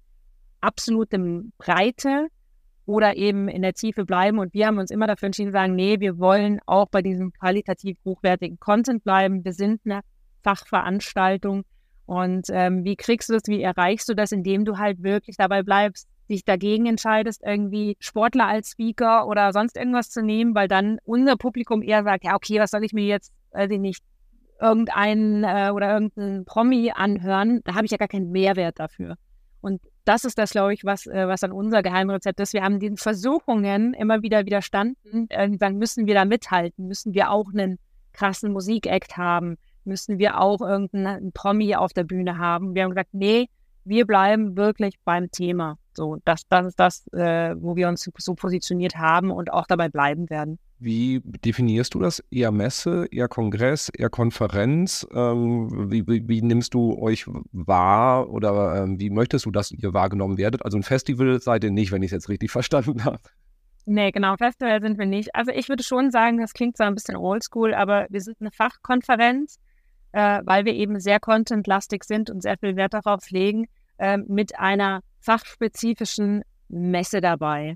absolute 0.61 1.17
Breite 1.57 2.27
oder 2.85 3.15
eben 3.15 3.47
in 3.47 3.61
der 3.61 3.73
Tiefe 3.73 4.05
bleiben. 4.05 4.39
Und 4.39 4.53
wir 4.53 4.67
haben 4.67 4.77
uns 4.77 4.91
immer 4.91 5.07
dafür 5.07 5.27
entschieden, 5.27 5.51
sagen, 5.51 5.75
nee, 5.75 5.99
wir 5.99 6.17
wollen 6.17 6.59
auch 6.65 6.87
bei 6.89 7.01
diesem 7.01 7.31
qualitativ 7.33 7.97
hochwertigen 8.05 8.59
Content 8.59 9.03
bleiben. 9.03 9.43
Wir 9.43 9.53
sind 9.53 9.81
eine 9.85 10.01
Fachveranstaltung 10.43 11.63
und 12.09 12.47
ähm, 12.49 12.83
wie 12.85 12.95
kriegst 12.95 13.29
du 13.29 13.33
das, 13.33 13.43
wie 13.45 13.61
erreichst 13.61 14.09
du 14.09 14.15
das, 14.15 14.31
indem 14.31 14.65
du 14.65 14.79
halt 14.79 15.03
wirklich 15.03 15.37
dabei 15.37 15.61
bleibst, 15.61 16.07
dich 16.27 16.43
dagegen 16.43 16.87
entscheidest, 16.87 17.43
irgendwie 17.45 17.97
Sportler 17.99 18.47
als 18.47 18.71
Speaker 18.71 19.27
oder 19.27 19.53
sonst 19.53 19.77
irgendwas 19.77 20.09
zu 20.09 20.23
nehmen, 20.23 20.55
weil 20.55 20.67
dann 20.67 20.97
unser 21.03 21.37
Publikum 21.37 21.83
eher 21.83 22.03
sagt, 22.03 22.23
ja, 22.23 22.33
okay, 22.33 22.59
was 22.59 22.71
soll 22.71 22.83
ich 22.83 22.93
mir 22.93 23.05
jetzt, 23.05 23.31
weiß 23.51 23.69
ich 23.69 23.79
nicht, 23.79 24.03
irgendeinen 24.59 25.43
äh, 25.43 25.69
oder 25.71 25.93
irgendeinen 25.93 26.45
Promi 26.45 26.91
anhören, 26.95 27.61
da 27.63 27.75
habe 27.75 27.85
ich 27.85 27.91
ja 27.91 27.97
gar 27.97 28.07
keinen 28.07 28.31
Mehrwert 28.31 28.79
dafür. 28.79 29.15
Und 29.61 29.79
das 30.03 30.25
ist 30.25 30.39
das, 30.39 30.49
glaube 30.49 30.73
ich, 30.73 30.83
was, 30.83 31.05
äh, 31.05 31.27
was 31.27 31.41
dann 31.41 31.51
unser 31.51 31.83
Geheimrezept 31.83 32.39
ist. 32.39 32.53
Wir 32.53 32.63
haben 32.63 32.79
den 32.79 32.97
Versuchungen 32.97 33.93
immer 33.93 34.23
wieder 34.23 34.47
widerstanden. 34.47 35.27
Irgendwann 35.29 35.77
müssen 35.77 36.07
wir 36.07 36.15
da 36.15 36.25
mithalten, 36.25 36.87
müssen 36.87 37.13
wir 37.13 37.29
auch 37.29 37.49
einen 37.53 37.77
krassen 38.13 38.51
Musikakt 38.51 39.15
haben, 39.15 39.57
müssen 39.89 40.19
wir 40.19 40.39
auch 40.39 40.61
irgendeinen 40.61 41.33
Promi 41.33 41.75
auf 41.75 41.91
der 41.91 42.05
Bühne 42.05 42.37
haben. 42.37 42.73
Wir 42.73 42.83
haben 42.83 42.91
gesagt, 42.91 43.13
nee, 43.13 43.49
wir 43.83 44.05
bleiben 44.05 44.55
wirklich 44.55 44.95
beim 45.03 45.29
Thema. 45.31 45.77
So, 45.93 46.17
das, 46.23 46.43
das 46.47 46.67
ist 46.67 46.79
das, 46.79 47.07
äh, 47.11 47.55
wo 47.59 47.75
wir 47.75 47.89
uns 47.89 48.09
so 48.17 48.35
positioniert 48.35 48.95
haben 48.95 49.31
und 49.31 49.51
auch 49.51 49.67
dabei 49.67 49.89
bleiben 49.89 50.29
werden. 50.29 50.59
Wie 50.81 51.21
definierst 51.23 51.93
du 51.93 51.99
das? 51.99 52.23
Eher 52.31 52.51
Messe, 52.51 53.07
eher 53.11 53.27
Kongress, 53.27 53.89
eher 53.89 54.09
Konferenz? 54.09 55.05
Ähm, 55.13 55.91
wie, 55.91 56.07
wie, 56.07 56.25
wie, 56.29 56.41
nimmst 56.41 56.73
du 56.73 56.97
euch 56.97 57.25
wahr 57.51 58.29
oder 58.29 58.83
ähm, 58.83 58.97
wie 58.97 59.09
möchtest 59.09 59.45
du, 59.45 59.51
dass 59.51 59.71
ihr 59.71 59.93
wahrgenommen 59.93 60.37
werdet? 60.37 60.63
Also 60.63 60.77
ein 60.77 60.83
Festival 60.83 61.41
seid 61.41 61.65
ihr 61.65 61.71
nicht, 61.71 61.91
wenn 61.91 62.01
ich 62.01 62.07
es 62.07 62.13
jetzt 62.13 62.29
richtig 62.29 62.51
verstanden 62.51 63.03
habe. 63.03 63.19
Nee, 63.85 64.11
genau, 64.11 64.37
Festival 64.37 64.81
sind 64.81 64.97
wir 64.99 65.05
nicht. 65.05 65.35
Also 65.35 65.51
ich 65.51 65.67
würde 65.67 65.83
schon 65.83 66.11
sagen, 66.11 66.37
das 66.37 66.53
klingt 66.53 66.77
zwar 66.77 66.87
ein 66.87 66.95
bisschen 66.95 67.17
oldschool, 67.17 67.73
aber 67.73 68.05
wir 68.09 68.21
sind 68.21 68.37
eine 68.39 68.51
Fachkonferenz, 68.51 69.59
äh, 70.11 70.41
weil 70.43 70.65
wir 70.65 70.73
eben 70.73 70.99
sehr 70.99 71.19
contentlastig 71.19 72.03
sind 72.03 72.29
und 72.29 72.41
sehr 72.41 72.57
viel 72.57 72.75
Wert 72.75 72.93
darauf 72.93 73.29
legen, 73.29 73.67
äh, 73.97 74.17
mit 74.17 74.57
einer 74.59 75.01
fachspezifischen 75.19 76.43
Messe 76.67 77.21
dabei. 77.21 77.75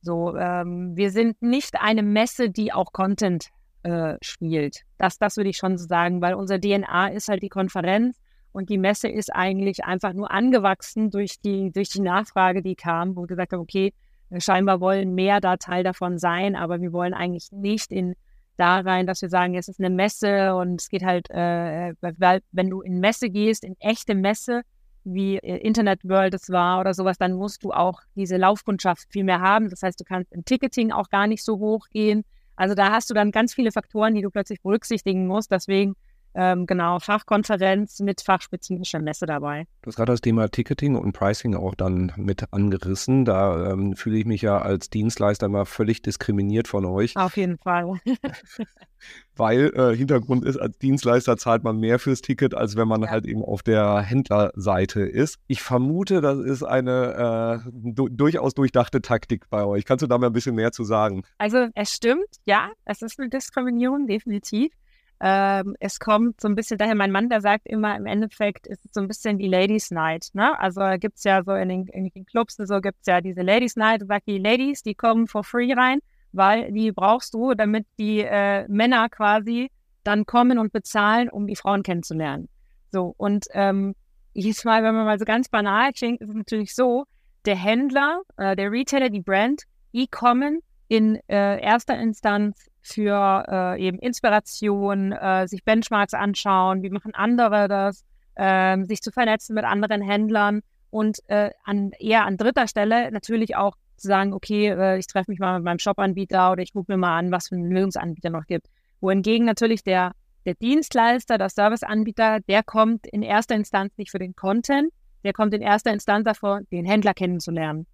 So, 0.00 0.36
ähm, 0.36 0.96
wir 0.96 1.10
sind 1.10 1.40
nicht 1.40 1.80
eine 1.80 2.02
Messe, 2.02 2.50
die 2.50 2.72
auch 2.72 2.92
Content 2.92 3.48
äh, 3.84 4.16
spielt. 4.22 4.82
Das, 4.98 5.18
das 5.18 5.36
würde 5.36 5.50
ich 5.50 5.56
schon 5.56 5.78
so 5.78 5.86
sagen, 5.86 6.20
weil 6.20 6.34
unser 6.34 6.60
DNA 6.60 7.08
ist 7.08 7.28
halt 7.28 7.42
die 7.42 7.48
Konferenz 7.48 8.18
und 8.52 8.70
die 8.70 8.78
Messe 8.78 9.08
ist 9.08 9.34
eigentlich 9.34 9.84
einfach 9.84 10.12
nur 10.12 10.30
angewachsen 10.30 11.10
durch 11.10 11.40
die, 11.40 11.72
durch 11.72 11.88
die 11.88 12.00
Nachfrage, 12.00 12.62
die 12.62 12.76
kam, 12.76 13.16
wo 13.16 13.22
wir 13.22 13.26
gesagt 13.26 13.52
haben, 13.52 13.60
okay, 13.60 13.92
scheinbar 14.38 14.80
wollen 14.80 15.14
mehr 15.14 15.40
da 15.40 15.56
Teil 15.56 15.84
davon 15.84 16.18
sein, 16.18 16.54
aber 16.54 16.80
wir 16.80 16.92
wollen 16.92 17.14
eigentlich 17.14 17.50
nicht 17.50 17.90
in 17.90 18.14
da 18.56 18.80
rein, 18.80 19.06
dass 19.06 19.22
wir 19.22 19.28
sagen, 19.28 19.54
es 19.54 19.68
ist 19.68 19.80
eine 19.80 19.90
Messe 19.90 20.54
und 20.54 20.80
es 20.80 20.88
geht 20.88 21.04
halt, 21.04 21.30
äh, 21.30 21.94
weil 22.00 22.40
wenn 22.52 22.70
du 22.70 22.80
in 22.82 23.00
Messe 23.00 23.30
gehst, 23.30 23.64
in 23.64 23.76
echte 23.80 24.14
Messe, 24.14 24.62
wie 25.04 25.36
äh, 25.36 25.58
Internet 25.58 26.00
World 26.04 26.34
es 26.34 26.50
war 26.50 26.80
oder 26.80 26.94
sowas, 26.94 27.18
dann 27.18 27.34
musst 27.34 27.62
du 27.62 27.72
auch 27.72 28.00
diese 28.14 28.36
Laufkundschaft 28.36 29.06
viel 29.10 29.24
mehr 29.24 29.40
haben. 29.40 29.70
Das 29.70 29.82
heißt, 29.82 30.00
du 30.00 30.04
kannst 30.04 30.32
im 30.32 30.44
Ticketing 30.44 30.92
auch 30.92 31.10
gar 31.10 31.26
nicht 31.26 31.44
so 31.44 31.58
hoch 31.58 31.88
gehen. 31.90 32.24
Also 32.56 32.74
da 32.74 32.90
hast 32.90 33.10
du 33.10 33.14
dann 33.14 33.30
ganz 33.30 33.54
viele 33.54 33.72
Faktoren, 33.72 34.14
die 34.14 34.22
du 34.22 34.30
plötzlich 34.30 34.62
berücksichtigen 34.62 35.26
musst. 35.26 35.50
Deswegen 35.50 35.94
ähm, 36.34 36.66
genau, 36.66 36.98
Fachkonferenz 36.98 38.00
mit 38.00 38.20
fachspezifischer 38.20 38.98
Messe 38.98 39.26
dabei. 39.26 39.66
Du 39.82 39.88
hast 39.88 39.96
gerade 39.96 40.12
das 40.12 40.20
Thema 40.20 40.48
Ticketing 40.48 40.96
und 40.96 41.12
Pricing 41.12 41.54
auch 41.54 41.74
dann 41.74 42.12
mit 42.16 42.52
angerissen. 42.52 43.24
Da 43.24 43.72
ähm, 43.72 43.94
fühle 43.94 44.18
ich 44.18 44.24
mich 44.24 44.42
ja 44.42 44.58
als 44.58 44.90
Dienstleister 44.90 45.48
mal 45.48 45.64
völlig 45.64 46.02
diskriminiert 46.02 46.68
von 46.68 46.84
euch. 46.84 47.16
Auf 47.16 47.36
jeden 47.36 47.58
Fall. 47.58 48.00
Weil 49.36 49.72
äh, 49.74 49.96
Hintergrund 49.96 50.44
ist, 50.44 50.56
als 50.56 50.78
Dienstleister 50.78 51.36
zahlt 51.36 51.62
man 51.62 51.78
mehr 51.78 51.98
fürs 51.98 52.22
Ticket, 52.22 52.54
als 52.54 52.76
wenn 52.76 52.88
man 52.88 53.02
ja. 53.02 53.10
halt 53.10 53.26
eben 53.26 53.42
auf 53.42 53.62
der 53.62 54.00
Händlerseite 54.00 55.00
ist. 55.02 55.38
Ich 55.46 55.62
vermute, 55.62 56.20
das 56.20 56.38
ist 56.38 56.62
eine 56.62 57.62
äh, 57.64 57.70
du 57.72 58.08
durchaus 58.08 58.54
durchdachte 58.54 59.02
Taktik 59.02 59.48
bei 59.50 59.64
euch. 59.64 59.84
Kannst 59.84 60.02
du 60.02 60.06
da 60.06 60.18
mal 60.18 60.28
ein 60.28 60.32
bisschen 60.32 60.54
mehr 60.54 60.72
zu 60.72 60.84
sagen? 60.84 61.22
Also 61.38 61.68
es 61.74 61.92
stimmt, 61.92 62.26
ja, 62.44 62.70
es 62.84 63.02
ist 63.02 63.18
eine 63.18 63.28
Diskriminierung, 63.28 64.06
definitiv. 64.06 64.72
Ähm, 65.20 65.76
es 65.80 66.00
kommt 66.00 66.40
so 66.40 66.48
ein 66.48 66.54
bisschen 66.54 66.76
daher, 66.78 66.94
mein 66.94 67.12
Mann, 67.12 67.28
der 67.28 67.40
sagt 67.40 67.66
immer, 67.66 67.96
im 67.96 68.06
Endeffekt 68.06 68.66
ist 68.66 68.84
es 68.84 68.92
so 68.92 69.00
ein 69.00 69.08
bisschen 69.08 69.38
die 69.38 69.48
Ladies 69.48 69.90
Night. 69.90 70.28
Ne? 70.34 70.58
Also 70.58 70.80
gibt 70.98 71.16
es 71.16 71.24
ja 71.24 71.42
so 71.44 71.52
in 71.54 71.68
den, 71.68 71.86
in 71.88 72.10
den 72.10 72.26
Clubs 72.26 72.56
so 72.56 72.80
gibt 72.80 72.98
es 73.00 73.06
ja 73.06 73.20
diese 73.20 73.42
Ladies 73.42 73.76
Night, 73.76 74.02
sagt 74.06 74.26
die 74.26 74.38
Ladies, 74.38 74.82
die 74.82 74.94
kommen 74.94 75.26
for 75.26 75.44
free 75.44 75.72
rein, 75.72 76.00
weil 76.32 76.72
die 76.72 76.92
brauchst 76.92 77.34
du, 77.34 77.54
damit 77.54 77.86
die 77.98 78.20
äh, 78.20 78.66
Männer 78.68 79.08
quasi 79.08 79.70
dann 80.02 80.26
kommen 80.26 80.58
und 80.58 80.72
bezahlen, 80.72 81.30
um 81.30 81.46
die 81.46 81.56
Frauen 81.56 81.82
kennenzulernen. 81.82 82.48
So, 82.90 83.14
und 83.16 83.46
ähm, 83.52 83.94
jedes 84.34 84.64
Mal, 84.64 84.82
wenn 84.82 84.94
man 84.94 85.06
mal 85.06 85.18
so 85.18 85.24
ganz 85.24 85.48
banal 85.48 85.92
klingt, 85.92 86.20
ist 86.20 86.28
es 86.28 86.34
natürlich 86.34 86.74
so, 86.74 87.04
der 87.46 87.56
Händler, 87.56 88.20
äh, 88.36 88.56
der 88.56 88.70
Retailer, 88.70 89.10
die 89.10 89.20
Brand, 89.20 89.62
die 89.92 90.06
kommen 90.06 90.60
in 90.88 91.16
äh, 91.28 91.60
erster 91.60 91.98
Instanz 91.98 92.68
für 92.84 93.44
äh, 93.48 93.82
eben 93.82 93.98
Inspiration, 93.98 95.12
äh, 95.12 95.48
sich 95.48 95.64
Benchmarks 95.64 96.12
anschauen, 96.12 96.82
wie 96.82 96.90
machen 96.90 97.14
andere 97.14 97.66
das, 97.66 98.04
äh, 98.34 98.84
sich 98.84 99.00
zu 99.00 99.10
vernetzen 99.10 99.54
mit 99.54 99.64
anderen 99.64 100.02
Händlern 100.02 100.60
und 100.90 101.18
äh, 101.28 101.50
an, 101.64 101.92
eher 101.98 102.24
an 102.26 102.36
dritter 102.36 102.68
Stelle 102.68 103.10
natürlich 103.10 103.56
auch 103.56 103.74
zu 103.96 104.06
sagen, 104.06 104.34
okay, 104.34 104.68
äh, 104.68 104.98
ich 104.98 105.06
treffe 105.06 105.30
mich 105.30 105.40
mal 105.40 105.54
mit 105.54 105.64
meinem 105.64 105.78
Shop-Anbieter 105.78 106.52
oder 106.52 106.62
ich 106.62 106.74
gucke 106.74 106.92
mir 106.92 106.98
mal 106.98 107.18
an, 107.18 107.32
was 107.32 107.48
für 107.48 107.54
einen 107.54 107.70
Lösungsanbieter 107.70 108.28
noch 108.28 108.46
gibt. 108.46 108.66
Wohingegen 109.00 109.46
natürlich 109.46 109.82
der, 109.82 110.12
der 110.44 110.54
Dienstleister, 110.54 111.38
der 111.38 111.48
Serviceanbieter, 111.48 112.40
der 112.40 112.62
kommt 112.62 113.06
in 113.06 113.22
erster 113.22 113.54
Instanz 113.54 113.96
nicht 113.96 114.10
für 114.10 114.18
den 114.18 114.36
Content, 114.36 114.92
der 115.24 115.32
kommt 115.32 115.54
in 115.54 115.62
erster 115.62 115.90
Instanz 115.90 116.24
davor, 116.24 116.60
den 116.70 116.84
Händler 116.84 117.14
kennenzulernen. 117.14 117.86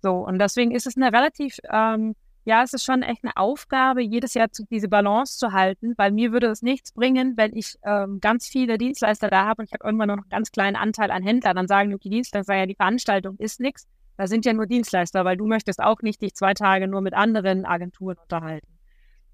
So, 0.00 0.14
und 0.14 0.38
deswegen 0.38 0.70
ist 0.70 0.86
es 0.86 0.96
eine 0.96 1.12
relativ 1.12 1.58
ähm, 1.70 2.14
ja, 2.44 2.62
es 2.62 2.74
ist 2.74 2.84
schon 2.84 3.02
echt 3.02 3.24
eine 3.24 3.36
Aufgabe, 3.36 4.02
jedes 4.02 4.34
Jahr 4.34 4.50
zu, 4.50 4.64
diese 4.70 4.88
Balance 4.88 5.38
zu 5.38 5.52
halten, 5.52 5.94
weil 5.96 6.12
mir 6.12 6.32
würde 6.32 6.48
es 6.48 6.60
nichts 6.60 6.92
bringen, 6.92 7.36
wenn 7.36 7.56
ich 7.56 7.76
ähm, 7.84 8.20
ganz 8.20 8.46
viele 8.46 8.76
Dienstleister 8.76 9.28
da 9.28 9.46
habe 9.46 9.62
und 9.62 9.66
ich 9.66 9.72
habe 9.72 9.84
irgendwann 9.84 10.08
noch 10.08 10.18
einen 10.18 10.28
ganz 10.28 10.52
kleinen 10.52 10.76
Anteil 10.76 11.10
an 11.10 11.22
Händlern. 11.22 11.56
Dann 11.56 11.68
sagen 11.68 11.96
die 11.98 12.10
Dienstleister, 12.10 12.54
ja, 12.54 12.66
die 12.66 12.74
Veranstaltung 12.74 13.36
ist 13.38 13.60
nichts. 13.60 13.86
Da 14.16 14.26
sind 14.26 14.44
ja 14.44 14.52
nur 14.52 14.66
Dienstleister, 14.66 15.24
weil 15.24 15.36
du 15.36 15.46
möchtest 15.46 15.80
auch 15.80 16.02
nicht 16.02 16.20
dich 16.20 16.34
zwei 16.34 16.54
Tage 16.54 16.86
nur 16.86 17.00
mit 17.00 17.14
anderen 17.14 17.64
Agenturen 17.64 18.16
unterhalten. 18.18 18.68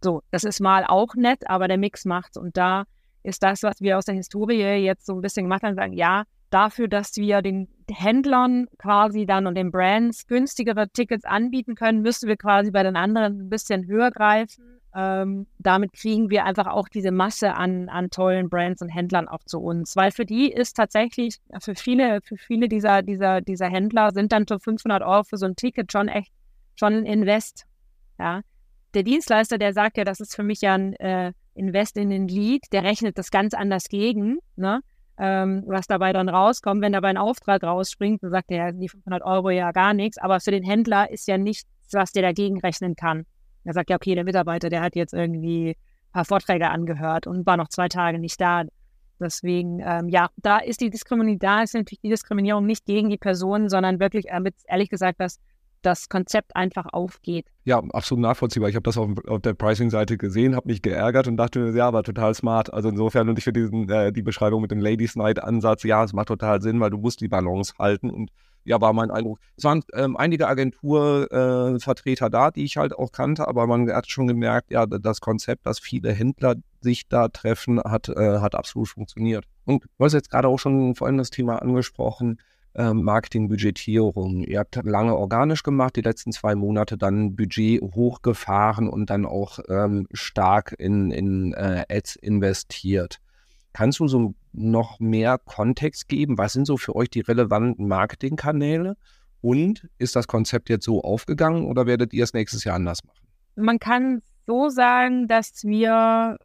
So, 0.03 0.23
das 0.31 0.45
ist 0.45 0.61
mal 0.61 0.85
auch 0.87 1.15
nett, 1.15 1.49
aber 1.51 1.69
der 1.69 1.79
Mix 1.79 2.05
macht's. 2.05 2.37
Und 2.37 2.57
da 2.57 2.85
ist 3.23 3.43
das, 3.43 3.63
was 3.63 3.81
wir 3.81 3.99
aus 3.99 4.07
der 4.07 4.15
Historie 4.15 4.63
jetzt 4.63 5.05
so 5.05 5.15
ein 5.15 5.21
bisschen 5.21 5.45
gemacht 5.45 5.63
haben, 5.63 5.75
sagen, 5.75 5.93
ja, 5.93 6.25
dafür, 6.49 6.89
dass 6.89 7.17
wir 7.17 7.43
den 7.43 7.69
Händlern 7.91 8.69
quasi 8.79 9.27
dann 9.27 9.47
und 9.47 9.55
den 9.55 9.71
Brands 9.71 10.27
günstigere 10.27 10.89
Tickets 10.89 11.25
anbieten 11.25 11.75
können, 11.75 12.03
müssen 12.03 12.29
wir 12.29 12.37
quasi 12.37 12.71
bei 12.71 12.83
den 12.83 12.97
anderen 12.97 13.43
ein 13.43 13.51
bisschen 13.51 13.87
höher 13.87 14.11
greifen. 14.11 14.81
Ähm, 14.95 15.47
damit 15.59 15.93
kriegen 15.93 16.31
wir 16.31 16.45
einfach 16.45 16.67
auch 16.67 16.89
diese 16.89 17.13
Masse 17.13 17.55
an, 17.55 17.89
an 17.89 18.11
tollen 18.11 18.49
Brands 18.49 18.83
und 18.83 18.89
Händlern 18.89 19.29
auch 19.29 19.45
zu 19.45 19.61
uns. 19.61 19.95
Weil 19.95 20.11
für 20.11 20.25
die 20.25 20.51
ist 20.51 20.77
tatsächlich, 20.77 21.37
für 21.61 21.75
viele, 21.75 22.21
für 22.23 22.37
viele 22.37 22.69
dieser, 22.69 23.03
dieser, 23.03 23.41
dieser 23.41 23.69
Händler 23.69 24.11
sind 24.13 24.33
dann 24.33 24.47
so 24.49 24.59
500 24.59 25.03
Euro 25.03 25.23
für 25.23 25.37
so 25.37 25.47
ein 25.47 25.55
Ticket 25.55 25.93
schon 25.93 26.09
echt, 26.09 26.33
schon 26.75 26.95
ein 26.95 27.07
Invest. 27.07 27.67
Ja. 28.19 28.41
Der 28.95 29.05
Dienstleister, 29.05 29.59
der 29.59 29.73
sagt 29.73 29.97
ja, 29.97 30.05
das 30.05 30.19
ist 30.19 30.35
für 30.35 30.43
mich 30.43 30.61
ja 30.63 30.75
ein 30.75 30.95
äh, 30.95 31.33
Invest 31.55 31.97
in 31.97 32.11
den 32.11 32.27
Lead, 32.27 32.65
der 32.73 32.83
rechnet 32.83 33.17
das 33.17 33.31
ganz 33.31 33.55
anders 33.55 33.89
gegen. 33.89 34.39
Ne? 34.57 34.81
Ähm, 35.21 35.65
was 35.67 35.87
dabei 35.87 36.13
dann 36.13 36.29
rauskommt. 36.29 36.81
Wenn 36.81 36.93
dabei 36.93 37.09
ein 37.09 37.19
Auftrag 37.19 37.63
rausspringt, 37.63 38.23
dann 38.23 38.31
sagt 38.31 38.51
er, 38.51 38.73
die 38.73 38.89
500 38.89 39.23
Euro 39.23 39.51
ja 39.51 39.71
gar 39.71 39.93
nichts. 39.93 40.17
Aber 40.19 40.41
für 40.41 40.51
den 40.51 40.65
Händler 40.65 41.11
ist 41.11 41.29
ja 41.29 41.37
nichts, 41.37 41.69
was 41.93 42.13
der 42.13 42.23
dagegen 42.23 42.59
rechnen 42.59 42.97
kann. 42.97 43.27
Er 43.65 43.75
sagt 43.75 43.91
ja, 43.91 43.97
okay, 43.97 44.15
der 44.15 44.25
Mitarbeiter, 44.25 44.71
der 44.71 44.81
hat 44.81 44.97
jetzt 44.97 45.13
irgendwie 45.13 45.71
ein 45.71 46.13
paar 46.13 46.25
Vorträge 46.25 46.71
angehört 46.71 47.27
und 47.27 47.45
war 47.45 47.59
noch 47.59 47.69
zwei 47.69 47.89
Tage 47.89 48.19
nicht 48.19 48.41
da. 48.41 48.65
Deswegen, 49.21 49.81
ähm, 49.85 50.09
ja, 50.09 50.31
da 50.37 50.59
ist 50.59 50.81
die 50.81 50.89
Diskriminierung, 50.89 51.39
da 51.39 51.63
ist 51.63 51.75
natürlich 51.75 52.01
die 52.01 52.09
Diskriminierung 52.09 52.65
nicht 52.65 52.87
gegen 52.87 53.11
die 53.11 53.19
Person, 53.19 53.69
sondern 53.69 54.01
wirklich, 54.01 54.27
damit 54.31 54.55
ehrlich 54.67 54.89
gesagt, 54.89 55.21
dass 55.21 55.39
das 55.83 56.09
Konzept 56.09 56.57
einfach 56.57 56.87
aufgeht. 56.93 57.47
Ja, 57.65 57.83
absolut 57.93 58.23
nachvollziehbar. 58.23 58.69
Ich 58.69 58.75
habe 58.75 58.83
das 58.83 58.97
auf, 58.97 59.11
auf 59.27 59.41
der 59.41 59.55
Pricing-Seite 59.55 60.17
gesehen, 60.17 60.57
habe 60.57 60.69
mich 60.69 60.83
geärgert 60.83 61.29
und 61.29 61.37
dachte, 61.37 61.73
ja, 61.75 61.89
aber 61.89 62.03
total 62.03 62.35
smart. 62.35 62.73
Also 62.73 62.89
insofern 62.89 63.29
und 63.29 63.39
ich 63.39 63.45
finde 63.45 63.61
diesen 63.61 63.89
äh, 63.89 64.13
die 64.13 64.23
Beschreibung 64.23 64.63
mit 64.63 64.71
dem 64.71 64.81
Ladies 64.81 65.17
Night-Ansatz, 65.17 65.83
ja, 65.85 66.05
es 66.05 66.13
macht 66.13 66.29
total 66.29 66.61
Sinn, 66.63 66.81
weil 66.81 66.91
du 66.91 66.99
musst 66.99 67.21
die 67.21 67.29
Balance 67.29 67.75
halten 67.79 68.11
und 68.11 68.31
ja, 68.65 68.81
war 68.81 68.93
mein 68.93 69.11
Eindruck. 69.11 69.41
Es 69.57 69.65
waren 69.65 69.83
ähm, 69.95 70.17
einige 70.17 70.47
Agenturvertreter 70.47 72.27
äh, 72.27 72.31
da, 72.31 72.51
die 72.51 72.65
ich 72.65 72.77
halt 72.77 72.93
auch 72.93 73.11
kannte, 73.13 73.49
aber 73.49 73.67
man 73.67 73.91
hat 73.91 74.11
schon 74.11 74.27
gemerkt, 74.27 74.71
ja, 74.71 74.87
das 74.87 75.21
Konzept, 75.21 75.67
dass 75.67 75.79
viele 75.79 76.13
Händler 76.13 76.57
sich 76.81 77.09
da 77.09 77.29
treffen, 77.29 77.81
hat, 77.83 78.09
äh, 78.09 78.39
hat 78.39 78.55
absolut 78.55 78.89
funktioniert. 78.89 79.47
Und 79.65 79.85
du 79.85 80.05
hast 80.05 80.13
jetzt 80.13 80.31
gerade 80.31 80.49
auch 80.49 80.59
schon 80.59 80.95
vorhin 80.95 81.19
das 81.19 81.31
Thema 81.31 81.63
angesprochen, 81.63 82.39
ähm, 82.75 83.03
Marketingbudgetierung. 83.03 84.43
Ihr 84.45 84.61
habt 84.61 84.77
lange 84.85 85.17
organisch 85.17 85.63
gemacht, 85.63 85.97
die 85.97 86.03
letzten 86.03 86.33
zwei 86.33 86.55
Monate 86.55 86.97
dann 86.97 87.37
Budget 87.37 87.83
hochgefahren 87.83 88.89
und 88.89 89.11
dann 89.11 89.27
auch 89.27 89.59
ähm, 89.69 90.07
stark 90.13 90.75
in, 90.79 91.11
in 91.11 91.53
äh, 91.55 91.85
Ads 91.89 92.17
investiert. 92.17 93.19
Kannst 93.73 94.01
du 94.01 94.09
so 94.09 94.35
noch 94.53 94.99
mehr 95.01 95.39
Kontext 95.39 96.09
geben? 96.09 96.39
Was 96.39 96.53
sind 96.53 96.67
so 96.67 96.77
für 96.77 96.97
euch 96.97 97.11
die 97.11 97.21
relevanten 97.21 97.87
Marketingkanäle? 97.87 98.97
Und 99.43 99.89
ist 99.99 100.17
das 100.17 100.27
Konzept 100.27 100.69
jetzt 100.69 100.85
so 100.85 101.03
aufgegangen 101.03 101.65
oder 101.65 101.87
werdet 101.87 102.13
ihr 102.13 102.25
es 102.25 102.35
nächstes 102.35 102.65
Jahr 102.65 102.77
anders 102.77 103.05
machen? 103.05 103.21
Man 103.57 103.79
kann 103.79 104.23
so 104.47 104.69
sagen, 104.69 105.29
dass 105.29 105.65
wir 105.65 106.39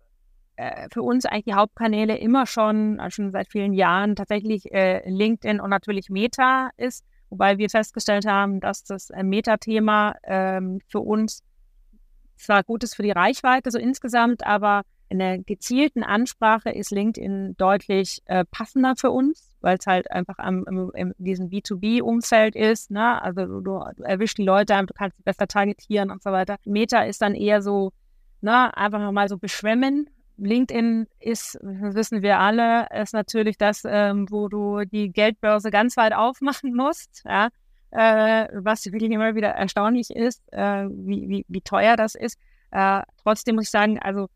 äh, 0.58 0.88
für 0.92 1.02
uns 1.02 1.26
eigentlich 1.26 1.46
die 1.46 1.54
Hauptkanäle 1.54 2.18
immer 2.18 2.46
schon, 2.46 3.00
äh, 3.00 3.12
schon 3.12 3.32
seit 3.32 3.50
vielen 3.50 3.74
Jahren 3.74 4.16
tatsächlich 4.16 4.72
äh, 4.74 5.08
LinkedIn 5.10 5.60
und 5.60 5.70
natürlich 5.70 6.10
Meta 6.10 6.70
ist, 6.78 7.06
wobei 7.30 7.58
wir 7.58 7.70
festgestellt 7.70 8.26
haben, 8.26 8.60
dass 8.60 8.84
das 8.84 9.10
äh, 9.10 9.24
Meta-Thema 9.24 10.16
ähm, 10.24 10.80
für 10.88 11.00
uns 11.00 11.44
zwar 12.38 12.64
gut 12.64 12.84
ist 12.84 12.96
für 12.96 13.04
die 13.04 13.12
Reichweite 13.12 13.72
so 13.72 13.80
insgesamt, 13.80 14.46
aber 14.46 14.84
in 15.10 15.20
der 15.20 15.38
gezielten 15.40 16.04
Ansprache 16.04 16.70
ist 16.70 16.92
LinkedIn 16.92 17.56
deutlich 17.58 18.22
äh, 18.26 18.44
passender 18.50 18.96
für 18.98 19.12
uns, 19.12 19.56
weil 19.62 19.78
es 19.78 19.86
halt 19.86 20.10
einfach 20.12 20.40
am, 20.40 20.66
im, 20.68 20.92
in 20.96 21.14
diesem 21.18 21.50
B2B-Umfeld 21.50 22.56
ist. 22.56 22.92
Ne? 22.92 23.22
Also 23.22 23.46
du, 23.46 23.62
du, 23.62 24.04
erwischst 24.04 24.38
die 24.38 24.44
Leute, 24.44 24.74
du 24.86 24.94
kannst 24.94 25.18
sie 25.18 25.24
besser 25.24 25.48
targetieren 25.48 26.10
und 26.10 26.24
so 26.24 26.32
weiter. 26.32 26.58
Meta 26.66 27.04
ist 27.04 27.22
dann 27.22 27.36
eher 27.36 27.62
so, 27.62 27.92
ne, 28.42 28.76
einfach 28.76 29.00
nochmal 29.00 29.30
so 29.30 29.38
beschwemmen. 29.38 30.10
LinkedIn 30.38 31.08
ist, 31.20 31.58
wissen 31.62 32.22
wir 32.22 32.40
alle, 32.40 32.88
ist 33.02 33.14
natürlich 33.14 33.58
das, 33.58 33.84
ähm, 33.86 34.28
wo 34.30 34.48
du 34.48 34.86
die 34.86 35.12
Geldbörse 35.12 35.72
ganz 35.72 35.98
weit 35.98 36.14
aufmachen 36.14 36.74
musst. 36.76 37.24
Ja? 37.26 37.50
Äh, 37.92 38.50
was 38.54 38.86
wirklich 38.86 39.12
immer 39.12 39.36
wieder 39.36 39.50
erstaunlich 39.50 40.10
ist, 40.10 40.42
äh, 40.52 40.88
wie, 40.90 41.30
wie, 41.30 41.46
wie 41.48 41.62
teuer 41.62 41.96
das 41.96 42.16
ist. 42.16 42.38
Äh, 42.72 43.02
trotzdem 43.24 43.56
muss 43.56 43.66
ich 43.66 43.72
sagen, 43.72 44.00
also 44.00 44.28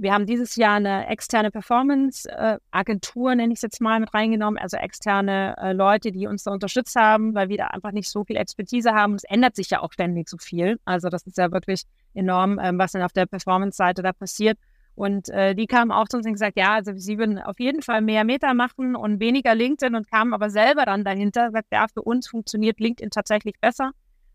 wir 0.00 0.14
haben 0.14 0.24
dieses 0.24 0.56
Jahr 0.56 0.76
eine 0.76 1.06
externe 1.08 1.50
Performance-Agentur, 1.50 3.34
nenne 3.34 3.52
ich 3.52 3.58
es 3.58 3.62
jetzt 3.62 3.80
mal, 3.82 4.00
mit 4.00 4.14
reingenommen, 4.14 4.58
also 4.58 4.78
externe 4.78 5.54
äh, 5.58 5.72
Leute, 5.72 6.10
die 6.10 6.26
uns 6.26 6.44
da 6.44 6.52
unterstützt 6.52 6.96
haben, 6.96 7.34
weil 7.34 7.50
wir 7.50 7.58
da 7.58 7.66
einfach 7.66 7.92
nicht 7.92 8.08
so 8.08 8.24
viel 8.24 8.36
Expertise 8.36 8.92
haben. 8.92 9.14
Es 9.14 9.24
ändert 9.24 9.56
sich 9.56 9.68
ja 9.68 9.82
auch 9.82 9.92
ständig 9.92 10.28
so 10.28 10.38
viel. 10.38 10.80
Also 10.86 11.10
das 11.10 11.26
ist 11.26 11.36
ja 11.36 11.52
wirklich 11.52 11.82
enorm, 12.14 12.58
ähm, 12.58 12.78
was 12.78 12.92
dann 12.92 13.02
auf 13.02 13.12
der 13.12 13.26
Performance-Seite 13.26 14.02
da 14.02 14.12
passiert. 14.12 14.58
Und 15.00 15.30
äh, 15.30 15.54
die 15.54 15.66
kamen 15.66 15.92
auch 15.92 16.08
zu 16.08 16.18
uns 16.18 16.26
und 16.26 16.34
gesagt, 16.34 16.58
ja, 16.58 16.74
also 16.74 16.92
sie 16.94 17.16
würden 17.16 17.38
auf 17.38 17.58
jeden 17.58 17.80
Fall 17.80 18.02
mehr 18.02 18.22
Meta 18.22 18.52
machen 18.52 18.94
und 18.94 19.18
weniger 19.18 19.54
LinkedIn 19.54 19.94
und 19.94 20.10
kamen 20.10 20.34
aber 20.34 20.50
selber 20.50 20.84
dann 20.84 21.04
dahinter, 21.04 21.50
sagt, 21.52 21.68
ja, 21.72 21.86
für 21.88 22.02
uns 22.02 22.28
funktioniert 22.28 22.80
LinkedIn 22.80 23.08
tatsächlich 23.08 23.58
besser. 23.62 23.92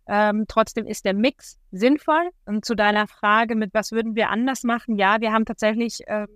Ähm, 0.08 0.46
trotzdem 0.48 0.88
ist 0.88 1.06
der 1.06 1.14
Mix 1.14 1.60
sinnvoll. 1.72 2.32
Und 2.48 2.66
zu 2.66 2.74
deiner 2.74 3.06
Frage 3.06 3.54
mit, 3.56 3.76
was 3.76 3.92
würden 3.92 4.16
wir 4.16 4.32
anders 4.32 4.64
machen? 4.64 4.98
Ja, 4.98 5.22
wir 5.22 5.32
haben 5.34 5.46
tatsächlich 5.46 6.00
ähm, 6.08 6.30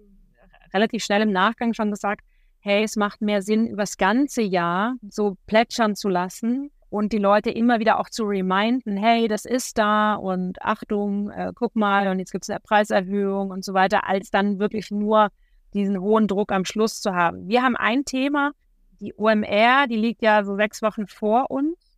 relativ 0.76 1.04
schnell 1.04 1.24
im 1.24 1.32
Nachgang 1.32 1.74
schon 1.74 1.90
gesagt, 1.90 2.22
hey, 2.60 2.84
es 2.84 2.98
macht 2.98 3.22
mehr 3.22 3.42
Sinn, 3.42 3.66
übers 3.66 3.98
ganze 3.98 4.44
Jahr 4.44 4.94
so 5.10 5.38
plätschern 5.48 5.96
zu 5.96 6.08
lassen 6.08 6.70
und 6.90 7.14
die 7.14 7.18
Leute 7.18 7.52
immer 7.52 7.80
wieder 7.80 8.00
auch 8.00 8.10
zu 8.10 8.24
reminden, 8.24 8.98
hey, 8.98 9.28
das 9.28 9.46
ist 9.46 9.78
da 9.78 10.16
und 10.16 10.62
Achtung, 10.62 11.30
äh, 11.30 11.52
guck 11.54 11.76
mal 11.76 12.08
und 12.08 12.20
jetzt 12.20 12.32
gibt 12.32 12.46
es 12.46 12.50
eine 12.50 12.60
Preiserhöhung 12.60 13.52
und 13.52 13.64
so 13.64 13.74
weiter, 13.74 14.08
als 14.08 14.32
dann 14.32 14.60
wirklich 14.60 14.92
nur 14.92 15.30
diesen 15.74 16.00
hohen 16.00 16.28
Druck 16.28 16.52
am 16.52 16.66
Schluss 16.66 17.00
zu 17.00 17.14
haben. 17.14 17.48
Wir 17.48 17.62
haben 17.62 17.76
ein 17.76 18.06
Thema, 18.06 18.52
die 19.00 19.14
OMR, 19.16 19.88
die 19.88 19.98
liegt 19.98 20.22
ja 20.22 20.44
so 20.44 20.56
sechs 20.56 20.82
Wochen 20.82 21.08
vor 21.08 21.52
uns 21.52 21.90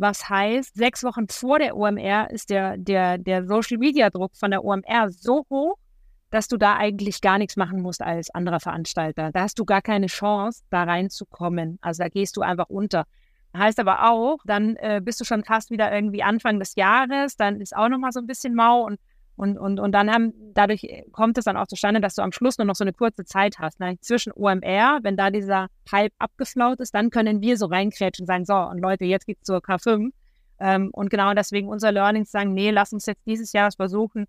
was 0.00 0.28
heißt, 0.30 0.74
sechs 0.74 1.04
Wochen 1.04 1.28
vor 1.28 1.58
der 1.58 1.76
OMR 1.76 2.30
ist 2.30 2.48
der, 2.48 2.78
der, 2.78 3.18
der 3.18 3.46
Social 3.46 3.76
Media 3.76 4.08
Druck 4.08 4.34
von 4.34 4.50
der 4.50 4.64
OMR 4.64 5.10
so 5.10 5.44
hoch, 5.50 5.76
dass 6.30 6.48
du 6.48 6.56
da 6.56 6.76
eigentlich 6.76 7.20
gar 7.20 7.36
nichts 7.38 7.56
machen 7.56 7.82
musst 7.82 8.00
als 8.00 8.30
anderer 8.30 8.60
Veranstalter. 8.60 9.30
Da 9.30 9.42
hast 9.42 9.58
du 9.58 9.64
gar 9.64 9.82
keine 9.82 10.06
Chance, 10.06 10.62
da 10.70 10.84
reinzukommen. 10.84 11.78
Also 11.82 12.02
da 12.02 12.08
gehst 12.08 12.36
du 12.36 12.40
einfach 12.40 12.68
unter. 12.68 13.04
Heißt 13.56 13.80
aber 13.80 14.10
auch, 14.10 14.38
dann 14.44 14.76
äh, 14.76 15.00
bist 15.02 15.20
du 15.20 15.24
schon 15.24 15.44
fast 15.44 15.70
wieder 15.70 15.92
irgendwie 15.92 16.22
Anfang 16.22 16.58
des 16.58 16.76
Jahres, 16.76 17.36
dann 17.36 17.60
ist 17.60 17.76
auch 17.76 17.88
nochmal 17.88 18.12
so 18.12 18.20
ein 18.20 18.26
bisschen 18.26 18.54
mau 18.54 18.82
und 18.82 18.98
und, 19.40 19.56
und, 19.56 19.80
und 19.80 19.92
dann 19.92 20.10
haben, 20.10 20.34
dadurch 20.52 20.86
kommt 21.12 21.38
es 21.38 21.46
dann 21.46 21.56
auch 21.56 21.66
zustande, 21.66 22.02
dass 22.02 22.14
du 22.14 22.20
am 22.20 22.30
Schluss 22.30 22.58
nur 22.58 22.66
noch 22.66 22.74
so 22.74 22.84
eine 22.84 22.92
kurze 22.92 23.24
Zeit 23.24 23.58
hast. 23.58 23.80
Ne? 23.80 23.96
Zwischen 24.02 24.32
OMR, 24.34 24.98
wenn 25.02 25.16
da 25.16 25.30
dieser 25.30 25.68
Hype 25.90 26.12
abgeflaut 26.18 26.78
ist, 26.80 26.94
dann 26.94 27.08
können 27.08 27.40
wir 27.40 27.56
so 27.56 27.64
reinkrätschen 27.64 28.24
und 28.24 28.26
sagen, 28.26 28.44
so, 28.44 28.54
und 28.54 28.80
Leute, 28.80 29.06
jetzt 29.06 29.24
geht's 29.24 29.44
zur 29.44 29.60
K5. 29.60 30.10
Ähm, 30.58 30.90
und 30.92 31.08
genau 31.08 31.32
deswegen 31.32 31.68
unser 31.68 31.90
Learnings 31.90 32.30
sagen, 32.30 32.52
nee, 32.52 32.70
lass 32.70 32.92
uns 32.92 33.06
jetzt 33.06 33.22
dieses 33.26 33.54
Jahr 33.54 33.72
versuchen, 33.72 34.26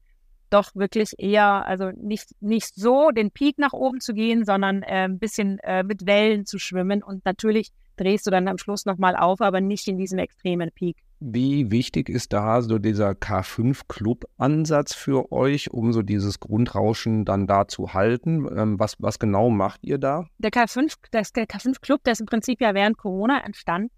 doch 0.50 0.74
wirklich 0.76 1.16
eher, 1.18 1.66
also 1.66 1.92
nicht, 1.92 2.30
nicht 2.40 2.74
so 2.76 3.12
den 3.12 3.32
Peak 3.32 3.58
nach 3.58 3.74
oben 3.74 4.00
zu 4.00 4.14
gehen, 4.14 4.46
sondern 4.46 4.82
äh, 4.82 5.04
ein 5.10 5.20
bisschen 5.20 5.60
äh, 5.60 5.84
mit 5.84 6.06
Wellen 6.06 6.46
zu 6.46 6.58
schwimmen. 6.58 7.04
Und 7.04 7.26
natürlich 7.26 7.72
drehst 8.02 8.26
du 8.26 8.32
dann 8.32 8.48
am 8.48 8.58
Schluss 8.58 8.86
nochmal 8.86 9.16
auf, 9.16 9.42
aber 9.42 9.62
nicht 9.62 9.88
in 9.88 9.98
diesem 9.98 10.20
extremen 10.20 10.72
Peak. 10.72 10.98
Wie 11.20 11.70
wichtig 11.70 12.10
ist 12.10 12.34
da 12.34 12.62
so 12.64 12.80
dieser 12.80 13.12
K5-Club-Ansatz 13.12 14.96
für 14.96 15.32
euch, 15.32 15.72
um 15.72 15.94
so 15.94 16.02
dieses 16.02 16.40
Grundrauschen 16.40 17.26
dann 17.26 17.46
da 17.46 17.68
zu 17.68 17.94
halten? 17.94 18.48
Ähm, 18.58 18.80
was, 18.80 18.96
was 18.98 19.20
genau 19.20 19.52
macht 19.52 19.82
ihr 19.84 20.00
da? 20.00 20.26
Der 20.40 20.52
K5, 20.52 20.96
das, 21.12 21.32
der 21.32 21.46
K5-Club, 21.46 22.04
der 22.04 22.14
ist 22.14 22.22
im 22.22 22.26
Prinzip 22.26 22.60
ja 22.60 22.74
während 22.74 22.98
Corona 22.98 23.44
entstanden, 23.46 23.92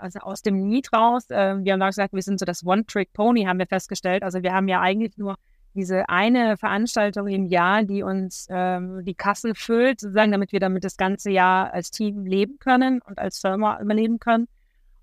also 0.00 0.18
aus 0.18 0.42
dem 0.42 0.66
Need 0.66 0.92
raus. 0.92 1.30
Äh, 1.30 1.56
wir 1.62 1.74
haben 1.74 1.80
da 1.80 1.86
gesagt, 1.86 2.12
wir 2.12 2.22
sind 2.22 2.40
so 2.40 2.44
das 2.44 2.66
One-Trick-Pony, 2.66 3.44
haben 3.44 3.60
wir 3.60 3.66
festgestellt. 3.66 4.24
Also 4.24 4.42
wir 4.42 4.52
haben 4.52 4.66
ja 4.66 4.80
eigentlich 4.80 5.16
nur 5.16 5.36
diese 5.74 6.08
eine 6.08 6.56
Veranstaltung 6.56 7.26
im 7.28 7.46
Jahr, 7.46 7.82
die 7.82 8.02
uns 8.02 8.46
ähm, 8.50 9.04
die 9.04 9.14
Kasse 9.14 9.54
füllt, 9.54 10.00
sozusagen, 10.00 10.32
damit 10.32 10.52
wir 10.52 10.60
damit 10.60 10.84
das 10.84 10.96
ganze 10.96 11.30
Jahr 11.30 11.72
als 11.72 11.90
Team 11.90 12.26
leben 12.26 12.58
können 12.58 13.00
und 13.02 13.18
als 13.18 13.40
Firma 13.40 13.80
überleben 13.80 14.18
können. 14.18 14.48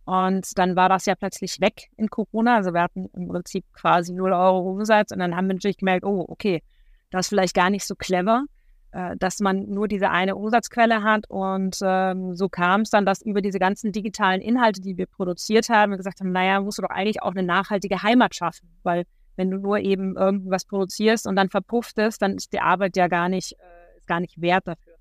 Und 0.06 0.58
dann 0.58 0.76
war 0.76 0.90
das 0.90 1.06
ja 1.06 1.16
plötzlich 1.16 1.62
weg 1.62 1.90
in 1.98 2.10
Corona. 2.10 2.56
Also 2.56 2.74
wir 2.74 2.82
hatten 2.82 3.10
im 3.14 3.28
Prinzip 3.28 3.66
quasi 3.74 4.14
0 4.14 4.34
Euro 4.34 4.72
Umsatz 4.72 5.12
und 5.12 5.20
dann 5.20 5.36
haben 5.36 5.48
wir 5.48 5.54
natürlich 5.56 5.78
gemerkt, 5.78 6.06
oh, 6.06 6.26
okay, 6.28 6.64
das 7.12 7.26
ist 7.26 7.30
vielleicht 7.30 7.54
gar 7.54 7.70
nicht 7.70 7.86
so 7.86 7.96
clever, 7.96 8.46
äh, 8.92 9.16
dass 9.18 9.40
man 9.40 9.70
nur 9.70 9.88
diese 9.88 10.10
eine 10.10 10.36
Umsatzquelle 10.36 11.04
hat. 11.04 11.30
Und 11.30 11.78
ähm, 11.84 12.36
so 12.36 12.50
kam 12.50 12.82
es 12.82 12.90
dann, 12.90 13.06
dass 13.06 13.22
über 13.22 13.42
diese 13.42 13.60
ganzen 13.60 13.92
digitalen 13.92 14.42
Inhalte, 14.42 14.82
die 14.82 14.98
wir 14.98 15.06
produziert 15.06 15.70
haben, 15.70 15.92
wir 15.92 15.98
gesagt 15.98 16.20
haben, 16.20 16.32
naja, 16.32 16.62
musst 16.62 16.78
du 16.78 16.82
doch 16.82 16.90
eigentlich 16.90 17.22
auch 17.22 17.32
eine 17.32 17.44
nachhaltige 17.44 18.02
Heimat 18.02 18.34
schaffen, 18.34 18.70
weil 18.84 19.06
wenn 19.36 19.52
du 19.52 19.58
nur 19.58 19.80
eben 19.80 20.18
irgendwas 20.18 20.66
produzierst 20.66 21.28
und 21.28 21.36
dann 21.36 21.50
verpufft 21.50 21.98
es, 21.98 22.18
dann 22.18 22.36
ist 22.36 22.54
die 22.54 22.60
Arbeit 22.60 22.98
ja 22.98 23.08
gar 23.08 23.30
nicht, 23.30 23.54
äh, 23.54 24.00
gar 24.06 24.20
nicht 24.20 24.42
wert 24.42 24.68
dafür. 24.68 24.94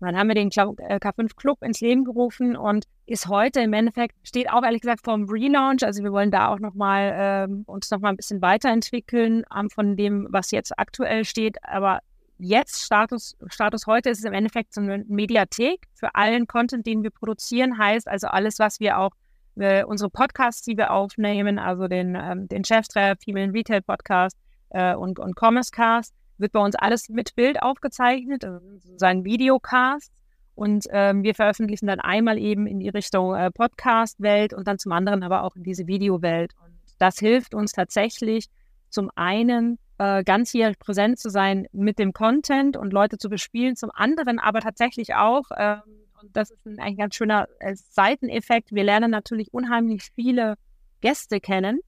Und 0.00 0.08
dann 0.08 0.18
haben 0.18 0.28
wir 0.28 0.34
den 0.34 0.50
K5 0.50 1.24
äh, 1.24 1.28
Club 1.36 1.62
ins 1.62 1.80
Leben 1.80 2.04
gerufen 2.04 2.56
und 2.56 2.84
ist 3.06 3.28
heute 3.28 3.60
im 3.60 3.72
Endeffekt, 3.72 4.14
steht 4.22 4.50
auch 4.50 4.62
ehrlich 4.62 4.80
gesagt 4.80 5.04
vor 5.04 5.14
dem 5.14 5.28
Relaunch. 5.28 5.84
Also 5.84 6.02
wir 6.02 6.12
wollen 6.12 6.30
da 6.30 6.48
auch 6.48 6.58
nochmal 6.58 7.14
ähm, 7.16 7.62
uns 7.66 7.90
nochmal 7.90 8.12
ein 8.12 8.16
bisschen 8.16 8.42
weiterentwickeln 8.42 9.44
ähm, 9.56 9.70
von 9.70 9.96
dem, 9.96 10.26
was 10.30 10.50
jetzt 10.50 10.78
aktuell 10.78 11.24
steht. 11.24 11.56
Aber 11.62 12.00
jetzt, 12.38 12.84
Status, 12.84 13.36
Status 13.46 13.86
heute, 13.86 14.10
ist 14.10 14.18
es 14.18 14.24
im 14.24 14.32
Endeffekt 14.32 14.74
so 14.74 14.80
eine 14.80 15.04
Mediathek 15.06 15.86
für 15.94 16.14
allen 16.14 16.46
Content, 16.46 16.86
den 16.86 17.02
wir 17.02 17.10
produzieren. 17.10 17.78
Heißt 17.78 18.08
also 18.08 18.26
alles, 18.26 18.58
was 18.58 18.80
wir 18.80 18.98
auch, 18.98 19.12
äh, 19.56 19.84
unsere 19.84 20.10
Podcasts, 20.10 20.62
die 20.62 20.76
wir 20.76 20.90
aufnehmen, 20.92 21.58
also 21.58 21.88
den, 21.88 22.14
ähm, 22.14 22.48
den 22.48 22.64
Cheftreff, 22.64 23.18
Female 23.24 23.52
Retail 23.52 23.82
Podcast 23.82 24.36
äh, 24.70 24.94
und, 24.94 25.18
und 25.18 25.34
Commerce 25.36 25.70
Cast, 25.70 26.14
wird 26.38 26.52
bei 26.52 26.60
uns 26.60 26.74
alles 26.74 27.08
mit 27.08 27.34
Bild 27.34 27.62
aufgezeichnet, 27.62 28.44
also 28.44 28.60
sozusagen 28.78 29.24
Videocast. 29.24 30.12
Und 30.56 30.86
ähm, 30.90 31.24
wir 31.24 31.34
veröffentlichen 31.34 31.86
dann 31.86 32.00
einmal 32.00 32.38
eben 32.38 32.66
in 32.66 32.78
die 32.78 32.88
Richtung 32.88 33.34
äh, 33.34 33.50
Podcast-Welt 33.50 34.54
und 34.54 34.68
dann 34.68 34.78
zum 34.78 34.92
anderen 34.92 35.22
aber 35.22 35.42
auch 35.42 35.56
in 35.56 35.64
diese 35.64 35.86
Videowelt. 35.86 36.52
Und 36.64 36.74
das 36.98 37.18
hilft 37.18 37.54
uns 37.54 37.72
tatsächlich 37.72 38.46
zum 38.88 39.10
einen 39.16 39.78
äh, 39.98 40.22
ganzjährig 40.22 40.78
präsent 40.78 41.18
zu 41.18 41.28
sein 41.28 41.66
mit 41.72 41.98
dem 41.98 42.12
Content 42.12 42.76
und 42.76 42.92
Leute 42.92 43.18
zu 43.18 43.28
bespielen, 43.28 43.76
zum 43.76 43.90
anderen 43.92 44.38
aber 44.38 44.60
tatsächlich 44.60 45.14
auch, 45.14 45.50
äh, 45.50 45.76
und 46.24 46.36
das 46.36 46.50
ist 46.50 46.66
ein, 46.66 46.78
ein 46.78 46.96
ganz 46.96 47.14
schöner 47.14 47.48
äh, 47.60 47.74
Seiteneffekt, 47.74 48.72
wir 48.72 48.84
lernen 48.84 49.10
natürlich 49.10 49.52
unheimlich 49.52 50.02
viele 50.14 50.54
Gäste 51.00 51.40
kennen 51.40 51.80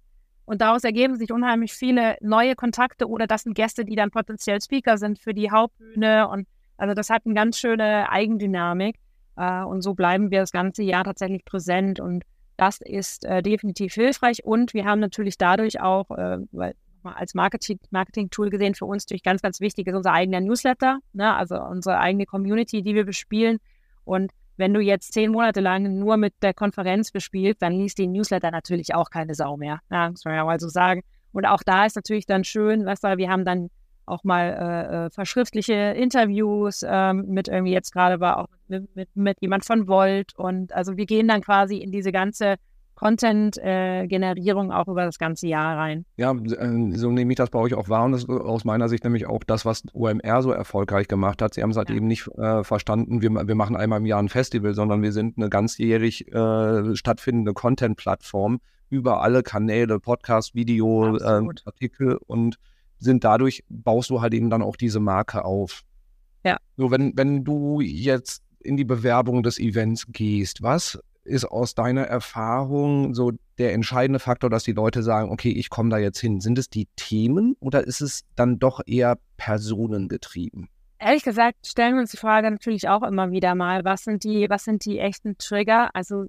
und 0.47 0.61
daraus 0.61 0.85
ergeben 0.85 1.17
sich 1.17 1.33
unheimlich 1.33 1.75
viele 1.75 2.17
neue 2.21 2.55
Kontakte 2.55 3.09
oder 3.09 3.27
das 3.27 3.43
sind 3.43 3.55
Gäste, 3.55 3.85
die 3.85 3.97
dann 3.97 4.13
potenziell 4.13 4.61
Speaker 4.61 4.97
sind 4.97 5.19
für 5.19 5.35
die 5.35 5.51
Hauptbühne. 5.51 6.29
Und 6.29 6.47
also 6.77 6.95
das 6.95 7.11
hat 7.11 7.27
eine 7.27 7.35
ganz 7.35 7.59
schöne 7.59 8.09
Eigendynamik. 8.11 8.97
Äh, 9.37 9.65
und 9.65 9.83
so 9.83 9.95
bleiben 9.95 10.31
wir 10.31 10.41
das 10.41 10.53
ganze 10.53 10.85
Jahr 10.85 11.03
tatsächlich 11.03 11.45
präsent. 11.45 11.99
Und 11.99 12.25
das 12.57 12.79
ist 12.81 13.25
äh, 13.25 13.43
definitiv 13.43 13.95
hilfreich. 13.95 14.45
Und 14.45 14.73
wir 14.73 14.85
haben 14.85 15.01
natürlich 15.01 15.37
dadurch 15.37 15.81
auch, 15.81 16.11
äh, 16.13 16.39
weil 16.53 16.75
als 17.03 17.35
Marketing, 17.35 17.81
Marketing-Tool 17.91 18.51
gesehen, 18.51 18.77
für 18.77 18.85
uns 18.85 19.05
natürlich 19.05 19.25
ganz, 19.25 19.43
ganz 19.43 19.61
wichtig 19.61 19.89
ist 19.89 19.95
unser 19.95 20.13
eigener 20.13 20.41
Newsletter, 20.41 20.99
ne? 21.13 21.35
also 21.35 21.61
unsere 21.61 21.99
eigene 21.99 22.27
Community, 22.27 22.83
die 22.83 22.95
wir 22.95 23.05
bespielen. 23.05 23.59
Und 24.07 24.33
wenn 24.57 24.73
du 24.73 24.81
jetzt 24.81 25.13
zehn 25.13 25.33
Monate 25.33 25.61
lang 25.61 25.99
nur 25.99 26.17
mit 26.17 26.35
der 26.43 26.55
Konferenz 26.55 27.11
bespielst, 27.11 27.61
dann 27.61 27.73
liest 27.75 27.99
den 27.99 28.13
Newsletter 28.13 28.51
natürlich 28.51 28.95
auch 28.95 29.11
keine 29.11 29.35
Sau 29.35 29.57
mehr. 29.57 29.81
Ja, 29.91 30.11
muss 30.11 30.25
man 30.25 30.35
ja 30.35 30.45
mal 30.45 30.59
so 30.59 30.69
sagen. 30.69 31.03
Und 31.33 31.45
auch 31.45 31.63
da 31.63 31.85
ist 31.85 31.97
natürlich 31.97 32.25
dann 32.25 32.45
schön, 32.45 32.87
weißt 32.87 33.05
du, 33.05 33.19
wir 33.19 33.29
haben 33.29 33.45
dann 33.45 33.69
auch 34.07 34.25
mal 34.25 34.47
äh, 34.49 35.07
äh 35.07 35.11
verschriftliche 35.11 35.75
Interviews 35.75 36.85
ähm, 36.89 37.27
mit 37.29 37.49
irgendwie 37.49 37.73
jetzt 37.73 37.93
gerade 37.93 38.21
war 38.21 38.39
auch 38.39 38.49
mit, 38.69 38.95
mit, 38.95 39.09
mit 39.17 39.37
jemand 39.41 39.65
von 39.65 39.89
Volt 39.89 40.33
und 40.37 40.73
also 40.73 40.97
wir 40.97 41.07
gehen 41.07 41.27
dann 41.27 41.43
quasi 41.43 41.79
in 41.79 41.91
diese 41.91 42.13
ganze 42.13 42.55
Content-Generierung 42.97 44.73
auch 44.73 44.89
über 44.89 45.05
das 45.05 45.19
ganze 45.19 45.47
Jahr 45.47 45.77
rein. 45.77 46.05
Ja, 46.17 46.33
äh, 46.33 46.97
so 46.97 47.11
nehme 47.11 47.33
ich 47.33 47.37
das 47.37 47.51
bei 47.51 47.59
euch 47.59 47.75
auch 47.75 47.89
wahr 47.89 48.05
und 48.05 48.13
das 48.13 48.23
ist 48.23 48.31
aus 48.31 48.65
meiner 48.65 48.89
Sicht 48.89 49.05
nämlich 49.05 49.27
auch 49.27 49.45
das, 49.45 49.65
was 49.65 49.83
OMR 49.93 50.43
so 50.43 50.51
erfolgreich 50.51 51.07
gemacht 51.07 51.43
hat. 51.43 51.55
Sie 51.55 51.63
haben 51.63 51.71
es 51.71 51.77
halt 51.77 51.91
ja. 51.91 51.97
eben 51.97 52.07
nicht 52.07 52.27
äh, 52.39 52.65
verstanden, 52.65 53.23
wir, 53.23 53.31
wir 53.31 53.55
machen 53.55 53.77
einmal 53.77 54.01
im 54.01 54.07
Jahr 54.07 54.21
ein 54.21 54.29
Festival, 54.29 54.75
sondern 54.75 55.03
wir 55.03 55.13
sind 55.13 55.37
eine 55.37 55.51
ganzjährig 55.51 56.33
äh, 56.33 56.97
stattfindende 56.97 57.53
Content-Plattform 57.53 58.61
über 58.89 59.21
alle 59.21 59.43
Kanäle, 59.43 60.01
Podcast, 60.01 60.55
Video, 60.55 61.17
äh, 61.17 61.43
Artikel 61.65 62.19
und 62.27 62.57
sind 62.99 63.25
dadurch, 63.25 63.63
baust 63.69 64.09
du 64.09 64.23
halt 64.23 64.33
eben 64.33 64.49
dann 64.49 64.63
auch 64.63 64.77
diese 64.77 65.01
Marke 65.01 65.45
auf. 65.45 65.83
Ja. 66.45 66.57
So, 66.77 66.91
wenn, 66.91 67.13
wenn 67.17 67.45
du 67.45 67.81
jetzt 67.81 68.43
in 68.61 68.77
die 68.79 68.85
Bewerbung 68.85 69.43
des 69.43 69.59
Events 69.59 70.07
gehst, 70.09 70.63
was 70.63 70.99
ist 71.27 71.45
aus 71.45 71.75
deiner 71.75 72.03
Erfahrung 72.03 73.15
so 73.15 73.33
der 73.59 73.73
entscheidende 73.75 74.19
Faktor, 74.19 74.51
dass 74.51 74.65
die 74.65 74.73
Leute 74.73 75.03
sagen, 75.03 75.31
okay, 75.31 75.51
ich 75.51 75.71
komme 75.71 75.91
da 75.91 75.99
jetzt 75.99 76.21
hin? 76.21 76.41
Sind 76.41 76.59
es 76.59 76.71
die 76.71 76.89
Themen 76.97 77.57
oder 77.61 77.87
ist 77.87 78.01
es 78.01 78.25
dann 78.35 78.59
doch 78.59 78.81
eher 78.87 79.19
personengetrieben? 79.37 80.69
Ehrlich 80.99 81.25
gesagt 81.25 81.67
stellen 81.67 81.95
wir 81.95 82.01
uns 82.01 82.11
die 82.11 82.17
Frage 82.17 82.51
natürlich 82.51 82.89
auch 82.89 83.03
immer 83.03 83.31
wieder 83.31 83.55
mal, 83.55 83.85
was 83.85 84.05
sind 84.05 84.25
die, 84.25 84.49
was 84.49 84.65
sind 84.65 84.85
die 84.85 84.99
echten 84.99 85.37
Trigger? 85.37 85.91
Also 85.95 86.27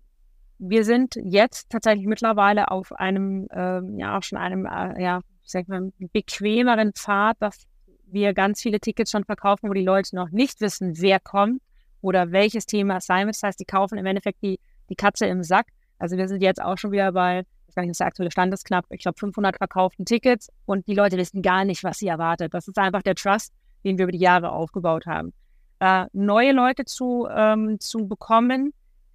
wir 0.60 0.84
sind 0.84 1.16
jetzt 1.24 1.70
tatsächlich 1.70 2.08
mittlerweile 2.08 2.72
auf 2.72 2.92
einem, 2.94 3.48
ähm, 3.52 3.98
ja 3.98 4.18
auch 4.18 4.24
schon 4.24 4.38
einem, 4.38 4.66
äh, 4.66 5.02
ja, 5.02 5.22
ich 5.44 5.68
mal, 5.68 5.92
bequemeren 6.12 6.94
Pfad, 6.94 7.38
dass 7.40 7.64
wir 8.08 8.34
ganz 8.34 8.62
viele 8.62 8.80
Tickets 8.80 9.12
schon 9.12 9.24
verkaufen, 9.24 9.70
wo 9.70 9.74
die 9.74 9.84
Leute 9.84 10.16
noch 10.16 10.30
nicht 10.30 10.62
wissen, 10.62 11.00
wer 11.00 11.20
kommt 11.20 11.62
oder 12.02 12.32
welches 12.32 12.66
Thema 12.66 12.98
es 12.98 13.06
sein 13.06 13.28
wird. 13.28 13.36
Das 13.36 13.44
heißt, 13.44 13.60
die 13.60 13.66
kaufen 13.66 13.98
im 13.98 14.06
Endeffekt 14.06 14.42
die, 14.42 14.60
die 14.90 14.96
Katze 14.96 15.26
im 15.26 15.44
Sack. 15.44 15.68
Also 16.00 16.18
wir 16.18 16.28
sind 16.28 16.42
jetzt 16.42 16.62
auch 16.62 16.78
schon 16.78 16.92
wieder 16.92 17.12
bei, 17.12 17.44
ich 17.68 17.76
weiß 17.76 17.86
nicht, 17.86 18.00
der 18.00 18.08
aktuelle 18.08 18.32
Stand 18.32 18.54
ist 18.54 18.66
knapp, 18.66 18.86
ich 18.90 19.02
glaube 19.02 19.18
500 19.18 19.58
verkauften 19.58 20.06
Tickets 20.06 20.50
und 20.66 20.88
die 20.88 20.94
Leute 20.94 21.18
wissen 21.18 21.42
gar 21.42 21.66
nicht, 21.66 21.84
was 21.84 21.98
sie 21.98 22.08
erwartet. 22.08 22.54
Das 22.54 22.68
ist 22.68 22.78
einfach 22.78 23.02
der 23.02 23.16
Trust, 23.16 23.54
den 23.84 23.98
wir 23.98 24.04
über 24.04 24.12
die 24.12 24.20
Jahre 24.20 24.52
aufgebaut 24.52 25.06
haben. 25.06 25.34
Äh, 25.80 26.06
neue 26.14 26.54
Leute 26.54 26.86
zu, 26.86 27.28
ähm, 27.30 27.80
zu 27.80 28.08
bekommen, 28.08 28.74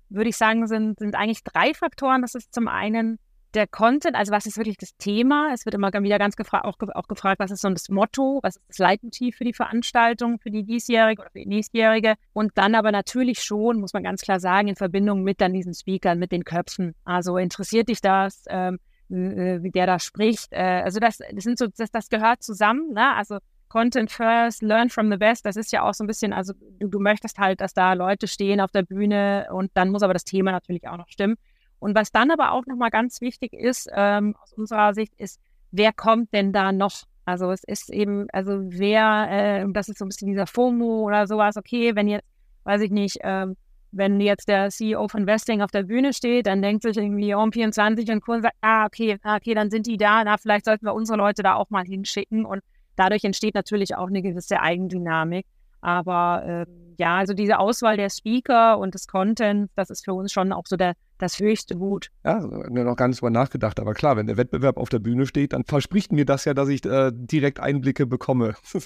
würde 0.09 0.31
ich 0.31 0.37
sagen, 0.37 0.67
sind, 0.67 0.99
sind 0.99 1.15
eigentlich 1.15 1.43
drei 1.45 1.75
Faktoren. 1.75 2.23
Das 2.23 2.35
ist 2.35 2.53
zum 2.55 2.69
einen 2.69 3.19
der 3.55 3.67
Content, 3.67 4.17
also 4.17 4.33
was 4.33 4.47
ist 4.47 4.57
wirklich 4.57 4.77
das 4.77 4.97
Thema? 4.97 5.51
Es 5.53 5.65
wird 5.65 5.75
immer 5.75 5.93
wieder 5.93 6.19
ganz 6.19 6.37
gefra 6.37 6.63
auch, 6.65 6.77
auch, 6.95 7.09
gefragt, 7.09 7.41
was 7.41 7.51
ist 7.51 7.61
so 7.61 7.71
das 7.71 7.89
Motto, 7.89 8.41
was 8.43 8.57
ist 8.57 8.69
das 8.69 8.79
Leitmotiv 8.79 9.37
für 9.37 9.45
die 9.45 9.53
Veranstaltung, 9.53 10.39
für 10.39 10.51
die 10.51 10.65
diesjährige 10.65 11.23
oder 11.23 11.31
für 11.31 11.41
die 11.41 11.49
nächstjährige? 11.49 12.15
Und 12.33 12.53
dann 12.55 12.75
aber 12.75 12.93
natürlich 12.93 13.43
schon, 13.43 13.81
muss 13.81 13.93
man 13.93 14.03
ganz 14.03 14.23
klar 14.23 14.41
sagen, 14.41 14.69
in 14.69 14.77
Verbindung 14.77 15.23
mit 15.23 15.41
dann 15.41 15.53
diesen 15.53 15.75
Speakern, 15.75 16.19
mit 16.19 16.33
den 16.33 16.45
Köpfen. 16.45 16.95
Also 17.05 17.37
interessiert 17.37 17.89
dich 17.89 18.01
das, 18.01 18.45
ähm, 18.49 18.79
wie 19.09 19.71
der 19.71 19.87
da 19.87 19.99
spricht? 19.99 20.53
Äh, 20.53 20.83
also 20.85 20.99
das, 20.99 21.19
das 21.19 21.45
sind 21.45 21.59
so, 21.59 21.67
das, 21.67 21.91
das 21.91 22.09
gehört 22.09 22.43
zusammen, 22.43 22.93
ne? 22.95 23.15
Also 23.15 23.39
Content 23.69 24.11
first, 24.11 24.63
learn 24.63 24.91
from 24.91 25.11
the 25.11 25.17
best. 25.17 25.47
Das 25.47 25.57
ist 25.57 25.73
ja 25.73 25.83
auch 25.83 25.95
so 25.95 26.05
ein 26.05 26.07
bisschen, 26.07 26.33
also 26.33 26.53
du, 26.79 26.89
du 26.89 26.99
möchtest 26.99 27.39
halt, 27.39 27.61
dass 27.63 27.73
da 27.73 27.95
Leute 27.95 28.29
stehen 28.29 28.61
auf 28.61 28.71
der 28.71 28.83
Bühne 28.83 29.49
und 29.51 29.71
dann 29.75 29.91
muss 29.91 30.03
aber 30.03 30.13
das 30.13 30.25
Thema 30.25 30.53
natürlich 30.53 30.87
auch 30.89 30.99
noch 30.99 31.09
stimmen. 31.09 31.37
Und 31.83 31.95
was 31.95 32.13
dann 32.13 32.31
aber 32.31 32.53
auch 32.53 32.65
nochmal 32.67 32.91
ganz 32.91 33.21
wichtig 33.21 33.53
ist, 33.53 33.91
ähm, 33.95 34.37
aus 34.43 34.53
unserer 34.53 34.95
Sicht, 34.95 35.13
ist, 35.19 35.41
wer 35.71 35.93
kommt 35.93 36.33
denn 36.33 36.53
da 36.53 36.73
noch? 36.73 37.05
Also 37.25 37.51
es 37.51 37.65
ist 37.65 37.91
eben, 37.91 38.29
also 38.33 38.61
wer, 38.63 39.29
äh, 39.31 39.67
das 39.73 39.89
ist 39.89 39.99
so 39.99 40.05
ein 40.05 40.09
bisschen 40.09 40.29
dieser 40.29 40.47
FOMO 40.47 41.03
oder 41.03 41.27
sowas, 41.27 41.57
okay, 41.57 41.95
wenn 41.95 42.09
jetzt, 42.09 42.27
weiß 42.65 42.83
ich 42.83 42.91
nicht, 42.91 43.19
ähm, 43.23 43.57
wenn 43.91 44.21
jetzt 44.21 44.49
der 44.49 44.71
CEO 44.71 45.09
von 45.09 45.27
Vesting 45.27 45.61
auf 45.61 45.71
der 45.71 45.83
Bühne 45.83 46.13
steht, 46.13 46.47
dann 46.47 46.63
denkt 46.63 46.83
sich 46.83 46.97
irgendwie 46.97 47.35
OM24 47.35 48.13
und 48.13 48.23
Kunden 48.23 48.43
sagt, 48.43 48.57
ah, 48.61 48.87
okay, 48.87 49.19
ah, 49.23 49.37
okay, 49.37 49.55
dann 49.55 49.71
sind 49.71 49.87
die 49.87 49.97
da, 49.97 50.25
na, 50.25 50.39
vielleicht 50.39 50.65
sollten 50.65 50.87
wir 50.87 50.95
unsere 50.95 51.19
Leute 51.19 51.43
da 51.43 51.55
auch 51.55 51.71
mal 51.71 51.85
hinschicken 51.85 52.45
und 52.45 52.63
Dadurch 52.97 53.25
entsteht 53.25 53.55
natürlich 53.55 53.97
auch 53.97 54.09
eine 54.09 54.23
gewisse 54.23 54.61
Eigendynamik. 54.61 55.47
Aber 55.83 56.43
äh, 56.47 56.67
ja, 56.99 57.17
also 57.19 57.35
diese 57.35 57.59
Auswahl 57.59 57.97
der 57.97 58.09
Speaker 58.09 58.79
und 58.79 58.95
des 58.95 59.09
Contents, 59.09 59.73
das 59.75 59.91
ist 59.91 60.05
für 60.05 60.15
uns 60.15 60.33
schon 60.33 60.53
auch 60.53 60.67
so 60.67 60.77
der, 60.77 60.95
das 61.19 61.39
höchste 61.39 61.77
Gut. 61.77 62.09
Ja, 62.25 62.41
mir 62.71 62.85
noch 62.85 62.97
gar 62.97 63.09
nicht 63.09 63.21
drüber 63.21 63.31
nachgedacht. 63.31 63.81
Aber 63.81 63.93
klar, 63.93 64.17
wenn 64.17 64.29
der 64.29 64.37
Wettbewerb 64.37 64.77
auf 64.77 64.89
der 64.89 65.01
Bühne 65.01 65.27
steht, 65.27 65.53
dann 65.53 65.65
verspricht 65.65 66.13
mir 66.13 66.25
das 66.25 66.45
ja, 66.45 66.55
dass 66.55 66.69
ich 66.69 66.85
äh, 66.87 67.11
direkt 67.13 67.61
Einblicke 67.61 68.07
bekomme. 68.07 68.55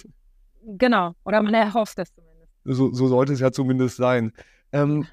genau, 0.64 1.12
oder 1.24 1.42
man 1.42 1.54
erhofft 1.54 1.98
es 1.98 2.12
zumindest. 2.14 2.50
So, 2.64 2.92
so 2.92 3.06
sollte 3.08 3.34
es 3.34 3.40
ja 3.40 3.52
zumindest 3.52 3.96
sein. 3.96 4.32
Ähm, 4.72 5.06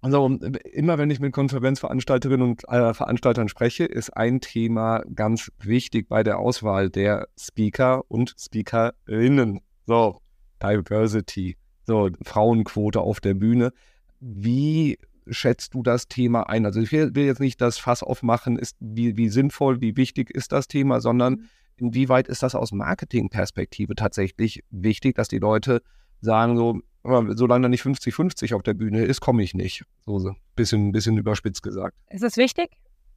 also 0.00 0.26
immer 0.72 0.96
wenn 0.96 1.10
ich 1.10 1.20
mit 1.20 1.32
Konferenzveranstalterinnen 1.32 2.48
und 2.48 2.68
äh, 2.68 2.94
Veranstaltern 2.94 3.48
spreche, 3.48 3.84
ist 3.84 4.16
ein 4.16 4.40
Thema 4.40 5.02
ganz 5.14 5.50
wichtig 5.58 6.08
bei 6.08 6.22
der 6.22 6.38
Auswahl 6.38 6.88
der 6.88 7.28
Speaker 7.38 8.04
und 8.08 8.34
Speakerinnen. 8.38 9.60
So, 9.86 10.20
Diversity, 10.62 11.56
so 11.86 12.10
Frauenquote 12.22 13.00
auf 13.00 13.20
der 13.20 13.34
Bühne. 13.34 13.72
Wie 14.20 14.98
schätzt 15.30 15.74
du 15.74 15.82
das 15.82 16.08
Thema 16.08 16.48
ein? 16.48 16.66
Also 16.66 16.80
ich 16.80 16.92
will, 16.92 17.14
will 17.14 17.26
jetzt 17.26 17.40
nicht 17.40 17.60
das 17.60 17.78
Fass 17.78 18.02
aufmachen, 18.02 18.58
ist, 18.58 18.76
wie, 18.80 19.16
wie 19.16 19.28
sinnvoll, 19.28 19.80
wie 19.80 19.96
wichtig 19.96 20.30
ist 20.30 20.52
das 20.52 20.68
Thema, 20.68 21.00
sondern 21.00 21.34
mhm. 21.34 21.44
inwieweit 21.76 22.28
ist 22.28 22.42
das 22.42 22.54
aus 22.54 22.72
Marketingperspektive 22.72 23.94
tatsächlich 23.94 24.64
wichtig, 24.70 25.16
dass 25.16 25.28
die 25.28 25.38
Leute 25.38 25.82
sagen 26.20 26.56
so, 26.56 26.80
aber 27.02 27.36
solange 27.36 27.62
da 27.62 27.68
nicht 27.68 27.84
50-50 27.84 28.54
auf 28.54 28.62
der 28.62 28.74
Bühne 28.74 29.04
ist, 29.04 29.20
komme 29.20 29.42
ich 29.42 29.54
nicht. 29.54 29.84
So, 30.04 30.18
so. 30.18 30.34
Bisschen, 30.56 30.92
bisschen 30.92 31.16
überspitzt 31.16 31.62
gesagt. 31.62 31.96
Es 32.06 32.22
ist 32.22 32.36
wichtig, 32.36 32.70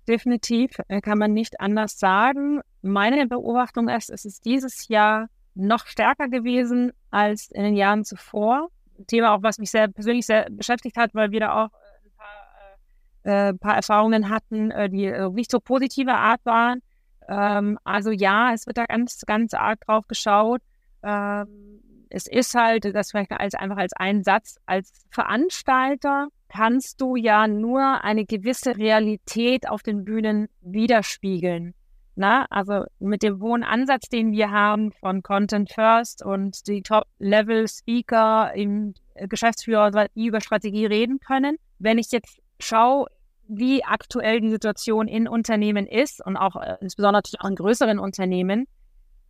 definitiv. 0.08 0.72
Äh, 0.88 1.02
kann 1.02 1.18
man 1.18 1.34
nicht 1.34 1.60
anders 1.60 1.98
sagen. 1.98 2.62
Meine 2.82 3.28
Beobachtung 3.28 3.90
ist, 3.90 4.10
es 4.10 4.26
ist 4.26 4.46
dieses 4.46 4.88
Jahr 4.88 5.28
noch 5.56 5.86
stärker 5.86 6.28
gewesen 6.30 6.92
als 7.10 7.50
in 7.52 7.64
den 7.64 7.76
Jahren 7.76 8.04
zuvor. 8.04 8.70
Ein 8.98 9.08
Thema 9.08 9.36
auch, 9.36 9.44
was 9.44 9.58
mich 9.58 9.72
sehr 9.72 9.88
persönlich 9.88 10.26
sehr 10.26 10.50
beschäftigt 10.50 10.98
hat, 10.98 11.14
weil 11.14 11.32
wir 11.32 11.42
da 11.42 11.64
auch 11.64 11.70
äh, 11.70 12.06
ein 12.06 12.12
paar, 12.18 13.50
äh, 13.50 13.54
paar 13.54 13.76
Erfahrungen 13.76 14.30
hatten, 14.30 14.72
äh, 14.72 14.90
die 14.90 15.06
äh, 15.06 15.30
nicht 15.30 15.52
so 15.52 15.60
positive 15.60 16.14
Art 16.14 16.42
waren. 16.46 16.82
Ähm, 17.28 17.80
also 17.84 18.12
ja, 18.12 18.54
es 18.54 18.68
wird 18.68 18.78
da 18.78 18.86
ganz, 18.86 19.22
ganz 19.26 19.54
arg 19.54 19.82
drauf 19.82 20.08
geschaut. 20.08 20.62
Ähm, 21.04 21.82
es 22.10 22.28
ist 22.28 22.54
halt, 22.56 22.94
das 22.94 23.12
vielleicht 23.12 23.32
als, 23.32 23.56
einfach 23.56 23.78
als 23.78 23.94
ein 23.94 24.24
Satz, 24.24 24.58
als 24.66 24.92
Veranstalter 25.10 26.28
kannst 26.50 27.00
du 27.00 27.16
ja 27.16 27.48
nur 27.48 28.04
eine 28.04 28.26
gewisse 28.26 28.76
Realität 28.78 29.70
auf 29.70 29.82
den 29.82 30.04
Bühnen 30.04 30.50
widerspiegeln. 30.62 31.74
Na, 32.16 32.46
also 32.50 32.84
mit 33.00 33.24
dem 33.24 33.42
hohen 33.42 33.64
Ansatz, 33.64 34.10
den 34.10 34.32
wir 34.32 34.52
haben 34.52 34.92
von 34.92 35.24
Content 35.24 35.72
First 35.72 36.24
und 36.24 36.68
die 36.68 36.82
Top-Level-Speaker 36.82 38.54
im 38.54 38.94
Geschäftsführer, 39.16 40.08
die 40.16 40.28
über 40.28 40.42
Strategie 40.42 40.86
reden 40.86 41.20
können. 41.20 41.58
Wenn 41.80 41.98
ich 41.98 42.12
jetzt 42.12 42.40
schaue, 42.60 43.08
wie 43.48 43.84
aktuell 43.84 44.40
die 44.40 44.50
Situation 44.50 45.08
in 45.08 45.28
Unternehmen 45.28 45.88
ist 45.88 46.26
und 46.26 46.38
auch 46.38 46.56
äh, 46.56 46.78
insbesondere 46.82 47.24
auch 47.40 47.50
in 47.50 47.56
größeren 47.56 48.00
Unternehmen, 48.00 48.68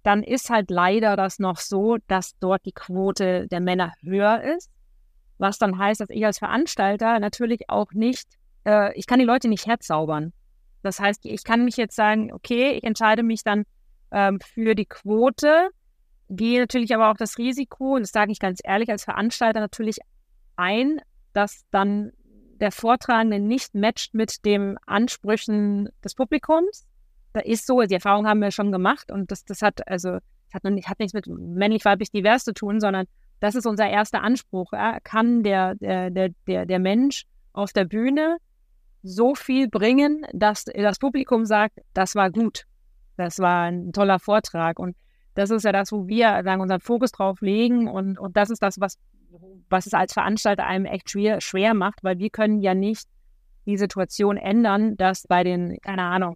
dann 0.03 0.23
ist 0.23 0.49
halt 0.49 0.71
leider 0.71 1.15
das 1.15 1.39
noch 1.39 1.57
so, 1.57 1.97
dass 2.07 2.37
dort 2.39 2.65
die 2.65 2.71
Quote 2.71 3.47
der 3.47 3.59
Männer 3.59 3.93
höher 4.01 4.41
ist. 4.55 4.69
Was 5.37 5.57
dann 5.57 5.77
heißt, 5.77 6.01
dass 6.01 6.09
ich 6.09 6.25
als 6.25 6.39
Veranstalter 6.39 7.19
natürlich 7.19 7.69
auch 7.69 7.91
nicht, 7.93 8.27
äh, 8.65 8.93
ich 8.97 9.07
kann 9.07 9.19
die 9.19 9.25
Leute 9.25 9.47
nicht 9.47 9.65
herzaubern. 9.65 10.33
Das 10.83 10.99
heißt, 10.99 11.25
ich 11.25 11.43
kann 11.43 11.65
mich 11.65 11.77
jetzt 11.77 11.95
sagen, 11.95 12.31
okay, 12.33 12.71
ich 12.71 12.83
entscheide 12.83 13.23
mich 13.23 13.43
dann 13.43 13.65
ähm, 14.11 14.39
für 14.39 14.75
die 14.75 14.85
Quote, 14.85 15.69
gehe 16.29 16.59
natürlich 16.59 16.93
aber 16.95 17.11
auch 17.11 17.17
das 17.17 17.37
Risiko, 17.37 17.95
und 17.95 18.01
das 18.01 18.11
sage 18.11 18.31
ich 18.31 18.39
ganz 18.39 18.59
ehrlich, 18.63 18.89
als 18.89 19.03
Veranstalter 19.03 19.59
natürlich 19.59 19.97
ein, 20.55 21.01
dass 21.33 21.63
dann 21.71 22.11
der 22.59 22.71
Vortragende 22.71 23.39
nicht 23.39 23.73
matcht 23.73 24.13
mit 24.13 24.45
den 24.45 24.77
Ansprüchen 24.85 25.89
des 26.03 26.15
Publikums 26.15 26.85
da 27.33 27.39
ist 27.39 27.65
so, 27.65 27.81
die 27.81 27.93
Erfahrung 27.93 28.27
haben 28.27 28.41
wir 28.41 28.51
schon 28.51 28.71
gemacht 28.71 29.11
und 29.11 29.31
das, 29.31 29.45
das 29.45 29.61
hat 29.61 29.87
also 29.87 30.17
hat, 30.53 30.63
nicht, 30.65 30.89
hat 30.89 30.99
nichts 30.99 31.13
mit 31.13 31.27
männlich-weiblich 31.27 32.11
divers 32.11 32.43
zu 32.43 32.53
tun, 32.53 32.79
sondern 32.81 33.05
das 33.39 33.55
ist 33.55 33.65
unser 33.65 33.89
erster 33.89 34.21
Anspruch. 34.21 34.73
Ja? 34.73 34.99
Kann 34.99 35.43
der, 35.43 35.75
der, 35.75 36.09
der, 36.09 36.65
der 36.65 36.79
Mensch 36.79 37.25
auf 37.53 37.71
der 37.71 37.85
Bühne 37.85 38.37
so 39.03 39.35
viel 39.35 39.67
bringen, 39.67 40.25
dass 40.33 40.65
das 40.65 40.99
Publikum 40.99 41.45
sagt, 41.45 41.79
das 41.93 42.15
war 42.15 42.29
gut, 42.29 42.65
das 43.17 43.39
war 43.39 43.63
ein 43.63 43.93
toller 43.93 44.19
Vortrag. 44.19 44.79
Und 44.79 44.95
das 45.35 45.49
ist 45.49 45.63
ja 45.63 45.71
das, 45.71 45.91
wo 45.91 46.07
wir 46.07 46.41
sagen, 46.43 46.61
unseren 46.61 46.81
Fokus 46.81 47.11
drauf 47.11 47.41
legen. 47.41 47.87
Und, 47.87 48.19
und 48.19 48.37
das 48.37 48.49
ist 48.49 48.61
das, 48.61 48.79
was, 48.79 48.97
was 49.69 49.85
es 49.85 49.93
als 49.93 50.13
Veranstalter 50.13 50.65
einem 50.65 50.85
echt 50.85 51.09
schwer, 51.09 51.41
schwer 51.41 51.73
macht, 51.73 52.03
weil 52.03 52.19
wir 52.19 52.29
können 52.29 52.61
ja 52.61 52.73
nicht 52.73 53.07
die 53.65 53.77
Situation 53.77 54.37
ändern, 54.37 54.97
dass 54.97 55.27
bei 55.27 55.43
den, 55.43 55.77
keine 55.81 56.03
Ahnung, 56.03 56.35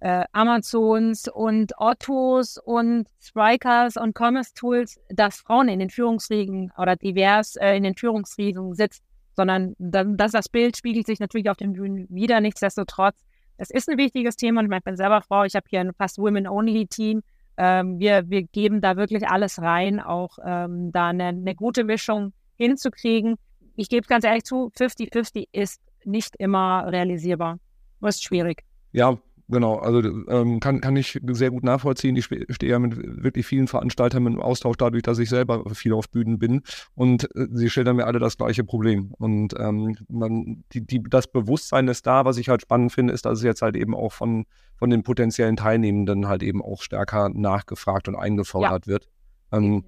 äh, 0.00 0.24
Amazons 0.32 1.26
und 1.28 1.72
Ottos 1.78 2.58
und 2.58 3.08
Strikers 3.20 3.96
und 3.96 4.16
Commerce 4.16 4.54
Tools, 4.54 5.00
dass 5.08 5.40
Frauen 5.40 5.68
in 5.68 5.80
den 5.80 5.90
Führungsriegen 5.90 6.72
oder 6.78 6.94
divers 6.96 7.56
äh, 7.56 7.76
in 7.76 7.82
den 7.82 7.96
Führungsriegen 7.96 8.74
sitzen, 8.74 9.02
sondern 9.38 9.76
dass 9.78 10.32
das 10.32 10.48
Bild 10.48 10.76
spiegelt 10.76 11.06
sich 11.06 11.20
natürlich 11.20 11.48
auf 11.48 11.56
den 11.56 11.74
Bühnen 11.74 12.08
wieder. 12.10 12.40
Nichtsdestotrotz, 12.40 13.24
es 13.56 13.70
ist 13.70 13.88
ein 13.88 13.96
wichtiges 13.96 14.34
Thema 14.34 14.60
und 14.60 14.72
ich 14.72 14.82
bin 14.82 14.96
selber 14.96 15.22
Frau, 15.22 15.44
ich 15.44 15.54
habe 15.54 15.64
hier 15.70 15.78
ein 15.78 15.94
fast 15.94 16.18
Women-Only-Team. 16.18 17.22
Ähm, 17.56 18.00
wir, 18.00 18.28
wir 18.28 18.42
geben 18.42 18.80
da 18.80 18.96
wirklich 18.96 19.28
alles 19.28 19.62
rein, 19.62 20.00
auch 20.00 20.38
ähm, 20.44 20.90
da 20.90 21.10
eine, 21.10 21.28
eine 21.28 21.54
gute 21.54 21.84
Mischung 21.84 22.32
hinzukriegen. 22.56 23.36
Ich 23.76 23.88
gebe 23.88 24.08
ganz 24.08 24.24
ehrlich 24.24 24.42
zu, 24.42 24.72
50-50 24.76 25.44
ist 25.52 25.80
nicht 26.04 26.34
immer 26.36 26.86
realisierbar. 26.88 27.60
Das 28.00 28.16
ist 28.16 28.24
schwierig. 28.24 28.64
Ja, 28.90 29.18
genau. 29.48 29.76
Also 29.76 30.00
ähm, 30.28 30.60
kann, 30.60 30.80
kann 30.80 30.96
ich 30.96 31.18
sehr 31.28 31.50
gut 31.50 31.64
nachvollziehen. 31.64 32.16
Ich 32.16 32.24
stehe 32.24 32.70
ja 32.70 32.78
mit 32.78 32.96
wirklich 32.96 33.46
vielen 33.46 33.68
Veranstaltern 33.68 34.26
im 34.26 34.40
Austausch 34.40 34.76
dadurch, 34.76 35.02
dass 35.02 35.18
ich 35.18 35.28
selber 35.28 35.64
viel 35.74 35.92
auf 35.92 36.08
Bühnen 36.08 36.38
bin. 36.38 36.62
Und 36.94 37.24
äh, 37.36 37.46
sie 37.52 37.70
schildern 37.70 37.96
mir 37.96 38.06
alle 38.06 38.18
das 38.18 38.36
gleiche 38.36 38.64
Problem. 38.64 39.12
Und 39.18 39.54
ähm, 39.58 39.96
man, 40.08 40.64
die, 40.72 40.86
die, 40.86 41.02
das 41.02 41.26
Bewusstsein 41.26 41.88
ist 41.88 42.06
da. 42.06 42.24
Was 42.24 42.36
ich 42.38 42.48
halt 42.48 42.62
spannend 42.62 42.92
finde, 42.92 43.12
ist, 43.12 43.24
dass 43.24 43.38
es 43.38 43.44
jetzt 43.44 43.62
halt 43.62 43.76
eben 43.76 43.94
auch 43.94 44.12
von, 44.12 44.46
von 44.76 44.90
den 44.90 45.02
potenziellen 45.02 45.56
Teilnehmenden 45.56 46.28
halt 46.28 46.42
eben 46.42 46.62
auch 46.62 46.82
stärker 46.82 47.28
nachgefragt 47.28 48.08
und 48.08 48.16
eingefordert 48.16 48.86
ja. 48.86 48.92
wird. 48.92 49.08
Ähm, 49.52 49.84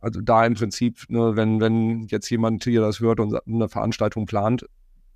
also 0.00 0.20
da 0.20 0.44
im 0.44 0.54
Prinzip, 0.54 1.04
ne, 1.08 1.34
wenn, 1.34 1.60
wenn 1.60 2.02
jetzt 2.08 2.28
jemand 2.28 2.64
hier 2.64 2.82
das 2.82 3.00
hört 3.00 3.20
und 3.20 3.34
eine 3.46 3.68
Veranstaltung 3.70 4.26
plant, 4.26 4.66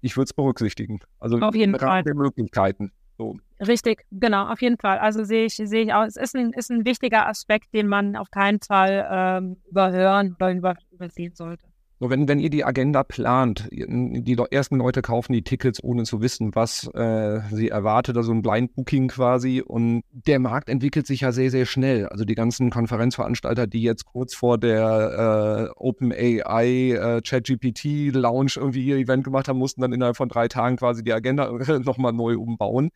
ich 0.01 0.17
würde 0.17 0.27
es 0.27 0.33
berücksichtigen. 0.33 1.01
Also 1.19 1.39
auf 1.39 1.55
jeden 1.55 1.79
Fall. 1.79 2.03
Möglichkeiten. 2.15 2.93
So. 3.19 3.37
Richtig, 3.61 4.05
genau, 4.13 4.47
auf 4.47 4.63
jeden 4.63 4.79
Fall. 4.79 4.99
Also 4.99 5.25
sehe 5.25 5.47
ich, 5.47 5.57
sehe 5.57 5.83
ich 5.83 5.93
auch, 5.93 6.05
es 6.05 6.17
ist 6.17 6.37
ein, 6.37 6.53
ist 6.53 6.71
ein 6.71 6.85
wichtiger 6.85 7.27
Aspekt, 7.27 7.75
den 7.75 7.89
man 7.89 8.15
auf 8.17 8.31
keinen 8.31 8.61
Fall 8.61 9.07
ähm, 9.11 9.57
überhören 9.69 10.37
oder 10.39 10.53
über, 10.53 10.77
übersehen 10.93 11.35
sollte. 11.35 11.68
So, 12.01 12.11
wenn, 12.11 12.29
wenn 12.29 12.39
ihr 12.39 12.51
die 12.51 12.65
Agenda 12.65 13.03
plant, 13.03 13.69
die 13.73 14.37
ersten 14.51 14.77
Leute 14.77 15.03
kaufen 15.03 15.33
die 15.33 15.43
Tickets, 15.43 15.83
ohne 15.83 16.05
zu 16.05 16.21
wissen, 16.21 16.55
was 16.55 16.89
äh, 16.95 17.41
sie 17.51 17.71
erwartet, 17.71 18.17
also 18.17 18.31
ein 18.31 18.41
Blind 18.41 18.75
Booking 18.77 19.09
quasi. 19.09 19.63
Und 19.67 20.05
der 20.13 20.39
Markt 20.39 20.69
entwickelt 20.69 21.09
sich 21.09 21.23
ja 21.23 21.33
sehr, 21.33 21.51
sehr 21.51 21.67
schnell. 21.67 22.07
Also 22.07 22.25
die 22.25 22.37
ganzen 22.37 22.71
Konferenzveranstalter, 22.71 23.67
die 23.67 23.83
jetzt 23.83 24.05
kurz 24.05 24.35
vor 24.35 24.59
der 24.59 25.71
äh, 25.75 25.81
OpenAI 25.81 26.93
äh, 26.93 27.21
ChatGPT 27.21 28.15
Launch 28.15 28.57
irgendwie 28.57 28.85
ihr 28.85 28.97
Event 28.97 29.25
gemacht 29.25 29.49
haben, 29.49 29.59
mussten 29.59 29.81
dann 29.81 29.93
innerhalb 29.93 30.17
von 30.17 30.29
drei 30.29 30.47
Tagen 30.47 30.77
quasi 30.77 31.03
die 31.03 31.13
Agenda 31.13 31.51
nochmal 31.85 32.13
neu 32.13 32.39
umbauen. 32.39 32.91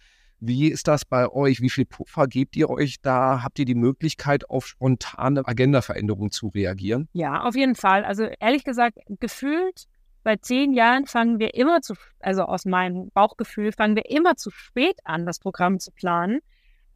Wie 0.44 0.72
ist 0.72 0.88
das 0.88 1.05
bei 1.05 1.28
euch? 1.28 1.61
Wie 1.61 1.70
viel 1.70 1.85
Puffer 1.85 2.26
gebt 2.26 2.57
ihr 2.57 2.68
euch 2.68 3.00
da? 3.00 3.44
Habt 3.44 3.61
ihr 3.61 3.64
die 3.64 3.76
Möglichkeit, 3.76 4.50
auf 4.50 4.66
spontane 4.66 5.46
Agendaveränderungen 5.46 6.33
zu 6.33 6.48
reagieren? 6.48 7.09
Ja, 7.12 7.44
auf 7.44 7.55
jeden 7.55 7.76
Fall. 7.76 8.05
Also 8.05 8.24
ehrlich 8.40 8.64
gesagt, 8.64 8.98
gefühlt 9.20 9.85
seit 10.24 10.44
zehn 10.44 10.72
Jahren 10.72 11.07
fangen 11.07 11.38
wir 11.38 11.55
immer 11.55 11.81
zu, 11.81 11.94
also 12.18 12.42
aus 12.42 12.64
meinem 12.64 13.11
Bauchgefühl, 13.14 13.70
fangen 13.70 13.94
wir 13.94 14.11
immer 14.11 14.35
zu 14.35 14.50
spät 14.50 14.98
an, 15.05 15.26
das 15.26 15.38
Programm 15.38 15.78
zu 15.78 15.92
planen. 15.92 16.40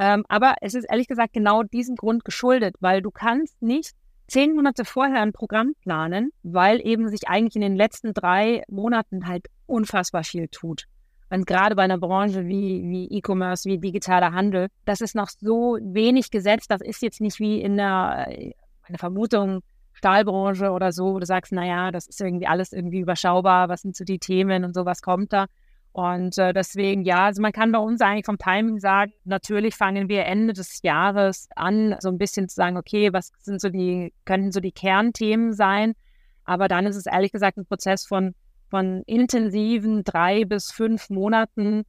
Ähm, 0.00 0.24
aber 0.26 0.56
es 0.60 0.74
ist 0.74 0.86
ehrlich 0.90 1.06
gesagt 1.06 1.32
genau 1.32 1.62
diesem 1.62 1.94
Grund 1.94 2.24
geschuldet, 2.24 2.74
weil 2.80 3.00
du 3.00 3.12
kannst 3.12 3.62
nicht 3.62 3.92
zehn 4.26 4.56
Monate 4.56 4.84
vorher 4.84 5.22
ein 5.22 5.32
Programm 5.32 5.74
planen, 5.82 6.32
weil 6.42 6.84
eben 6.84 7.08
sich 7.08 7.28
eigentlich 7.28 7.54
in 7.54 7.62
den 7.62 7.76
letzten 7.76 8.12
drei 8.12 8.64
Monaten 8.66 9.28
halt 9.28 9.46
unfassbar 9.66 10.24
viel 10.24 10.48
tut. 10.48 10.86
Und 11.30 11.46
gerade 11.46 11.74
bei 11.74 11.82
einer 11.82 11.98
Branche 11.98 12.46
wie, 12.46 12.82
wie 12.84 13.08
E-Commerce, 13.10 13.68
wie 13.68 13.78
digitaler 13.78 14.32
Handel, 14.32 14.68
das 14.84 15.00
ist 15.00 15.14
noch 15.14 15.28
so 15.28 15.78
wenig 15.80 16.30
gesetzt. 16.30 16.70
Das 16.70 16.80
ist 16.80 17.02
jetzt 17.02 17.20
nicht 17.20 17.40
wie 17.40 17.60
in 17.60 17.76
der, 17.76 18.28
eine 18.82 18.98
Vermutung, 18.98 19.62
Stahlbranche 19.92 20.70
oder 20.70 20.92
so, 20.92 21.14
wo 21.14 21.18
du 21.18 21.26
sagst, 21.26 21.52
naja, 21.52 21.90
das 21.90 22.06
ist 22.06 22.20
irgendwie 22.20 22.46
alles 22.46 22.72
irgendwie 22.72 23.00
überschaubar, 23.00 23.68
was 23.68 23.80
sind 23.80 23.96
so 23.96 24.04
die 24.04 24.18
Themen 24.18 24.64
und 24.64 24.74
so, 24.74 24.84
was 24.84 25.00
kommt 25.00 25.32
da? 25.32 25.46
Und 25.92 26.36
äh, 26.36 26.52
deswegen, 26.52 27.04
ja, 27.04 27.24
also 27.24 27.40
man 27.40 27.52
kann 27.52 27.72
bei 27.72 27.78
uns 27.78 28.02
eigentlich 28.02 28.26
vom 28.26 28.36
Timing 28.36 28.78
sagen, 28.78 29.12
natürlich 29.24 29.74
fangen 29.74 30.10
wir 30.10 30.26
Ende 30.26 30.52
des 30.52 30.82
Jahres 30.82 31.48
an, 31.56 31.96
so 32.00 32.10
ein 32.10 32.18
bisschen 32.18 32.50
zu 32.50 32.54
sagen, 32.54 32.76
okay, 32.76 33.14
was 33.14 33.32
sind 33.38 33.62
so 33.62 33.70
die, 33.70 34.12
könnten 34.26 34.52
so 34.52 34.60
die 34.60 34.72
Kernthemen 34.72 35.54
sein? 35.54 35.94
Aber 36.44 36.68
dann 36.68 36.84
ist 36.84 36.96
es 36.96 37.06
ehrlich 37.06 37.32
gesagt 37.32 37.56
ein 37.56 37.64
Prozess 37.64 38.04
von 38.04 38.34
von 38.76 39.02
intensiven 39.06 40.04
drei 40.04 40.44
bis 40.44 40.70
fünf 40.70 41.08
Monaten, 41.08 41.84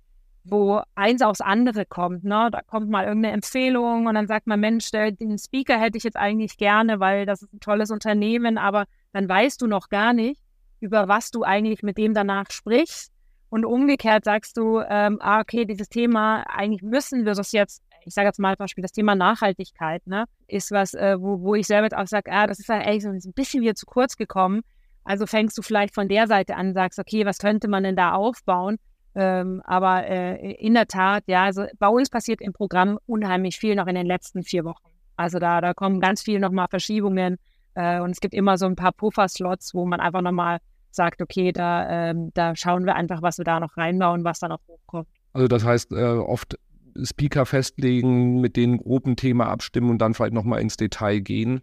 wo 0.46 0.82
eins 0.96 1.22
aufs 1.22 1.42
andere 1.42 1.86
kommt. 1.86 2.24
Ne? 2.24 2.48
Da 2.50 2.62
kommt 2.62 2.90
mal 2.90 3.04
irgendeine 3.04 3.34
Empfehlung 3.34 4.08
und 4.08 4.16
dann 4.16 4.26
sagt 4.26 4.48
man, 4.48 4.62
Mensch, 4.62 4.90
den 4.92 5.38
Speaker 5.38 5.78
hätte 5.78 5.98
ich 5.98 6.06
jetzt 6.06 6.16
eigentlich 6.16 6.56
gerne, 6.56 7.02
weil 7.02 7.26
das 7.26 7.42
ist 7.42 7.52
ein 7.52 7.60
tolles 7.60 7.92
Unternehmen, 7.92 8.58
aber 8.58 8.86
dann 9.12 9.28
weißt 9.28 9.62
du 9.62 9.68
noch 9.68 9.90
gar 9.90 10.14
nicht, 10.14 10.40
über 10.80 11.10
was 11.10 11.30
du 11.30 11.44
eigentlich 11.44 11.84
mit 11.84 11.98
dem 11.98 12.14
danach 12.14 12.46
sprichst. 12.52 13.12
Und 13.50 13.66
umgekehrt 13.66 14.24
sagst 14.24 14.56
du, 14.56 14.80
ähm, 14.80 15.18
ah, 15.20 15.42
okay, 15.42 15.66
dieses 15.66 15.90
Thema, 15.90 16.44
eigentlich 16.44 16.84
müssen 16.84 17.26
wir 17.26 17.34
das 17.34 17.52
jetzt, 17.52 17.84
ich 18.06 18.14
sage 18.14 18.28
jetzt 18.28 18.40
mal 18.40 18.56
zum 18.56 18.64
Beispiel 18.64 18.82
das 18.82 18.94
Thema 18.94 19.14
Nachhaltigkeit, 19.16 20.08
ne, 20.08 20.24
ist 20.48 20.72
was, 20.72 20.94
äh, 20.94 21.18
wo, 21.20 21.42
wo 21.42 21.54
ich 21.56 21.68
selber 21.68 21.84
jetzt 21.84 21.98
auch 21.98 22.08
sage, 22.08 22.32
ah, 22.32 22.48
das 22.48 22.60
ist 22.60 22.70
ja 22.70 22.76
eigentlich 22.76 23.04
so 23.04 23.10
ein 23.10 23.34
bisschen 23.34 23.62
wieder 23.62 23.76
zu 23.76 23.86
kurz 23.86 24.16
gekommen. 24.16 24.62
Also 25.08 25.26
fängst 25.26 25.58
du 25.58 25.62
vielleicht 25.62 25.96
von 25.96 26.10
der 26.10 26.28
Seite 26.28 26.58
an, 26.58 26.74
sagst, 26.74 27.00
okay, 27.00 27.26
was 27.26 27.38
könnte 27.38 27.70
man 27.70 27.84
denn 27.84 27.96
da 27.96 28.12
aufbauen? 28.12 28.78
Ähm, 29.16 29.62
aber 29.64 30.06
äh, 30.06 30.52
in 30.56 30.74
der 30.74 30.88
Tat, 30.88 31.24
ja, 31.28 31.46
also 31.46 31.64
bei 31.80 31.88
uns 31.88 32.10
passiert 32.10 32.42
im 32.42 32.52
Programm 32.52 33.00
unheimlich 33.06 33.58
viel 33.58 33.76
noch 33.76 33.88
in 33.88 33.96
den 33.96 34.06
letzten 34.06 34.44
vier 34.44 34.66
Wochen. 34.66 34.90
Also 35.16 35.40
da, 35.40 35.62
da 35.62 35.74
kommen 35.74 36.02
ganz 36.02 36.22
viele 36.22 36.42
nochmal 36.42 36.68
Verschiebungen 36.70 37.38
äh, 37.74 38.02
und 38.02 38.12
es 38.12 38.20
gibt 38.20 38.34
immer 38.34 38.58
so 38.58 38.66
ein 38.66 38.76
paar 38.76 38.92
Puffer-Slots, 38.92 39.74
wo 39.74 39.86
man 39.86 40.02
einfach 40.02 40.22
nochmal 40.22 40.60
sagt, 40.92 41.22
okay, 41.22 41.54
da, 41.54 42.10
ähm, 42.10 42.32
da 42.34 42.56
schauen 42.58 42.86
wir 42.86 42.96
einfach, 42.96 43.22
was 43.22 43.38
wir 43.38 43.46
da 43.46 43.62
noch 43.62 43.78
reinbauen, 43.78 44.26
was 44.26 44.40
da 44.40 44.50
noch 44.50 44.60
hochkommt. 44.68 45.08
Also 45.32 45.48
das 45.48 45.64
heißt, 45.64 45.94
äh, 45.94 46.04
oft 46.04 46.60
Speaker 47.02 47.46
festlegen, 47.46 48.42
mit 48.42 48.58
denen 48.58 48.78
groben 48.78 49.16
Thema 49.16 49.48
abstimmen 49.48 49.90
und 49.90 50.00
dann 50.00 50.14
vielleicht 50.14 50.34
nochmal 50.34 50.60
ins 50.60 50.76
Detail 50.76 51.20
gehen. 51.20 51.62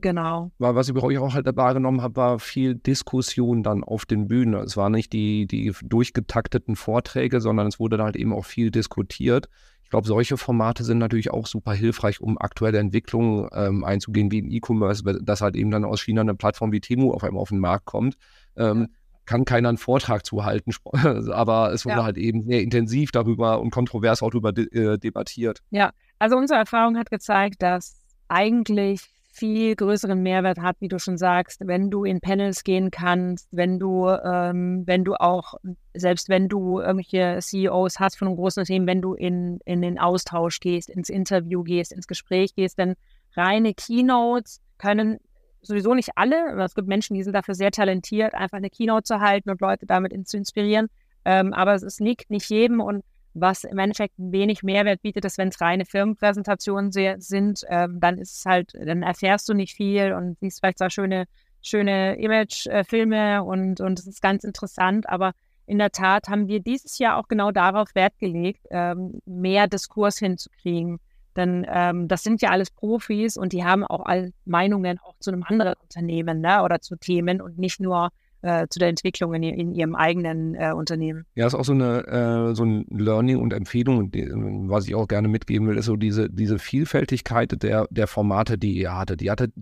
Genau. 0.00 0.50
Weil 0.58 0.74
was 0.74 0.88
ich 0.88 0.94
bei 0.94 1.02
euch 1.02 1.18
auch 1.18 1.34
halt 1.34 1.46
wahrgenommen 1.56 2.02
habe, 2.02 2.16
war 2.16 2.38
viel 2.38 2.74
Diskussion 2.74 3.62
dann 3.62 3.84
auf 3.84 4.06
den 4.06 4.28
Bühnen. 4.28 4.54
Es 4.54 4.76
waren 4.76 4.92
nicht 4.92 5.12
die, 5.12 5.46
die 5.46 5.72
durchgetakteten 5.82 6.76
Vorträge, 6.76 7.40
sondern 7.40 7.66
es 7.66 7.78
wurde 7.78 8.02
halt 8.02 8.16
eben 8.16 8.32
auch 8.32 8.44
viel 8.44 8.70
diskutiert. 8.70 9.48
Ich 9.90 9.90
glaube, 9.90 10.06
solche 10.06 10.36
Formate 10.36 10.84
sind 10.84 10.98
natürlich 10.98 11.32
auch 11.32 11.48
super 11.48 11.72
hilfreich, 11.72 12.20
um 12.20 12.38
aktuelle 12.38 12.78
Entwicklungen 12.78 13.48
ähm, 13.52 13.82
einzugehen, 13.82 14.30
wie 14.30 14.38
im 14.38 14.48
E-Commerce, 14.48 15.02
dass 15.20 15.40
halt 15.40 15.56
eben 15.56 15.72
dann 15.72 15.84
aus 15.84 16.00
China 16.00 16.20
eine 16.20 16.36
Plattform 16.36 16.70
wie 16.70 16.80
Temu 16.80 17.12
auf 17.12 17.24
einmal 17.24 17.42
auf 17.42 17.48
den 17.48 17.58
Markt 17.58 17.86
kommt. 17.86 18.16
Ähm, 18.56 18.82
ja. 18.82 18.86
Kann 19.26 19.44
keiner 19.44 19.68
einen 19.68 19.78
Vortrag 19.78 20.24
zuhalten, 20.24 20.72
aber 21.32 21.72
es 21.72 21.84
wurde 21.84 21.96
ja. 21.96 22.04
halt 22.04 22.18
eben 22.18 22.44
sehr 22.44 22.62
intensiv 22.62 23.10
darüber 23.10 23.60
und 23.60 23.70
kontrovers 23.70 24.22
auch 24.22 24.30
darüber 24.30 24.52
de 24.52 24.66
äh, 24.72 24.96
debattiert. 24.96 25.60
Ja, 25.70 25.90
also 26.20 26.36
unsere 26.36 26.60
Erfahrung 26.60 26.96
hat 26.96 27.10
gezeigt, 27.10 27.60
dass 27.60 28.00
eigentlich 28.28 29.08
viel 29.40 29.74
größeren 29.74 30.22
Mehrwert 30.22 30.58
hat, 30.58 30.76
wie 30.80 30.88
du 30.88 30.98
schon 30.98 31.16
sagst, 31.16 31.66
wenn 31.66 31.90
du 31.90 32.04
in 32.04 32.20
Panels 32.20 32.62
gehen 32.62 32.90
kannst, 32.90 33.48
wenn 33.50 33.78
du, 33.78 34.06
ähm, 34.06 34.82
wenn 34.86 35.02
du 35.02 35.14
auch, 35.14 35.54
selbst 35.94 36.28
wenn 36.28 36.48
du 36.48 36.78
irgendwelche 36.78 37.38
CEOs 37.40 37.98
hast 37.98 38.18
von 38.18 38.28
einem 38.28 38.36
großen 38.36 38.60
Unternehmen, 38.60 38.86
wenn 38.86 39.00
du 39.00 39.14
in, 39.14 39.58
in 39.64 39.80
den 39.80 39.98
Austausch 39.98 40.60
gehst, 40.60 40.90
ins 40.90 41.08
Interview 41.08 41.62
gehst, 41.64 41.90
ins 41.90 42.06
Gespräch 42.06 42.54
gehst, 42.54 42.78
denn 42.78 42.96
reine 43.34 43.72
Keynotes 43.72 44.60
können 44.76 45.18
sowieso 45.62 45.94
nicht 45.94 46.10
alle, 46.16 46.62
es 46.62 46.74
gibt 46.74 46.88
Menschen, 46.88 47.14
die 47.14 47.22
sind 47.22 47.32
dafür 47.32 47.54
sehr 47.54 47.70
talentiert, 47.70 48.34
einfach 48.34 48.58
eine 48.58 48.68
Keynote 48.68 49.04
zu 49.04 49.20
halten 49.20 49.48
und 49.48 49.62
Leute 49.62 49.86
damit 49.86 50.12
zu 50.28 50.36
inspirieren, 50.36 50.88
ähm, 51.24 51.54
aber 51.54 51.74
es 51.74 51.98
liegt 51.98 52.30
nicht 52.30 52.50
jedem 52.50 52.80
und 52.80 53.04
was 53.34 53.64
im 53.64 53.78
Endeffekt 53.78 54.14
wenig 54.16 54.62
Mehrwert 54.62 55.02
bietet, 55.02 55.24
ist, 55.24 55.38
wenn 55.38 55.48
es 55.48 55.60
reine 55.60 55.84
Firmenpräsentationen 55.84 56.92
sind, 56.92 57.64
ähm, 57.68 58.00
dann 58.00 58.18
ist 58.18 58.38
es 58.38 58.46
halt, 58.46 58.72
dann 58.74 59.02
erfährst 59.02 59.48
du 59.48 59.54
nicht 59.54 59.76
viel 59.76 60.12
und 60.12 60.38
siehst 60.40 60.60
vielleicht 60.60 60.78
zwar 60.78 60.90
schöne, 60.90 61.26
schöne 61.62 62.16
Imagefilme 62.16 63.42
und, 63.44 63.80
und 63.80 63.98
es 63.98 64.06
ist 64.06 64.22
ganz 64.22 64.44
interessant, 64.44 65.08
aber 65.08 65.32
in 65.66 65.78
der 65.78 65.92
Tat 65.92 66.28
haben 66.28 66.48
wir 66.48 66.60
dieses 66.60 66.98
Jahr 66.98 67.16
auch 67.16 67.28
genau 67.28 67.52
darauf 67.52 67.94
Wert 67.94 68.18
gelegt, 68.18 68.66
ähm, 68.70 69.20
mehr 69.24 69.68
Diskurs 69.68 70.18
hinzukriegen. 70.18 70.98
Denn 71.36 71.64
ähm, 71.68 72.08
das 72.08 72.24
sind 72.24 72.42
ja 72.42 72.50
alles 72.50 72.72
Profis 72.72 73.36
und 73.36 73.52
die 73.52 73.64
haben 73.64 73.84
auch 73.84 74.04
alle 74.04 74.32
Meinungen 74.44 74.98
auch 74.98 75.14
zu 75.20 75.30
einem 75.30 75.44
anderen 75.44 75.74
Unternehmen 75.80 76.40
ne, 76.40 76.64
oder 76.64 76.80
zu 76.80 76.96
Themen 76.96 77.40
und 77.40 77.56
nicht 77.56 77.78
nur 77.78 78.10
äh, 78.42 78.66
zu 78.68 78.78
der 78.78 78.88
Entwicklung 78.88 79.34
in, 79.34 79.42
in 79.42 79.74
ihrem 79.74 79.94
eigenen 79.94 80.54
äh, 80.54 80.72
Unternehmen. 80.72 81.26
Ja, 81.34 81.46
ist 81.46 81.54
auch 81.54 81.64
so 81.64 81.72
eine 81.72 82.06
äh, 82.06 82.54
so 82.54 82.64
ein 82.64 82.86
Learning 82.90 83.38
und 83.38 83.52
Empfehlung, 83.52 84.10
die, 84.10 84.28
was 84.32 84.86
ich 84.86 84.94
auch 84.94 85.08
gerne 85.08 85.28
mitgeben 85.28 85.68
will, 85.68 85.76
ist 85.76 85.86
so 85.86 85.96
diese, 85.96 86.30
diese 86.30 86.58
Vielfältigkeit 86.58 87.62
der, 87.62 87.86
der 87.90 88.06
Formate, 88.06 88.58
die 88.58 88.76
ihr 88.78 88.96
hattet. 88.96 89.22
Ihr 89.22 89.32
hattet 89.32 89.52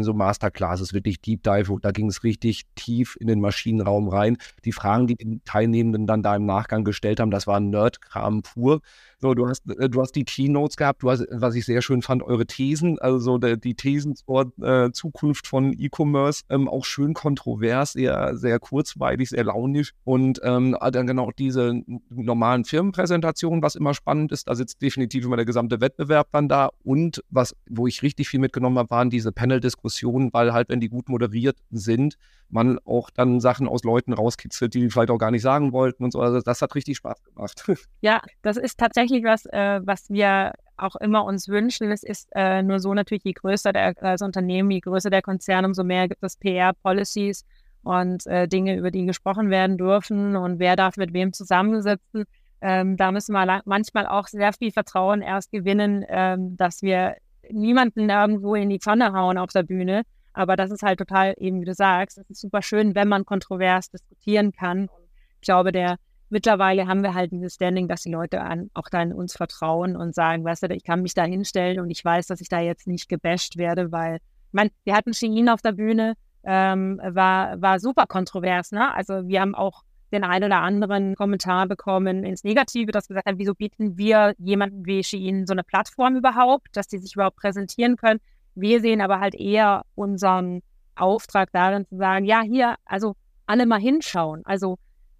so 0.00 0.14
Masterclasses, 0.14 0.92
wirklich 0.92 1.20
Deep 1.20 1.42
Dive, 1.42 1.76
da 1.82 1.90
ging 1.90 2.08
es 2.08 2.24
richtig 2.24 2.62
tief 2.74 3.16
in 3.20 3.26
den 3.26 3.40
Maschinenraum 3.40 4.08
rein. 4.08 4.36
Die 4.64 4.72
Fragen, 4.72 5.06
die 5.06 5.16
die 5.16 5.40
Teilnehmenden 5.44 6.06
dann 6.06 6.22
da 6.22 6.36
im 6.36 6.46
Nachgang 6.46 6.84
gestellt 6.84 7.20
haben, 7.20 7.30
das 7.30 7.46
war 7.46 7.60
Nerdkram 7.60 8.42
pur. 8.42 8.80
So, 9.20 9.34
du 9.34 9.48
hast, 9.48 9.68
äh, 9.68 9.88
du 9.88 10.00
hast 10.00 10.12
die 10.12 10.24
Keynotes 10.24 10.76
gehabt, 10.76 11.02
du 11.02 11.10
hast, 11.10 11.26
was 11.30 11.56
ich 11.56 11.64
sehr 11.64 11.82
schön 11.82 12.02
fand, 12.02 12.22
eure 12.22 12.46
Thesen, 12.46 13.00
also 13.00 13.38
der, 13.38 13.56
die 13.56 13.74
Thesen 13.74 14.14
zur 14.14 14.52
äh, 14.62 14.92
Zukunft 14.92 15.48
von 15.48 15.74
E-Commerce, 15.76 16.44
ähm, 16.50 16.68
auch 16.68 16.84
schön 16.84 17.14
kontrovers, 17.14 17.94
sehr, 17.94 18.36
sehr 18.36 18.60
kurzweilig, 18.60 19.30
sehr 19.30 19.42
launisch. 19.42 19.92
Und 20.04 20.40
ähm, 20.44 20.76
dann 20.92 21.08
genau 21.08 21.32
diese 21.36 21.82
normalen 22.10 22.64
Firmenpräsentationen, 22.64 23.60
was 23.60 23.74
immer 23.74 23.92
spannend 23.92 24.30
ist, 24.30 24.46
da 24.46 24.54
sitzt 24.54 24.80
definitiv 24.82 25.24
immer 25.24 25.36
der 25.36 25.46
gesamte 25.46 25.80
Wettbewerb 25.80 26.28
dann 26.30 26.48
da. 26.48 26.70
Und 26.84 27.24
was, 27.28 27.56
wo 27.68 27.88
ich 27.88 28.02
richtig 28.02 28.28
viel 28.28 28.38
mitgenommen 28.38 28.78
habe, 28.78 28.90
waren 28.90 29.10
diese 29.10 29.32
Panel-Diskussionen, 29.32 30.32
weil 30.32 30.52
halt, 30.52 30.68
wenn 30.68 30.78
die 30.78 30.88
gut 30.88 31.08
moderiert 31.08 31.56
sind, 31.70 32.16
man 32.50 32.78
auch 32.84 33.10
dann 33.10 33.40
Sachen 33.40 33.68
aus 33.68 33.84
Leuten 33.84 34.12
rauskitzelt, 34.12 34.74
die 34.74 34.88
vielleicht 34.90 35.10
auch 35.10 35.18
gar 35.18 35.30
nicht 35.30 35.42
sagen 35.42 35.72
wollten 35.72 36.04
und 36.04 36.12
so. 36.12 36.20
Also 36.20 36.40
das 36.40 36.62
hat 36.62 36.74
richtig 36.74 36.96
Spaß 36.98 37.22
gemacht. 37.24 37.64
Ja, 38.00 38.22
das 38.42 38.56
ist 38.56 38.78
tatsächlich 38.78 39.07
was, 39.10 39.46
äh, 39.46 39.80
was 39.84 40.08
wir 40.10 40.52
auch 40.76 40.96
immer 40.96 41.24
uns 41.24 41.48
wünschen. 41.48 41.90
Es 41.90 42.02
ist 42.02 42.28
äh, 42.34 42.62
nur 42.62 42.80
so 42.80 42.94
natürlich, 42.94 43.24
je 43.24 43.32
größer 43.32 43.72
der, 43.72 43.94
das 43.94 44.22
Unternehmen, 44.22 44.70
je 44.70 44.80
größer 44.80 45.10
der 45.10 45.22
Konzern, 45.22 45.64
umso 45.64 45.84
mehr 45.84 46.08
gibt 46.08 46.22
es 46.22 46.36
PR-Policies 46.36 47.44
und 47.82 48.26
äh, 48.26 48.46
Dinge, 48.48 48.76
über 48.76 48.90
die 48.90 49.06
gesprochen 49.06 49.50
werden 49.50 49.78
dürfen 49.78 50.36
und 50.36 50.58
wer 50.58 50.76
darf 50.76 50.96
mit 50.96 51.12
wem 51.12 51.32
zusammensitzen. 51.32 52.24
Ähm, 52.60 52.96
da 52.96 53.12
müssen 53.12 53.32
wir 53.32 53.62
manchmal 53.64 54.06
auch 54.06 54.26
sehr 54.26 54.52
viel 54.52 54.72
Vertrauen 54.72 55.22
erst 55.22 55.52
gewinnen, 55.52 56.04
ähm, 56.08 56.56
dass 56.56 56.82
wir 56.82 57.16
niemanden 57.50 58.10
irgendwo 58.10 58.54
in 58.54 58.68
die 58.68 58.80
Pfanne 58.80 59.12
hauen 59.12 59.38
auf 59.38 59.52
der 59.52 59.62
Bühne. 59.62 60.02
Aber 60.32 60.56
das 60.56 60.70
ist 60.70 60.82
halt 60.82 60.98
total, 60.98 61.34
eben 61.38 61.60
wie 61.60 61.64
du 61.64 61.74
sagst, 61.74 62.18
es 62.18 62.30
ist 62.30 62.40
super 62.40 62.62
schön, 62.62 62.94
wenn 62.94 63.08
man 63.08 63.24
kontrovers 63.24 63.90
diskutieren 63.90 64.52
kann. 64.52 64.82
Und 64.82 65.08
ich 65.36 65.40
glaube, 65.40 65.72
der 65.72 65.96
mittlerweile 66.30 66.86
haben 66.86 67.02
wir 67.02 67.14
halt 67.14 67.32
dieses 67.32 67.54
Standing, 67.54 67.88
dass 67.88 68.02
die 68.02 68.12
Leute 68.12 68.40
an, 68.40 68.70
auch 68.74 68.88
dann 68.88 69.12
uns 69.12 69.36
vertrauen 69.36 69.96
und 69.96 70.14
sagen, 70.14 70.44
weißt 70.44 70.64
du, 70.64 70.68
ich 70.68 70.84
kann 70.84 71.02
mich 71.02 71.14
da 71.14 71.24
hinstellen 71.24 71.80
und 71.80 71.90
ich 71.90 72.04
weiß, 72.04 72.26
dass 72.26 72.40
ich 72.40 72.48
da 72.48 72.60
jetzt 72.60 72.86
nicht 72.86 73.08
gebasht 73.08 73.56
werde, 73.56 73.92
weil, 73.92 74.18
meine, 74.52 74.70
wir 74.84 74.94
hatten 74.94 75.14
Shein 75.14 75.48
auf 75.48 75.62
der 75.62 75.72
Bühne, 75.72 76.14
ähm, 76.44 77.00
war, 77.04 77.60
war 77.60 77.80
super 77.80 78.06
kontrovers, 78.06 78.72
ne? 78.72 78.94
Also 78.94 79.26
wir 79.26 79.40
haben 79.40 79.54
auch 79.54 79.82
den 80.12 80.24
einen 80.24 80.44
oder 80.44 80.62
anderen 80.62 81.14
Kommentar 81.16 81.66
bekommen 81.66 82.24
ins 82.24 82.44
Negative, 82.44 82.92
dass 82.92 83.08
gesagt 83.08 83.26
haben, 83.26 83.38
wieso 83.38 83.54
bieten 83.54 83.98
wir 83.98 84.34
jemanden 84.38 84.86
wie 84.86 85.04
Shein 85.04 85.46
so 85.46 85.52
eine 85.52 85.64
Plattform 85.64 86.16
überhaupt, 86.16 86.68
dass 86.72 86.88
die 86.88 86.98
sich 86.98 87.14
überhaupt 87.14 87.36
präsentieren 87.36 87.96
können. 87.96 88.20
Wir 88.54 88.80
sehen 88.80 89.00
aber 89.00 89.20
halt 89.20 89.34
eher 89.34 89.84
unseren 89.94 90.62
Auftrag 90.94 91.50
darin 91.52 91.86
zu 91.86 91.96
sagen, 91.96 92.24
ja, 92.24 92.40
hier, 92.42 92.76
also 92.84 93.14
alle 93.46 93.66
mal 93.66 93.80
hinschauen. 93.80 94.42
Also 94.44 94.78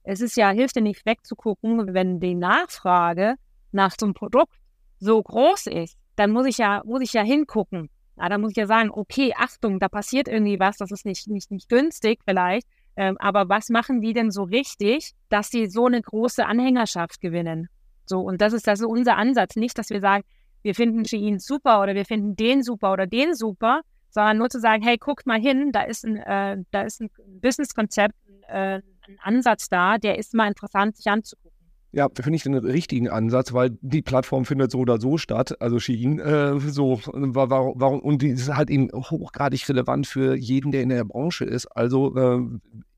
es 0.08 0.22
ist 0.22 0.38
ja, 0.38 0.48
hilft 0.50 0.76
dir 0.76 0.80
nicht 0.80 1.04
wegzugucken, 1.04 1.92
wenn 1.92 2.18
die 2.18 2.34
Nachfrage 2.34 3.34
nach 3.72 3.94
so 3.98 4.06
einem 4.06 4.14
Produkt 4.14 4.54
so 4.98 5.22
groß 5.22 5.66
ist, 5.66 5.98
dann 6.16 6.30
muss 6.30 6.46
ich 6.46 6.56
ja, 6.56 6.82
muss 6.86 7.02
ich 7.02 7.12
ja 7.12 7.22
hingucken. 7.22 7.90
Ja, 8.16 8.30
dann 8.30 8.40
muss 8.40 8.52
ich 8.52 8.56
ja 8.56 8.66
sagen, 8.66 8.90
okay, 8.90 9.34
Achtung, 9.36 9.78
da 9.78 9.88
passiert 9.88 10.26
irgendwie 10.26 10.58
was, 10.58 10.78
das 10.78 10.90
ist 10.92 11.04
nicht, 11.04 11.28
nicht, 11.28 11.50
nicht 11.50 11.68
günstig 11.68 12.20
vielleicht, 12.26 12.66
ähm, 12.96 13.18
aber 13.18 13.50
was 13.50 13.68
machen 13.68 14.00
die 14.00 14.14
denn 14.14 14.30
so 14.30 14.44
richtig, 14.44 15.12
dass 15.28 15.50
sie 15.50 15.66
so 15.66 15.84
eine 15.84 16.00
große 16.00 16.44
Anhängerschaft 16.44 17.20
gewinnen? 17.20 17.68
So, 18.06 18.20
und 18.20 18.40
das 18.40 18.54
ist, 18.54 18.66
ist 18.66 18.82
unser 18.82 19.18
Ansatz. 19.18 19.56
Nicht, 19.56 19.76
dass 19.76 19.90
wir 19.90 20.00
sagen, 20.00 20.24
wir 20.62 20.74
finden 20.74 21.04
Shein 21.04 21.38
super 21.38 21.82
oder 21.82 21.94
wir 21.94 22.06
finden 22.06 22.34
den 22.34 22.62
super 22.62 22.94
oder 22.94 23.06
den 23.06 23.34
super, 23.34 23.82
sondern 24.08 24.38
nur 24.38 24.48
zu 24.48 24.58
sagen, 24.58 24.82
hey, 24.82 24.96
guckt 24.96 25.26
mal 25.26 25.38
hin, 25.38 25.70
da 25.70 25.82
ist 25.82 26.06
ein, 26.06 26.16
äh, 26.16 26.56
da 26.70 26.82
ist 26.82 27.02
ein 27.02 27.10
Businesskonzept, 27.42 28.14
äh, 28.48 28.80
ein 29.08 29.18
Ansatz 29.20 29.68
da, 29.68 29.98
der 29.98 30.18
ist 30.18 30.34
mal 30.34 30.48
interessant, 30.48 30.96
sich 30.96 31.06
anzugucken. 31.06 31.56
Ja, 31.90 32.08
finde 32.14 32.36
ich 32.36 32.42
den 32.42 32.54
richtigen 32.54 33.08
Ansatz, 33.08 33.54
weil 33.54 33.78
die 33.80 34.02
Plattform 34.02 34.44
findet 34.44 34.70
so 34.70 34.80
oder 34.80 35.00
so 35.00 35.16
statt, 35.16 35.60
also 35.60 35.78
Shein, 35.78 36.18
äh, 36.18 36.60
so, 36.60 37.00
warum, 37.06 37.80
warum, 37.80 38.00
und 38.00 38.20
die 38.20 38.28
ist 38.28 38.54
halt 38.54 38.68
eben 38.68 38.90
hochgradig 38.92 39.66
relevant 39.70 40.06
für 40.06 40.36
jeden, 40.36 40.70
der 40.70 40.82
in 40.82 40.90
der 40.90 41.04
Branche 41.04 41.46
ist. 41.46 41.66
Also, 41.66 42.14
äh, 42.14 42.46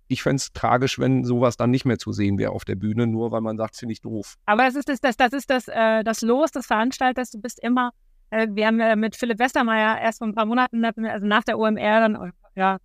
ich 0.08 0.24
fände 0.24 0.36
es 0.36 0.52
tragisch, 0.52 0.98
wenn 0.98 1.24
sowas 1.24 1.56
dann 1.56 1.70
nicht 1.70 1.84
mehr 1.84 1.98
zu 1.98 2.10
sehen 2.10 2.36
wäre 2.36 2.50
auf 2.50 2.64
der 2.64 2.74
Bühne, 2.74 3.06
nur 3.06 3.30
weil 3.30 3.42
man 3.42 3.56
sagt, 3.56 3.76
finde 3.76 3.92
ich 3.92 4.00
doof. 4.00 4.34
Aber 4.44 4.64
das 4.64 4.74
ist 4.74 4.88
das, 4.88 5.00
das, 5.00 5.16
das, 5.16 5.32
ist 5.32 5.50
das, 5.50 5.68
äh, 5.68 6.02
das 6.02 6.20
Los 6.22 6.50
des 6.50 6.66
Veranstalters. 6.66 7.30
Du 7.30 7.40
bist 7.40 7.62
immer, 7.62 7.92
äh, 8.30 8.48
wir 8.50 8.66
haben 8.66 8.80
äh, 8.80 8.96
mit 8.96 9.14
Philipp 9.14 9.38
Westermeier 9.38 10.00
erst 10.00 10.18
vor 10.18 10.26
ein 10.26 10.34
paar 10.34 10.46
Monaten, 10.46 10.84
also 10.84 11.26
nach 11.28 11.44
der 11.44 11.60
OMR, 11.60 12.00
dann, 12.00 12.32
ja, 12.56 12.78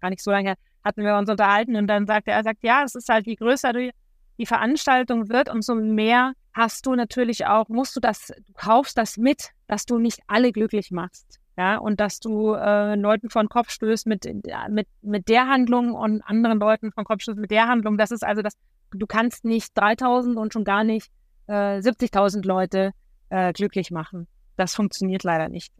gar 0.00 0.08
nicht 0.08 0.22
so 0.22 0.30
lange 0.30 0.48
her, 0.48 0.56
hatten 0.86 1.02
wir 1.02 1.16
uns 1.16 1.28
unterhalten 1.28 1.74
und 1.76 1.88
dann 1.88 2.06
sagte 2.06 2.30
er, 2.30 2.44
sagt, 2.44 2.62
ja, 2.62 2.84
es 2.84 2.94
ist 2.94 3.08
halt, 3.08 3.26
je 3.26 3.34
größer 3.34 3.72
du, 3.72 3.90
die 4.38 4.46
Veranstaltung 4.46 5.28
wird, 5.28 5.50
umso 5.50 5.74
mehr 5.74 6.32
hast 6.54 6.86
du 6.86 6.94
natürlich 6.94 7.46
auch, 7.46 7.68
musst 7.68 7.96
du 7.96 8.00
das, 8.00 8.28
du 8.28 8.52
kaufst 8.54 8.96
das 8.96 9.16
mit, 9.16 9.50
dass 9.66 9.84
du 9.84 9.98
nicht 9.98 10.20
alle 10.28 10.52
glücklich 10.52 10.90
machst. 10.90 11.40
Ja, 11.58 11.78
und 11.78 12.00
dass 12.00 12.20
du 12.20 12.52
äh, 12.52 12.96
Leuten 12.96 13.30
von 13.30 13.48
Kopf 13.48 13.70
stößt 13.70 14.06
mit, 14.06 14.26
mit, 14.68 14.86
mit 15.00 15.28
der 15.28 15.48
Handlung 15.48 15.94
und 15.94 16.20
anderen 16.20 16.60
Leuten 16.60 16.92
von 16.92 17.04
Kopf 17.04 17.22
stößt 17.22 17.38
mit 17.38 17.50
der 17.50 17.66
Handlung. 17.66 17.96
Das 17.96 18.10
ist 18.10 18.22
also 18.22 18.42
das, 18.42 18.52
du 18.90 19.06
kannst 19.06 19.46
nicht 19.46 19.70
3000 19.74 20.36
und 20.36 20.52
schon 20.52 20.64
gar 20.64 20.84
nicht 20.84 21.10
äh, 21.46 21.78
70.000 21.78 22.46
Leute 22.46 22.92
äh, 23.30 23.54
glücklich 23.54 23.90
machen. 23.90 24.28
Das 24.56 24.74
funktioniert 24.74 25.24
leider 25.24 25.48
nicht. 25.48 25.72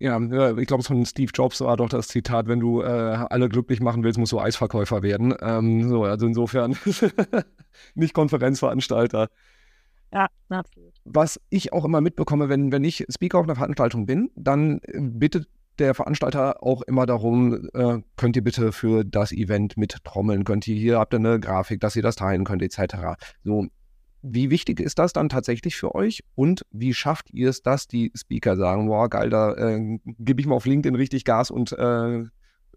Ja, 0.00 0.56
ich 0.56 0.66
glaube, 0.66 0.84
von 0.84 1.04
Steve 1.06 1.32
Jobs 1.34 1.60
war 1.60 1.76
doch 1.76 1.88
das 1.88 2.08
Zitat, 2.08 2.46
wenn 2.46 2.60
du 2.60 2.82
äh, 2.82 2.86
alle 2.86 3.48
glücklich 3.48 3.80
machen 3.80 4.04
willst, 4.04 4.18
musst 4.18 4.30
du 4.30 4.38
Eisverkäufer 4.38 5.02
werden. 5.02 5.34
Ähm, 5.40 5.88
so, 5.88 6.04
also 6.04 6.26
insofern 6.26 6.76
nicht 7.94 8.14
Konferenzveranstalter. 8.14 9.28
Ja, 10.12 10.28
absolut. 10.48 10.92
Was 11.04 11.40
ich 11.50 11.72
auch 11.72 11.84
immer 11.84 12.00
mitbekomme, 12.00 12.48
wenn, 12.48 12.70
wenn 12.70 12.84
ich 12.84 13.04
Speaker 13.10 13.38
auf 13.38 13.44
einer 13.44 13.56
Veranstaltung 13.56 14.06
bin, 14.06 14.30
dann 14.36 14.80
äh, 14.84 15.00
bittet 15.00 15.48
der 15.78 15.94
Veranstalter 15.94 16.62
auch 16.62 16.82
immer 16.82 17.06
darum, 17.06 17.68
äh, 17.74 17.98
könnt 18.16 18.36
ihr 18.36 18.42
bitte 18.42 18.72
für 18.72 19.04
das 19.04 19.32
Event 19.32 19.76
mit 19.76 20.04
trommeln, 20.04 20.44
könnt 20.44 20.66
ihr 20.66 20.76
hier, 20.76 20.98
habt 20.98 21.14
ihr 21.14 21.18
eine 21.18 21.40
Grafik, 21.40 21.80
dass 21.80 21.96
ihr 21.96 22.02
das 22.02 22.16
teilen 22.16 22.44
könnt, 22.44 22.62
etc. 22.62 23.16
So, 23.44 23.66
wie 24.22 24.50
wichtig 24.50 24.80
ist 24.80 24.98
das 24.98 25.12
dann 25.12 25.28
tatsächlich 25.28 25.76
für 25.76 25.94
euch 25.94 26.22
und 26.34 26.62
wie 26.70 26.94
schafft 26.94 27.30
ihr 27.30 27.48
es, 27.48 27.62
dass 27.62 27.86
die 27.86 28.12
Speaker 28.16 28.56
sagen, 28.56 28.88
wow, 28.88 29.08
geil, 29.08 29.30
da 29.30 29.54
äh, 29.54 29.98
gebe 30.04 30.40
ich 30.40 30.46
mal 30.46 30.56
auf 30.56 30.66
LinkedIn 30.66 30.94
richtig 30.94 31.24
Gas 31.24 31.50
und 31.50 31.72
äh, 31.72 32.24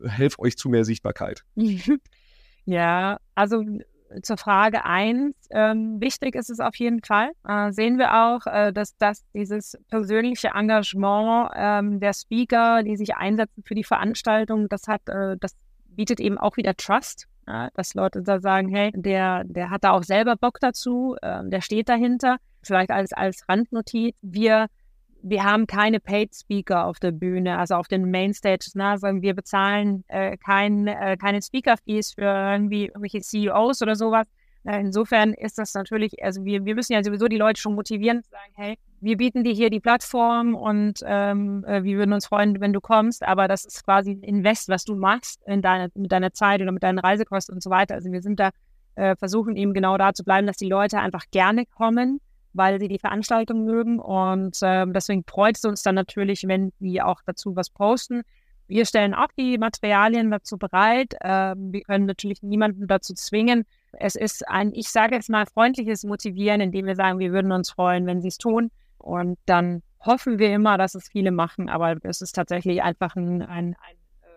helfe 0.04 0.40
euch 0.40 0.58
zu 0.58 0.70
mehr 0.70 0.86
Sichtbarkeit? 0.86 1.44
Ja, 2.66 3.18
also 3.34 3.64
zur 4.24 4.38
Frage 4.38 4.86
1, 4.86 5.36
ähm, 5.52 6.02
wichtig 6.02 6.36
ist 6.36 6.50
es 6.50 6.60
auf 6.60 6.76
jeden 6.76 7.02
Fall. 7.04 7.32
Äh, 7.48 7.72
sehen 7.72 7.98
wir 7.98 8.14
auch, 8.14 8.46
äh, 8.46 8.74
dass, 8.74 8.98
dass 8.98 9.24
dieses 9.34 9.78
persönliche 9.90 10.50
Engagement 10.50 11.52
ähm, 11.56 12.00
der 12.00 12.14
Speaker, 12.14 12.84
die 12.84 12.98
sich 12.98 13.16
einsetzen 13.16 13.64
für 13.66 13.76
die 13.76 13.84
Veranstaltung, 13.84 14.68
das 14.70 14.88
hat, 14.88 15.02
äh, 15.08 15.38
das 15.40 15.56
bietet 15.88 16.20
eben 16.20 16.38
auch 16.38 16.58
wieder 16.58 16.76
Trust. 16.76 17.28
Ja, 17.52 17.70
dass 17.74 17.96
Leute 17.96 18.22
da 18.22 18.40
sagen, 18.40 18.70
hey, 18.70 18.92
der, 18.96 19.44
der 19.44 19.70
hat 19.70 19.84
da 19.84 19.92
auch 19.92 20.04
selber 20.04 20.38
Bock 20.38 20.62
dazu, 20.62 21.18
äh, 21.22 21.42
der 21.44 21.60
steht 21.60 21.90
dahinter. 21.90 22.38
Vielleicht 22.64 22.92
als, 22.92 23.12
als 23.12 23.44
Randnotiz, 23.50 24.16
wir, 24.22 24.68
wir 25.22 25.44
haben 25.44 25.68
keine 25.68 26.00
Paid 26.00 26.34
Speaker 26.34 26.86
auf 26.86 27.00
der 27.00 27.12
Bühne, 27.12 27.58
also 27.58 27.76
auf 27.76 27.90
den 27.90 28.10
Mainstages. 28.10 28.74
Ne? 28.74 28.86
Also 28.86 29.08
wir 29.08 29.34
bezahlen 29.34 30.06
äh, 30.08 30.38
kein, 30.38 30.88
äh, 30.88 31.18
keine 31.18 31.42
Speaker-Fees 31.42 32.14
für 32.14 32.22
irgendwie 32.22 32.86
irgendwelche 32.86 33.20
CEOs 33.20 33.82
oder 33.82 33.96
sowas. 33.96 34.28
Äh, 34.64 34.80
insofern 34.80 35.34
ist 35.34 35.58
das 35.58 35.74
natürlich, 35.74 36.24
also 36.24 36.44
wir, 36.46 36.66
wir 36.66 36.76
müssen 36.76 36.94
ja 36.94 37.04
sowieso 37.04 37.28
die 37.28 37.38
Leute 37.38 37.60
schon 37.60 37.76
motivieren, 37.76 38.22
sagen, 38.30 38.54
hey, 38.56 38.78
wir 39.00 39.18
bieten 39.18 39.44
dir 39.44 39.54
hier 39.54 39.72
die 39.72 39.80
Plattform 39.80 40.54
und 40.54 41.00
ähm, 41.04 41.66
äh, 41.66 41.84
wir 41.84 41.98
würden 41.98 42.14
uns 42.14 42.28
freuen, 42.28 42.60
wenn 42.62 42.72
du 42.72 42.80
kommst, 42.80 43.24
aber 43.24 43.48
das 43.48 43.66
ist 43.66 43.84
quasi 43.84 44.12
ein 44.12 44.24
Invest, 44.24 44.70
was 44.70 44.86
du 44.86 44.96
machst 44.96 45.42
in 45.48 45.62
deine, 45.64 45.90
mit 45.96 46.12
deiner 46.12 46.34
Zeit 46.34 46.62
oder 46.62 46.72
mit 46.72 46.84
deinen 46.84 47.00
Reisekosten 47.00 47.56
und 47.56 47.64
so 47.64 47.72
weiter. 47.72 47.96
Also 47.96 48.12
wir 48.12 48.22
sind 48.22 48.40
da, 48.40 48.52
äh, 48.96 49.16
versuchen 49.16 49.56
eben 49.56 49.74
genau 49.74 49.98
da 49.98 50.14
zu 50.14 50.24
bleiben, 50.24 50.46
dass 50.46 50.58
die 50.58 50.70
Leute 50.70 51.00
einfach 51.00 51.26
gerne 51.32 51.66
kommen, 51.66 52.22
weil 52.54 52.80
sie 52.80 52.88
die 52.88 53.00
Veranstaltung 53.00 53.66
mögen 53.66 53.98
und 53.98 54.58
äh, 54.62 54.86
deswegen 54.88 55.24
freut 55.28 55.58
es 55.58 55.66
uns 55.66 55.82
dann 55.82 55.96
natürlich, 55.96 56.44
wenn 56.48 56.72
die 56.80 57.02
auch 57.02 57.22
dazu 57.26 57.56
was 57.56 57.72
posten. 57.72 58.22
Wir 58.68 58.86
stellen 58.86 59.16
auch 59.16 59.28
die 59.38 59.58
Materialien 59.58 60.30
dazu 60.30 60.58
bereit. 60.58 61.16
Ähm, 61.22 61.74
wir 61.74 61.82
können 61.82 62.06
natürlich 62.06 62.42
niemanden 62.42 62.88
dazu 62.88 63.14
zwingen. 63.16 63.66
Es 63.94 64.16
ist 64.16 64.48
ein, 64.48 64.72
ich 64.74 64.90
sage 64.90 65.16
jetzt 65.16 65.30
mal, 65.30 65.46
freundliches 65.46 66.04
Motivieren, 66.04 66.62
indem 66.62 66.86
wir 66.86 66.96
sagen, 66.96 67.20
wir 67.20 67.32
würden 67.32 67.52
uns 67.52 67.72
freuen, 67.72 68.06
wenn 68.06 68.22
sie 68.22 68.30
es 68.30 68.38
tun. 68.38 68.72
Und 68.98 69.38
dann 69.46 69.82
hoffen 70.00 70.40
wir 70.40 70.54
immer, 70.54 70.78
dass 70.78 70.96
es 70.96 71.10
viele 71.10 71.32
machen, 71.32 71.70
aber 71.70 71.98
es 72.04 72.22
ist 72.22 72.34
tatsächlich 72.34 72.82
einfach 72.82 73.16
ein, 73.16 73.42
ein, 73.42 73.76
ein 73.76 73.96
äh, 74.22 74.28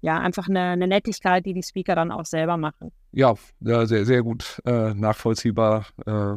ja, 0.00 0.18
einfach 0.18 0.48
eine, 0.48 0.60
eine, 0.60 0.86
Nettigkeit, 0.86 1.44
die 1.44 1.54
die 1.54 1.62
Speaker 1.62 1.94
dann 1.94 2.10
auch 2.10 2.26
selber 2.26 2.56
machen. 2.56 2.92
Ja, 3.12 3.34
ja 3.60 3.86
sehr, 3.86 4.04
sehr 4.04 4.22
gut 4.22 4.60
äh, 4.64 4.94
nachvollziehbar. 4.94 5.86
Äh, 6.06 6.36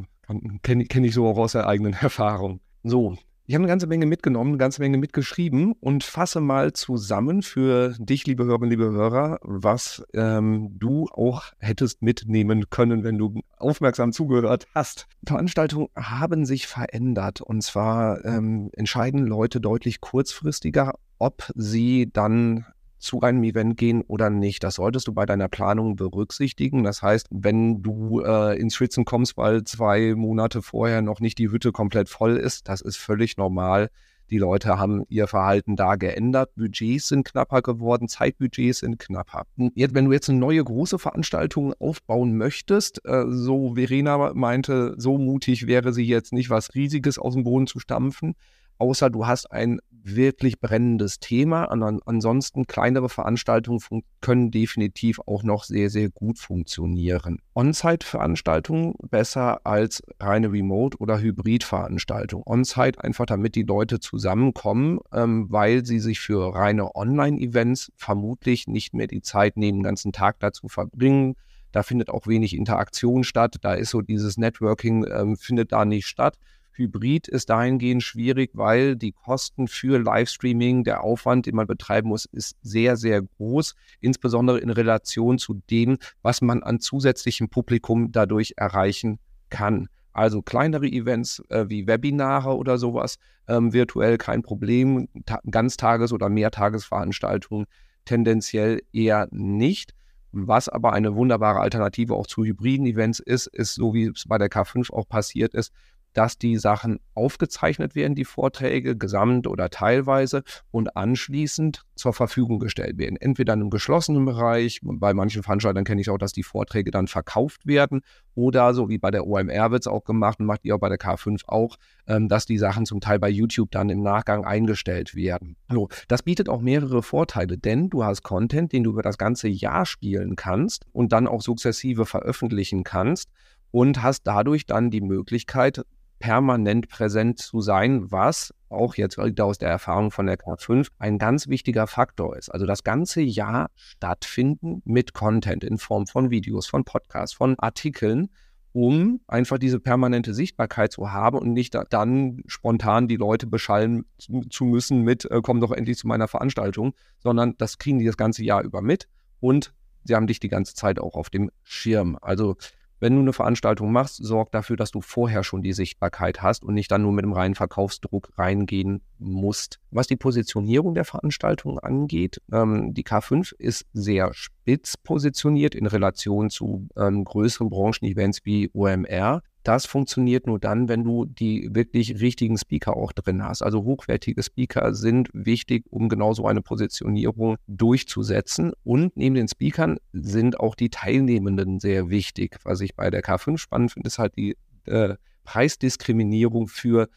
Kenne 0.63 0.85
kenn 0.85 1.03
ich 1.03 1.13
so 1.13 1.27
auch 1.27 1.37
aus 1.37 1.51
der 1.51 1.67
eigenen 1.67 1.93
Erfahrung. 2.01 2.59
So, 2.83 3.17
ich 3.45 3.55
habe 3.55 3.63
eine 3.63 3.69
ganze 3.71 3.87
Menge 3.87 4.05
mitgenommen, 4.05 4.51
eine 4.51 4.57
ganze 4.57 4.81
Menge 4.81 4.97
mitgeschrieben 4.97 5.73
und 5.73 6.03
fasse 6.05 6.39
mal 6.39 6.71
zusammen 6.71 7.41
für 7.41 7.93
dich, 7.99 8.25
liebe 8.25 8.45
Hörerinnen, 8.45 8.69
liebe 8.69 8.91
Hörer, 8.91 9.39
was 9.41 10.03
ähm, 10.13 10.69
du 10.79 11.07
auch 11.11 11.43
hättest 11.59 12.01
mitnehmen 12.01 12.69
können, 12.69 13.03
wenn 13.03 13.17
du 13.17 13.41
aufmerksam 13.57 14.13
zugehört 14.13 14.67
hast. 14.73 15.07
Veranstaltungen 15.25 15.89
haben 15.95 16.45
sich 16.45 16.67
verändert 16.67 17.41
und 17.41 17.61
zwar 17.61 18.23
ähm, 18.23 18.69
entscheiden 18.73 19.25
Leute 19.25 19.59
deutlich 19.59 19.99
kurzfristiger, 19.99 20.93
ob 21.19 21.51
sie 21.55 22.09
dann 22.11 22.65
zu 23.03 23.21
einem 23.21 23.43
Event 23.43 23.77
gehen 23.77 24.01
oder 24.01 24.29
nicht. 24.29 24.63
Das 24.63 24.75
solltest 24.75 25.07
du 25.07 25.13
bei 25.13 25.25
deiner 25.25 25.49
Planung 25.49 25.95
berücksichtigen. 25.95 26.83
Das 26.83 27.01
heißt, 27.01 27.27
wenn 27.29 27.83
du 27.83 28.21
äh, 28.21 28.57
ins 28.59 28.75
Schwitzen 28.75 29.05
kommst, 29.05 29.37
weil 29.37 29.63
zwei 29.63 30.15
Monate 30.15 30.61
vorher 30.61 31.01
noch 31.01 31.19
nicht 31.19 31.37
die 31.37 31.51
Hütte 31.51 31.71
komplett 31.71 32.09
voll 32.09 32.37
ist, 32.37 32.69
das 32.69 32.81
ist 32.81 32.97
völlig 32.97 33.37
normal. 33.37 33.89
Die 34.29 34.37
Leute 34.37 34.79
haben 34.79 35.03
ihr 35.09 35.27
Verhalten 35.27 35.75
da 35.75 35.95
geändert. 35.95 36.55
Budgets 36.55 37.09
sind 37.09 37.25
knapper 37.25 37.61
geworden, 37.61 38.07
Zeitbudgets 38.07 38.79
sind 38.79 38.97
knapper. 38.97 39.43
Jetzt, 39.75 39.93
wenn 39.93 40.05
du 40.05 40.13
jetzt 40.13 40.29
eine 40.29 40.39
neue 40.39 40.63
große 40.63 40.97
Veranstaltung 40.97 41.73
aufbauen 41.79 42.37
möchtest, 42.37 43.05
äh, 43.05 43.25
so 43.27 43.75
Verena 43.75 44.33
meinte, 44.33 44.95
so 44.97 45.17
mutig 45.17 45.67
wäre 45.67 45.93
sie 45.93 46.05
jetzt 46.05 46.33
nicht, 46.33 46.49
was 46.49 46.73
Riesiges 46.73 47.19
aus 47.19 47.33
dem 47.33 47.43
Boden 47.43 47.67
zu 47.67 47.79
stampfen 47.79 48.35
außer 48.77 49.09
du 49.09 49.27
hast 49.27 49.51
ein 49.51 49.79
wirklich 50.03 50.59
brennendes 50.59 51.19
Thema. 51.19 51.65
An, 51.65 51.99
ansonsten 52.05 52.67
kleinere 52.67 53.09
Veranstaltungen 53.09 53.79
können 54.21 54.51
definitiv 54.51 55.19
auch 55.25 55.43
noch 55.43 55.63
sehr, 55.63 55.89
sehr 55.89 56.09
gut 56.09 56.39
funktionieren. 56.39 57.39
On-Site-Veranstaltungen 57.55 58.95
besser 59.09 59.65
als 59.65 60.03
reine 60.19 60.51
Remote- 60.51 60.97
oder 60.97 61.19
Hybrid-Veranstaltungen. 61.19 62.43
On-Site 62.45 63.03
einfach, 63.03 63.25
damit 63.25 63.55
die 63.55 63.63
Leute 63.63 63.99
zusammenkommen, 63.99 64.99
ähm, 65.13 65.47
weil 65.49 65.85
sie 65.85 65.99
sich 65.99 66.19
für 66.19 66.53
reine 66.53 66.95
Online-Events 66.95 67.91
vermutlich 67.95 68.67
nicht 68.67 68.93
mehr 68.93 69.07
die 69.07 69.21
Zeit 69.21 69.57
nehmen, 69.57 69.79
den 69.79 69.83
ganzen 69.83 70.11
Tag 70.11 70.39
dazu 70.39 70.67
verbringen. 70.67 71.35
Da 71.71 71.81
findet 71.81 72.09
auch 72.09 72.27
wenig 72.27 72.55
Interaktion 72.55 73.23
statt. 73.23 73.55
Da 73.61 73.73
ist 73.73 73.89
so 73.89 74.01
dieses 74.01 74.37
Networking, 74.37 75.05
ähm, 75.09 75.37
findet 75.37 75.71
da 75.71 75.85
nicht 75.85 76.07
statt. 76.07 76.37
Hybrid 76.73 77.27
ist 77.27 77.49
dahingehend 77.49 78.03
schwierig, 78.03 78.51
weil 78.53 78.95
die 78.95 79.11
Kosten 79.11 79.67
für 79.67 79.99
Livestreaming, 79.99 80.83
der 80.83 81.03
Aufwand, 81.03 81.45
den 81.45 81.55
man 81.55 81.67
betreiben 81.67 82.09
muss, 82.09 82.25
ist 82.25 82.55
sehr, 82.61 82.97
sehr 82.97 83.21
groß, 83.21 83.75
insbesondere 83.99 84.59
in 84.59 84.69
Relation 84.69 85.37
zu 85.37 85.61
dem, 85.69 85.97
was 86.21 86.41
man 86.41 86.63
an 86.63 86.79
zusätzlichem 86.79 87.49
Publikum 87.49 88.11
dadurch 88.11 88.53
erreichen 88.57 89.19
kann. 89.49 89.87
Also 90.11 90.41
kleinere 90.41 90.87
Events 90.87 91.41
äh, 91.49 91.65
wie 91.69 91.87
Webinare 91.87 92.55
oder 92.55 92.77
sowas, 92.77 93.17
ähm, 93.47 93.73
virtuell 93.73 94.17
kein 94.17 94.43
Problem, 94.43 95.07
Ganztages- 95.49 96.13
oder 96.13 96.29
Mehrtagesveranstaltungen 96.29 97.65
tendenziell 98.05 98.81
eher 98.91 99.27
nicht. 99.31 99.93
Was 100.35 100.67
aber 100.67 100.93
eine 100.93 101.15
wunderbare 101.15 101.59
Alternative 101.59 102.15
auch 102.15 102.25
zu 102.25 102.43
hybriden 102.43 102.87
Events 102.87 103.19
ist, 103.19 103.47
ist 103.47 103.75
so 103.75 103.93
wie 103.93 104.05
es 104.05 104.25
bei 104.27 104.39
der 104.39 104.49
K5 104.49 104.91
auch 104.91 105.07
passiert 105.07 105.53
ist, 105.53 105.71
dass 106.13 106.37
die 106.37 106.57
Sachen 106.57 106.99
aufgezeichnet 107.13 107.95
werden, 107.95 108.15
die 108.15 108.25
Vorträge, 108.25 108.97
gesamt 108.97 109.47
oder 109.47 109.69
teilweise, 109.69 110.43
und 110.71 110.95
anschließend 110.95 111.83
zur 111.95 112.13
Verfügung 112.13 112.59
gestellt 112.59 112.97
werden. 112.97 113.17
Entweder 113.17 113.53
in 113.53 113.61
einem 113.61 113.69
geschlossenen 113.69 114.25
Bereich, 114.25 114.79
bei 114.83 115.13
manchen 115.13 115.43
Veranstaltern 115.43 115.83
kenne 115.83 116.01
ich 116.01 116.09
auch, 116.09 116.17
dass 116.17 116.31
die 116.31 116.43
Vorträge 116.43 116.91
dann 116.91 117.07
verkauft 117.07 117.65
werden, 117.65 118.01
oder 118.35 118.73
so 118.73 118.89
wie 118.89 118.97
bei 118.97 119.11
der 119.11 119.27
OMR 119.27 119.71
wird 119.71 119.83
es 119.83 119.87
auch 119.87 120.03
gemacht 120.03 120.39
und 120.39 120.45
macht 120.45 120.65
ihr 120.65 120.75
auch 120.75 120.79
bei 120.79 120.89
der 120.89 120.97
K5 120.97 121.41
auch, 121.47 121.77
ähm, 122.07 122.27
dass 122.27 122.45
die 122.45 122.57
Sachen 122.57 122.85
zum 122.85 122.99
Teil 122.99 123.19
bei 123.19 123.29
YouTube 123.29 123.71
dann 123.71 123.89
im 123.89 124.01
Nachgang 124.01 124.43
eingestellt 124.43 125.15
werden. 125.15 125.55
So, 125.69 125.89
das 126.07 126.23
bietet 126.23 126.49
auch 126.49 126.61
mehrere 126.61 127.03
Vorteile, 127.03 127.57
denn 127.57 127.89
du 127.89 128.03
hast 128.03 128.23
Content, 128.23 128.71
den 128.71 128.83
du 128.83 128.91
über 128.91 129.03
das 129.03 129.17
ganze 129.17 129.47
Jahr 129.47 129.85
spielen 129.85 130.35
kannst 130.35 130.85
und 130.91 131.11
dann 131.11 131.27
auch 131.27 131.41
sukzessive 131.41 132.05
veröffentlichen 132.05 132.83
kannst 132.83 133.29
und 133.71 134.01
hast 134.01 134.23
dadurch 134.25 134.65
dann 134.65 134.91
die 134.91 135.01
Möglichkeit, 135.01 135.83
permanent 136.23 136.87
präsent 136.87 137.37
zu 137.37 137.59
sein, 137.59 138.09
was 138.09 138.53
auch 138.69 138.95
jetzt 138.95 139.19
aus 139.19 139.57
der 139.57 139.67
Erfahrung 139.67 140.09
von 140.09 140.25
der 140.25 140.37
K5 140.37 140.87
ein 140.97 141.17
ganz 141.17 141.49
wichtiger 141.49 141.85
Faktor 141.85 142.37
ist. 142.37 142.47
Also 142.47 142.65
das 142.65 142.85
ganze 142.85 143.21
Jahr 143.21 143.71
stattfinden 143.75 144.81
mit 144.85 145.13
Content 145.13 145.65
in 145.65 145.77
Form 145.77 146.07
von 146.07 146.29
Videos, 146.29 146.65
von 146.65 146.85
Podcasts, 146.85 147.35
von 147.35 147.59
Artikeln, 147.59 148.29
um 148.71 149.19
einfach 149.27 149.57
diese 149.57 149.81
permanente 149.81 150.33
Sichtbarkeit 150.33 150.93
zu 150.93 151.11
haben 151.11 151.37
und 151.37 151.51
nicht 151.51 151.77
dann 151.89 152.41
spontan 152.47 153.09
die 153.09 153.17
Leute 153.17 153.45
beschallen 153.45 154.05
zu 154.49 154.63
müssen 154.63 155.01
mit, 155.01 155.29
äh, 155.29 155.41
komm 155.43 155.59
doch 155.59 155.73
endlich 155.73 155.97
zu 155.97 156.07
meiner 156.07 156.29
Veranstaltung, 156.29 156.93
sondern 157.19 157.55
das 157.57 157.79
kriegen 157.79 157.99
die 157.99 158.05
das 158.05 158.15
ganze 158.15 158.45
Jahr 158.45 158.63
über 158.63 158.81
mit 158.81 159.09
und 159.41 159.73
sie 160.05 160.15
haben 160.15 160.27
dich 160.27 160.39
die 160.39 160.47
ganze 160.47 160.73
Zeit 160.73 160.99
auch 160.99 161.15
auf 161.15 161.29
dem 161.29 161.51
Schirm. 161.63 162.17
Also 162.21 162.55
wenn 163.03 163.15
du 163.15 163.21
eine 163.21 163.33
Veranstaltung 163.33 163.91
machst, 163.91 164.23
sorg 164.23 164.53
dafür, 164.53 164.77
dass 164.77 164.91
du 164.91 165.01
vorher 165.01 165.43
schon 165.43 165.61
die 165.61 165.73
Sichtbarkeit 165.73 166.41
hast 166.41 166.63
und 166.63 166.73
nicht 166.73 166.89
dann 166.89 167.01
nur 167.01 167.11
mit 167.11 167.25
dem 167.25 167.33
reinen 167.33 167.53
Verkaufsdruck 167.53 168.29
reingehen 168.37 169.01
musst. 169.19 169.81
Was 169.91 170.07
die 170.07 170.15
Positionierung 170.15 170.93
der 170.93 171.03
Veranstaltung 171.03 171.79
angeht, 171.79 172.41
ähm, 172.49 172.93
die 172.93 173.03
K5 173.03 173.55
ist 173.57 173.87
sehr 173.91 174.33
spitz 174.33 174.95
positioniert 174.95 175.75
in 175.75 175.85
Relation 175.85 176.49
zu 176.49 176.87
ähm, 176.95 177.25
größeren 177.25 177.69
Branchenevents 177.69 178.45
wie 178.45 178.69
OMR 178.73 179.41
das 179.63 179.85
funktioniert 179.85 180.45
nur 180.47 180.59
dann, 180.59 180.89
wenn 180.89 181.03
du 181.03 181.25
die 181.25 181.69
wirklich 181.71 182.19
richtigen 182.21 182.57
Speaker 182.57 182.95
auch 182.97 183.11
drin 183.13 183.43
hast. 183.43 183.61
Also 183.61 183.83
hochwertige 183.83 184.43
Speaker 184.43 184.93
sind 184.93 185.29
wichtig, 185.33 185.85
um 185.89 186.09
genau 186.09 186.33
so 186.33 186.45
eine 186.45 186.61
Positionierung 186.61 187.57
durchzusetzen. 187.67 188.73
Und 188.83 189.15
neben 189.15 189.35
den 189.35 189.47
Speakern 189.47 189.97
sind 190.11 190.59
auch 190.59 190.75
die 190.75 190.89
Teilnehmenden 190.89 191.79
sehr 191.79 192.09
wichtig. 192.09 192.59
Was 192.63 192.81
ich 192.81 192.95
bei 192.95 193.09
der 193.09 193.23
K5 193.23 193.57
spannend 193.57 193.93
finde, 193.93 194.07
ist 194.07 194.19
halt 194.19 194.35
die 194.35 194.57
äh, 194.85 195.15
Preisdiskriminierung 195.45 196.67
für 196.67 197.09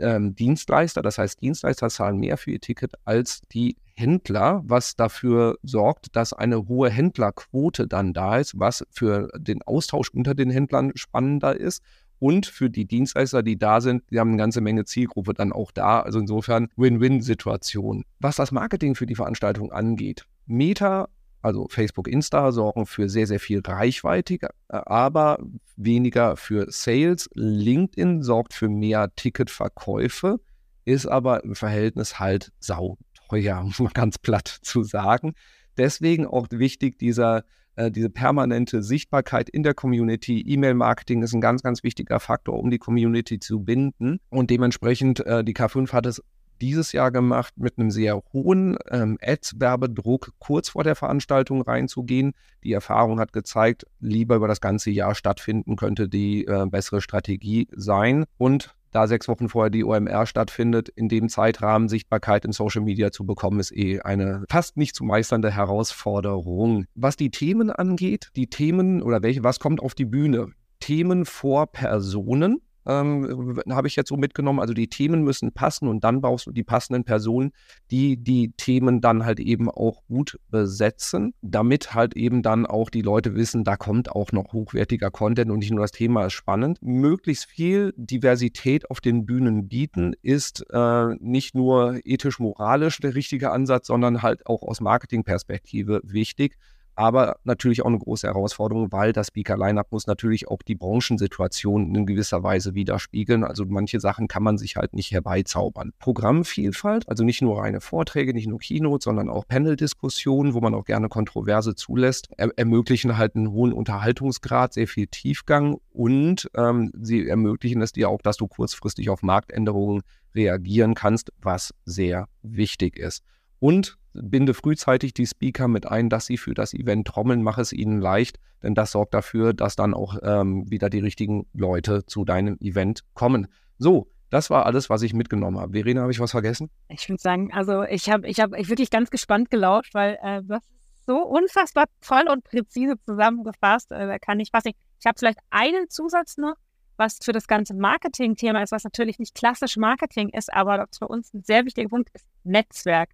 ähm, 0.00 0.34
Dienstleister. 0.34 1.02
Das 1.02 1.18
heißt, 1.18 1.40
Dienstleister 1.40 1.88
zahlen 1.88 2.18
mehr 2.18 2.36
für 2.36 2.52
ihr 2.52 2.60
Ticket 2.60 2.92
als 3.04 3.42
die 3.52 3.76
Händler, 3.96 4.62
was 4.64 4.94
dafür 4.96 5.58
sorgt, 5.62 6.14
dass 6.14 6.32
eine 6.32 6.68
hohe 6.68 6.90
Händlerquote 6.90 7.88
dann 7.88 8.12
da 8.12 8.38
ist, 8.38 8.58
was 8.58 8.84
für 8.90 9.28
den 9.36 9.62
Austausch 9.62 10.10
unter 10.10 10.34
den 10.34 10.50
Händlern 10.50 10.92
spannender 10.94 11.56
ist. 11.58 11.82
Und 12.20 12.46
für 12.46 12.68
die 12.68 12.84
Dienstleister, 12.84 13.42
die 13.42 13.58
da 13.58 13.80
sind, 13.80 14.02
die 14.10 14.18
haben 14.18 14.30
eine 14.30 14.38
ganze 14.38 14.60
Menge 14.60 14.84
Zielgruppe 14.84 15.34
dann 15.34 15.52
auch 15.52 15.70
da. 15.70 16.00
Also 16.00 16.18
insofern 16.18 16.68
Win-Win-Situation. 16.76 18.04
Was 18.18 18.36
das 18.36 18.50
Marketing 18.50 18.96
für 18.96 19.06
die 19.06 19.14
Veranstaltung 19.14 19.70
angeht, 19.70 20.26
Meta 20.46 21.08
also 21.42 21.66
Facebook, 21.68 22.08
Insta 22.08 22.52
sorgen 22.52 22.86
für 22.86 23.08
sehr, 23.08 23.26
sehr 23.26 23.40
viel 23.40 23.60
Reichweite, 23.64 24.38
aber 24.68 25.38
weniger 25.76 26.36
für 26.36 26.66
Sales. 26.70 27.28
LinkedIn 27.34 28.22
sorgt 28.22 28.54
für 28.54 28.68
mehr 28.68 29.12
Ticketverkäufe, 29.14 30.40
ist 30.84 31.06
aber 31.06 31.44
im 31.44 31.54
Verhältnis 31.54 32.18
halt 32.18 32.52
sau 32.58 32.98
teuer, 33.28 33.60
um 33.78 33.84
mal 33.84 33.92
ganz 33.92 34.18
platt 34.18 34.48
zu 34.62 34.82
sagen. 34.82 35.34
Deswegen 35.76 36.26
auch 36.26 36.48
wichtig, 36.50 36.98
dieser, 36.98 37.44
äh, 37.76 37.90
diese 37.90 38.10
permanente 38.10 38.82
Sichtbarkeit 38.82 39.48
in 39.48 39.62
der 39.62 39.74
Community. 39.74 40.40
E-Mail-Marketing 40.40 41.22
ist 41.22 41.34
ein 41.34 41.40
ganz, 41.40 41.62
ganz 41.62 41.84
wichtiger 41.84 42.18
Faktor, 42.18 42.58
um 42.58 42.70
die 42.70 42.78
Community 42.78 43.38
zu 43.38 43.60
binden. 43.60 44.18
Und 44.28 44.50
dementsprechend, 44.50 45.24
äh, 45.24 45.44
die 45.44 45.54
K5 45.54 45.92
hat 45.92 46.06
es 46.06 46.20
dieses 46.60 46.92
Jahr 46.92 47.10
gemacht, 47.10 47.54
mit 47.56 47.78
einem 47.78 47.90
sehr 47.90 48.22
hohen 48.32 48.76
ähm, 48.90 49.18
Ads-Werbedruck 49.22 50.32
kurz 50.38 50.70
vor 50.70 50.84
der 50.84 50.94
Veranstaltung 50.94 51.62
reinzugehen. 51.62 52.32
Die 52.64 52.72
Erfahrung 52.72 53.20
hat 53.20 53.32
gezeigt, 53.32 53.86
lieber 54.00 54.36
über 54.36 54.48
das 54.48 54.60
ganze 54.60 54.90
Jahr 54.90 55.14
stattfinden 55.14 55.76
könnte 55.76 56.08
die 56.08 56.46
äh, 56.46 56.66
bessere 56.66 57.00
Strategie 57.00 57.68
sein. 57.72 58.24
Und 58.36 58.74
da 58.90 59.06
sechs 59.06 59.28
Wochen 59.28 59.48
vorher 59.48 59.70
die 59.70 59.84
OMR 59.84 60.26
stattfindet, 60.26 60.88
in 60.88 61.08
dem 61.08 61.28
Zeitrahmen 61.28 61.88
Sichtbarkeit 61.88 62.44
in 62.44 62.52
Social 62.52 62.82
Media 62.82 63.10
zu 63.12 63.26
bekommen, 63.26 63.60
ist 63.60 63.70
eh 63.76 64.00
eine 64.00 64.44
fast 64.48 64.76
nicht 64.76 64.94
zu 64.94 65.04
meisternde 65.04 65.50
Herausforderung. 65.50 66.86
Was 66.94 67.16
die 67.16 67.30
Themen 67.30 67.70
angeht, 67.70 68.30
die 68.34 68.48
Themen 68.48 69.02
oder 69.02 69.22
welche, 69.22 69.44
was 69.44 69.60
kommt 69.60 69.80
auf 69.80 69.94
die 69.94 70.06
Bühne? 70.06 70.52
Themen 70.80 71.26
vor 71.26 71.66
Personen 71.66 72.62
ähm, 72.86 73.60
habe 73.70 73.88
ich 73.88 73.96
jetzt 73.96 74.08
so 74.08 74.16
mitgenommen. 74.16 74.60
Also 74.60 74.74
die 74.74 74.88
Themen 74.88 75.22
müssen 75.22 75.52
passen 75.52 75.88
und 75.88 76.04
dann 76.04 76.20
brauchst 76.20 76.46
du 76.46 76.52
die 76.52 76.64
passenden 76.64 77.04
Personen, 77.04 77.52
die 77.90 78.16
die 78.16 78.52
Themen 78.56 79.00
dann 79.00 79.24
halt 79.24 79.40
eben 79.40 79.70
auch 79.70 80.02
gut 80.06 80.38
besetzen, 80.50 81.34
damit 81.42 81.94
halt 81.94 82.16
eben 82.16 82.42
dann 82.42 82.66
auch 82.66 82.90
die 82.90 83.02
Leute 83.02 83.34
wissen, 83.34 83.64
da 83.64 83.76
kommt 83.76 84.10
auch 84.10 84.32
noch 84.32 84.52
hochwertiger 84.52 85.10
Content 85.10 85.50
und 85.50 85.58
nicht 85.58 85.70
nur 85.70 85.80
das 85.80 85.92
Thema 85.92 86.26
ist 86.26 86.32
spannend. 86.32 86.78
Möglichst 86.82 87.46
viel 87.46 87.92
Diversität 87.96 88.90
auf 88.90 89.00
den 89.00 89.26
Bühnen 89.26 89.68
bieten 89.68 90.14
ist 90.22 90.64
äh, 90.70 91.14
nicht 91.20 91.54
nur 91.54 92.00
ethisch-moralisch 92.04 92.98
der 92.98 93.14
richtige 93.14 93.50
Ansatz, 93.50 93.86
sondern 93.86 94.22
halt 94.22 94.46
auch 94.46 94.62
aus 94.62 94.80
Marketingperspektive 94.80 96.00
wichtig 96.04 96.56
aber 96.98 97.36
natürlich 97.44 97.82
auch 97.82 97.86
eine 97.86 97.98
große 98.00 98.26
Herausforderung, 98.26 98.90
weil 98.90 99.12
das 99.12 99.28
Speaker-Line-Up 99.28 99.92
muss 99.92 100.08
natürlich 100.08 100.48
auch 100.48 100.62
die 100.62 100.74
Branchensituation 100.74 101.94
in 101.94 102.06
gewisser 102.06 102.42
Weise 102.42 102.74
widerspiegeln. 102.74 103.44
Also 103.44 103.64
manche 103.66 104.00
Sachen 104.00 104.26
kann 104.26 104.42
man 104.42 104.58
sich 104.58 104.74
halt 104.74 104.94
nicht 104.94 105.12
herbeizaubern. 105.12 105.92
Programmvielfalt, 106.00 107.08
also 107.08 107.22
nicht 107.22 107.40
nur 107.40 107.60
reine 107.62 107.80
Vorträge, 107.80 108.34
nicht 108.34 108.48
nur 108.48 108.58
Keynotes, 108.58 109.04
sondern 109.04 109.30
auch 109.30 109.46
Panel-Diskussionen, 109.46 110.54
wo 110.54 110.60
man 110.60 110.74
auch 110.74 110.84
gerne 110.84 111.08
Kontroverse 111.08 111.76
zulässt, 111.76 112.30
er 112.36 112.50
ermöglichen 112.56 113.16
halt 113.16 113.36
einen 113.36 113.52
hohen 113.52 113.72
Unterhaltungsgrad, 113.72 114.72
sehr 114.72 114.88
viel 114.88 115.06
Tiefgang 115.06 115.78
und 115.90 116.50
ähm, 116.56 116.90
sie 117.00 117.28
ermöglichen 117.28 117.80
es 117.80 117.92
dir 117.92 118.08
auch, 118.08 118.22
dass 118.22 118.38
du 118.38 118.48
kurzfristig 118.48 119.08
auf 119.08 119.22
Marktänderungen 119.22 120.02
reagieren 120.34 120.94
kannst, 120.94 121.30
was 121.40 121.72
sehr 121.84 122.26
wichtig 122.42 122.96
ist. 122.96 123.22
Und 123.60 123.98
binde 124.12 124.54
frühzeitig 124.54 125.14
die 125.14 125.26
Speaker 125.26 125.68
mit 125.68 125.86
ein, 125.86 126.08
dass 126.08 126.26
sie 126.26 126.38
für 126.38 126.54
das 126.54 126.74
Event 126.74 127.06
trommeln, 127.06 127.42
mach 127.42 127.58
es 127.58 127.72
ihnen 127.72 128.00
leicht, 128.00 128.38
denn 128.62 128.74
das 128.74 128.92
sorgt 128.92 129.14
dafür, 129.14 129.52
dass 129.52 129.76
dann 129.76 129.94
auch 129.94 130.16
ähm, 130.22 130.70
wieder 130.70 130.90
die 130.90 130.98
richtigen 130.98 131.46
Leute 131.52 132.04
zu 132.06 132.24
deinem 132.24 132.56
Event 132.60 133.04
kommen. 133.14 133.48
So, 133.78 134.10
das 134.30 134.50
war 134.50 134.66
alles, 134.66 134.90
was 134.90 135.02
ich 135.02 135.14
mitgenommen 135.14 135.58
habe. 135.58 135.72
Verena, 135.72 136.02
habe 136.02 136.12
ich 136.12 136.20
was 136.20 136.32
vergessen? 136.32 136.70
Ich 136.88 137.08
würde 137.08 137.20
sagen, 137.20 137.52
also 137.52 137.82
ich 137.84 138.10
habe 138.10 138.26
ich 138.26 138.40
hab 138.40 138.50
wirklich 138.52 138.90
ganz 138.90 139.10
gespannt 139.10 139.50
gelauscht, 139.50 139.94
weil 139.94 140.18
äh, 140.22 140.42
das 140.44 140.62
ist 140.64 141.06
so 141.06 141.16
unfassbar 141.24 141.84
toll 142.00 142.24
und 142.30 142.44
präzise 142.44 142.98
zusammengefasst. 143.00 143.90
Äh, 143.90 144.18
kann 144.18 144.40
ich 144.40 144.50
fast 144.50 144.66
nicht. 144.66 144.78
Ich 145.00 145.06
habe 145.06 145.18
vielleicht 145.18 145.38
einen 145.50 145.88
Zusatz 145.88 146.36
noch, 146.36 146.56
was 146.96 147.18
für 147.22 147.32
das 147.32 147.46
ganze 147.46 147.74
Marketing-Thema 147.74 148.62
ist, 148.62 148.72
was 148.72 148.84
natürlich 148.84 149.18
nicht 149.18 149.34
klassisch 149.34 149.76
Marketing 149.76 150.28
ist, 150.30 150.52
aber 150.52 150.86
für 150.96 151.08
uns 151.08 151.32
ein 151.32 151.42
sehr 151.44 151.64
wichtiger 151.64 151.88
Punkt 151.88 152.10
ist 152.12 152.26
Netzwerk. 152.44 153.10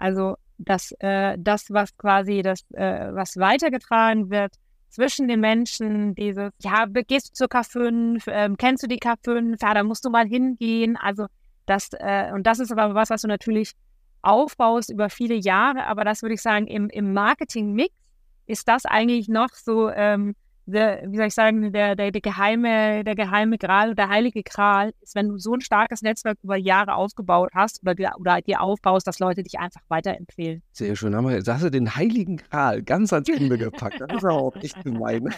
Also 0.00 0.36
das, 0.56 0.92
äh, 1.00 1.36
das 1.38 1.66
was 1.68 1.96
quasi 1.98 2.40
das, 2.42 2.62
äh, 2.72 3.12
was 3.12 3.36
weitergetragen 3.36 4.30
wird 4.30 4.54
zwischen 4.88 5.28
den 5.28 5.40
Menschen, 5.40 6.14
dieses, 6.14 6.50
ja, 6.62 6.86
gehst 6.86 7.28
du 7.28 7.32
zur 7.34 7.48
K5, 7.48 8.22
ähm, 8.26 8.56
kennst 8.56 8.82
du 8.82 8.88
die 8.88 8.98
K5, 8.98 9.58
ja, 9.60 9.74
da 9.74 9.84
musst 9.84 10.04
du 10.06 10.10
mal 10.10 10.26
hingehen. 10.26 10.96
Also 10.96 11.26
das, 11.66 11.90
äh, 11.92 12.32
und 12.32 12.46
das 12.46 12.60
ist 12.60 12.72
aber 12.72 12.94
was, 12.94 13.10
was 13.10 13.20
du 13.20 13.28
natürlich 13.28 13.72
aufbaust 14.22 14.90
über 14.90 15.10
viele 15.10 15.34
Jahre, 15.34 15.86
aber 15.86 16.04
das 16.04 16.22
würde 16.22 16.34
ich 16.34 16.42
sagen, 16.42 16.66
im, 16.66 16.88
im 16.88 17.12
Marketing-Mix 17.12 17.94
ist 18.46 18.68
das 18.68 18.86
eigentlich 18.86 19.28
noch 19.28 19.50
so 19.50 19.90
ähm, 19.90 20.34
der, 20.70 21.02
wie 21.06 21.16
soll 21.16 21.26
ich 21.26 21.34
sagen, 21.34 21.72
der, 21.72 21.96
der, 21.96 22.10
der, 22.10 22.20
geheime, 22.20 23.04
der 23.04 23.14
geheime 23.14 23.58
Gral, 23.58 23.94
der 23.94 24.08
heilige 24.08 24.42
Gral 24.42 24.92
ist, 25.00 25.14
wenn 25.14 25.28
du 25.28 25.38
so 25.38 25.54
ein 25.54 25.60
starkes 25.60 26.02
Netzwerk 26.02 26.38
über 26.42 26.56
Jahre 26.56 26.94
aufgebaut 26.94 27.50
hast 27.54 27.80
oder, 27.82 28.14
oder 28.18 28.40
dir 28.40 28.60
aufbaust, 28.60 29.06
dass 29.06 29.18
Leute 29.18 29.42
dich 29.42 29.58
einfach 29.58 29.82
weiterempfehlen. 29.88 30.62
Sehr 30.72 30.96
schön. 30.96 31.14
Aber 31.14 31.32
jetzt 31.32 31.48
hast 31.48 31.64
du 31.64 31.70
den 31.70 31.94
heiligen 31.94 32.36
Gral 32.36 32.82
ganz 32.82 33.12
ans 33.12 33.28
Ende 33.28 33.58
gepackt. 33.58 34.00
Das 34.00 34.12
ist 34.12 34.24
auch 34.24 34.54
echt 34.56 34.82
gemein. 34.82 35.28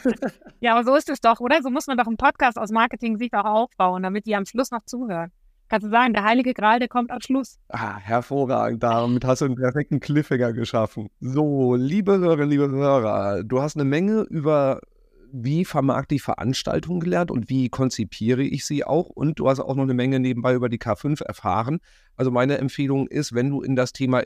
ja, 0.60 0.74
aber 0.74 0.84
so 0.84 0.94
ist 0.94 1.08
es 1.08 1.20
doch, 1.20 1.40
oder? 1.40 1.62
So 1.62 1.70
muss 1.70 1.86
man 1.86 1.96
doch 1.96 2.06
einen 2.06 2.16
Podcast 2.16 2.58
aus 2.58 2.70
Marketing-Sicht 2.70 3.34
auch 3.34 3.44
aufbauen, 3.44 4.02
damit 4.02 4.26
die 4.26 4.36
am 4.36 4.44
Schluss 4.44 4.70
noch 4.70 4.84
zuhören. 4.84 5.32
Kannst 5.72 5.86
du 5.86 5.90
sagen, 5.90 6.12
der 6.12 6.24
heilige 6.24 6.52
Gral, 6.52 6.80
der 6.80 6.88
kommt 6.88 7.10
am 7.10 7.22
Schluss. 7.22 7.58
Ah, 7.70 7.96
hervorragend. 7.96 8.82
Damit 8.82 9.24
hast 9.24 9.40
du 9.40 9.46
einen 9.46 9.54
perfekten 9.54 10.00
Cliffhanger 10.00 10.52
geschaffen. 10.52 11.08
So, 11.18 11.76
liebe 11.76 12.18
Hörer, 12.18 12.44
liebe 12.44 12.68
Hörer, 12.68 13.42
du 13.42 13.62
hast 13.62 13.76
eine 13.76 13.86
Menge 13.86 14.20
über 14.28 14.80
wie 15.32 15.64
vermarkte 15.64 16.14
ich 16.14 16.22
Veranstaltungen 16.22 17.00
gelernt 17.00 17.30
und 17.30 17.48
wie 17.48 17.70
konzipiere 17.70 18.42
ich 18.42 18.66
sie 18.66 18.84
auch. 18.84 19.08
Und 19.08 19.38
du 19.38 19.48
hast 19.48 19.60
auch 19.60 19.74
noch 19.74 19.84
eine 19.84 19.94
Menge 19.94 20.20
nebenbei 20.20 20.54
über 20.54 20.68
die 20.68 20.78
K5 20.78 21.22
erfahren. 21.22 21.78
Also 22.16 22.30
meine 22.30 22.58
Empfehlung 22.58 23.08
ist, 23.08 23.34
wenn 23.34 23.48
du 23.48 23.62
in 23.62 23.74
das 23.74 23.92
Thema 23.94 24.22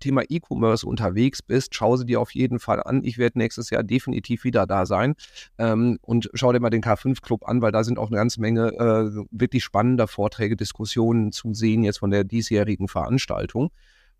Thema 0.00 0.22
E-Commerce 0.26 0.86
unterwegs 0.86 1.42
bist, 1.42 1.74
schau 1.74 1.96
sie 1.96 2.06
dir 2.06 2.20
auf 2.20 2.34
jeden 2.34 2.58
Fall 2.58 2.82
an. 2.82 3.04
Ich 3.04 3.18
werde 3.18 3.38
nächstes 3.38 3.68
Jahr 3.68 3.82
definitiv 3.82 4.44
wieder 4.44 4.66
da 4.66 4.86
sein. 4.86 5.14
Ähm, 5.58 5.98
und 6.00 6.30
schau 6.32 6.52
dir 6.52 6.60
mal 6.60 6.70
den 6.70 6.82
K5 6.82 7.20
Club 7.20 7.46
an, 7.46 7.60
weil 7.60 7.72
da 7.72 7.84
sind 7.84 7.98
auch 7.98 8.08
eine 8.08 8.16
ganze 8.16 8.40
Menge 8.40 8.68
äh, 8.68 9.24
wirklich 9.30 9.62
spannender 9.62 10.08
Vorträge, 10.08 10.56
Diskussionen 10.56 11.32
zu 11.32 11.52
sehen 11.52 11.84
jetzt 11.84 11.98
von 11.98 12.10
der 12.10 12.24
diesjährigen 12.24 12.88
Veranstaltung. 12.88 13.70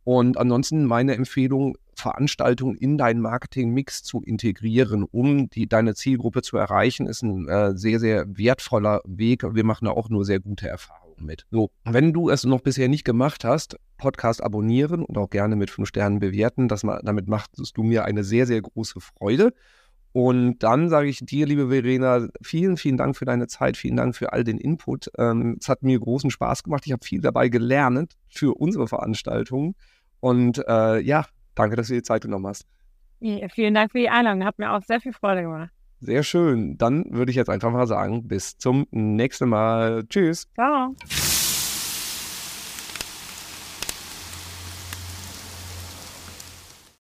Und 0.05 0.37
ansonsten 0.37 0.85
meine 0.85 1.15
Empfehlung, 1.15 1.77
Veranstaltungen 1.97 2.77
in 2.77 2.99
deinen 2.99 3.21
Marketing-Mix 3.21 4.03
zu 4.03 4.23
integrieren, 4.23 5.05
um 5.05 5.49
die, 5.49 5.67
deine 5.67 5.95
Zielgruppe 5.95 6.43
zu 6.43 6.57
erreichen, 6.57 7.07
ist 7.07 7.23
ein 7.23 7.49
äh, 7.49 7.77
sehr, 7.77 7.99
sehr 7.99 8.27
wertvoller 8.29 9.01
Weg. 9.05 9.43
Wir 9.55 9.65
machen 9.65 9.87
da 9.87 9.93
auch 9.93 10.09
nur 10.09 10.25
sehr 10.25 10.41
gute 10.41 10.69
Erfahrungen 10.69 11.25
mit. 11.25 11.47
So, 11.51 11.71
wenn 11.85 12.13
du 12.13 12.29
es 12.29 12.45
noch 12.45 12.61
bisher 12.61 12.89
nicht 12.89 13.05
gemacht 13.05 13.45
hast, 13.45 13.77
Podcast 13.97 14.43
abonnieren 14.43 15.05
und 15.05 15.17
auch 15.17 15.31
gerne 15.31 15.57
mit 15.57 15.71
fünf 15.71 15.89
Sternen 15.89 16.19
bewerten. 16.19 16.69
Das, 16.69 16.83
damit 16.83 17.29
machst 17.29 17.51
du 17.75 17.83
mir 17.83 18.05
eine 18.05 18.25
sehr, 18.25 18.47
sehr 18.47 18.61
große 18.61 19.01
Freude. 19.01 19.55
Und 20.13 20.63
dann 20.63 20.89
sage 20.89 21.09
ich 21.09 21.19
dir, 21.21 21.45
liebe 21.47 21.69
Verena, 21.69 22.29
vielen, 22.43 22.79
vielen 22.79 22.97
Dank 22.97 23.17
für 23.17 23.27
deine 23.27 23.49
Zeit, 23.49 23.77
vielen 23.77 23.97
Dank 23.97 24.17
für 24.17 24.33
all 24.33 24.45
den 24.45 24.57
Input. 24.57 25.11
Ähm, 25.19 25.59
es 25.61 25.69
hat 25.69 25.83
mir 25.83 25.99
großen 25.99 26.31
Spaß 26.31 26.63
gemacht. 26.63 26.85
Ich 26.87 26.93
habe 26.93 27.05
viel 27.05 27.21
dabei 27.21 27.49
gelernt 27.49 28.15
für 28.29 28.55
unsere 28.55 28.89
Veranstaltung. 28.89 29.75
Und 30.21 30.63
äh, 30.67 31.01
ja, 31.01 31.27
danke, 31.57 31.75
dass 31.77 31.89
du 31.89 31.95
dir 31.95 32.03
Zeit 32.03 32.23
genommen 32.23 32.47
hast. 32.47 32.67
Ja, 33.21 33.49
vielen 33.49 33.75
Dank 33.75 33.93
für 33.93 33.99
die 33.99 34.09
Einladung. 34.09 34.45
Hat 34.45 34.59
mir 34.59 34.73
auch 34.73 34.83
sehr 34.83 35.01
viel 35.01 35.13
Freude 35.13 35.43
gemacht. 35.43 35.71
Sehr 36.01 36.23
schön. 36.23 36.77
Dann 36.77 37.07
würde 37.11 37.31
ich 37.31 37.37
jetzt 37.37 37.49
einfach 37.49 37.73
mal 37.73 37.87
sagen, 37.87 38.29
bis 38.29 38.59
zum 38.59 38.87
nächsten 38.91 39.49
Mal. 39.49 40.05
Tschüss. 40.09 40.47
Ciao. 40.55 40.95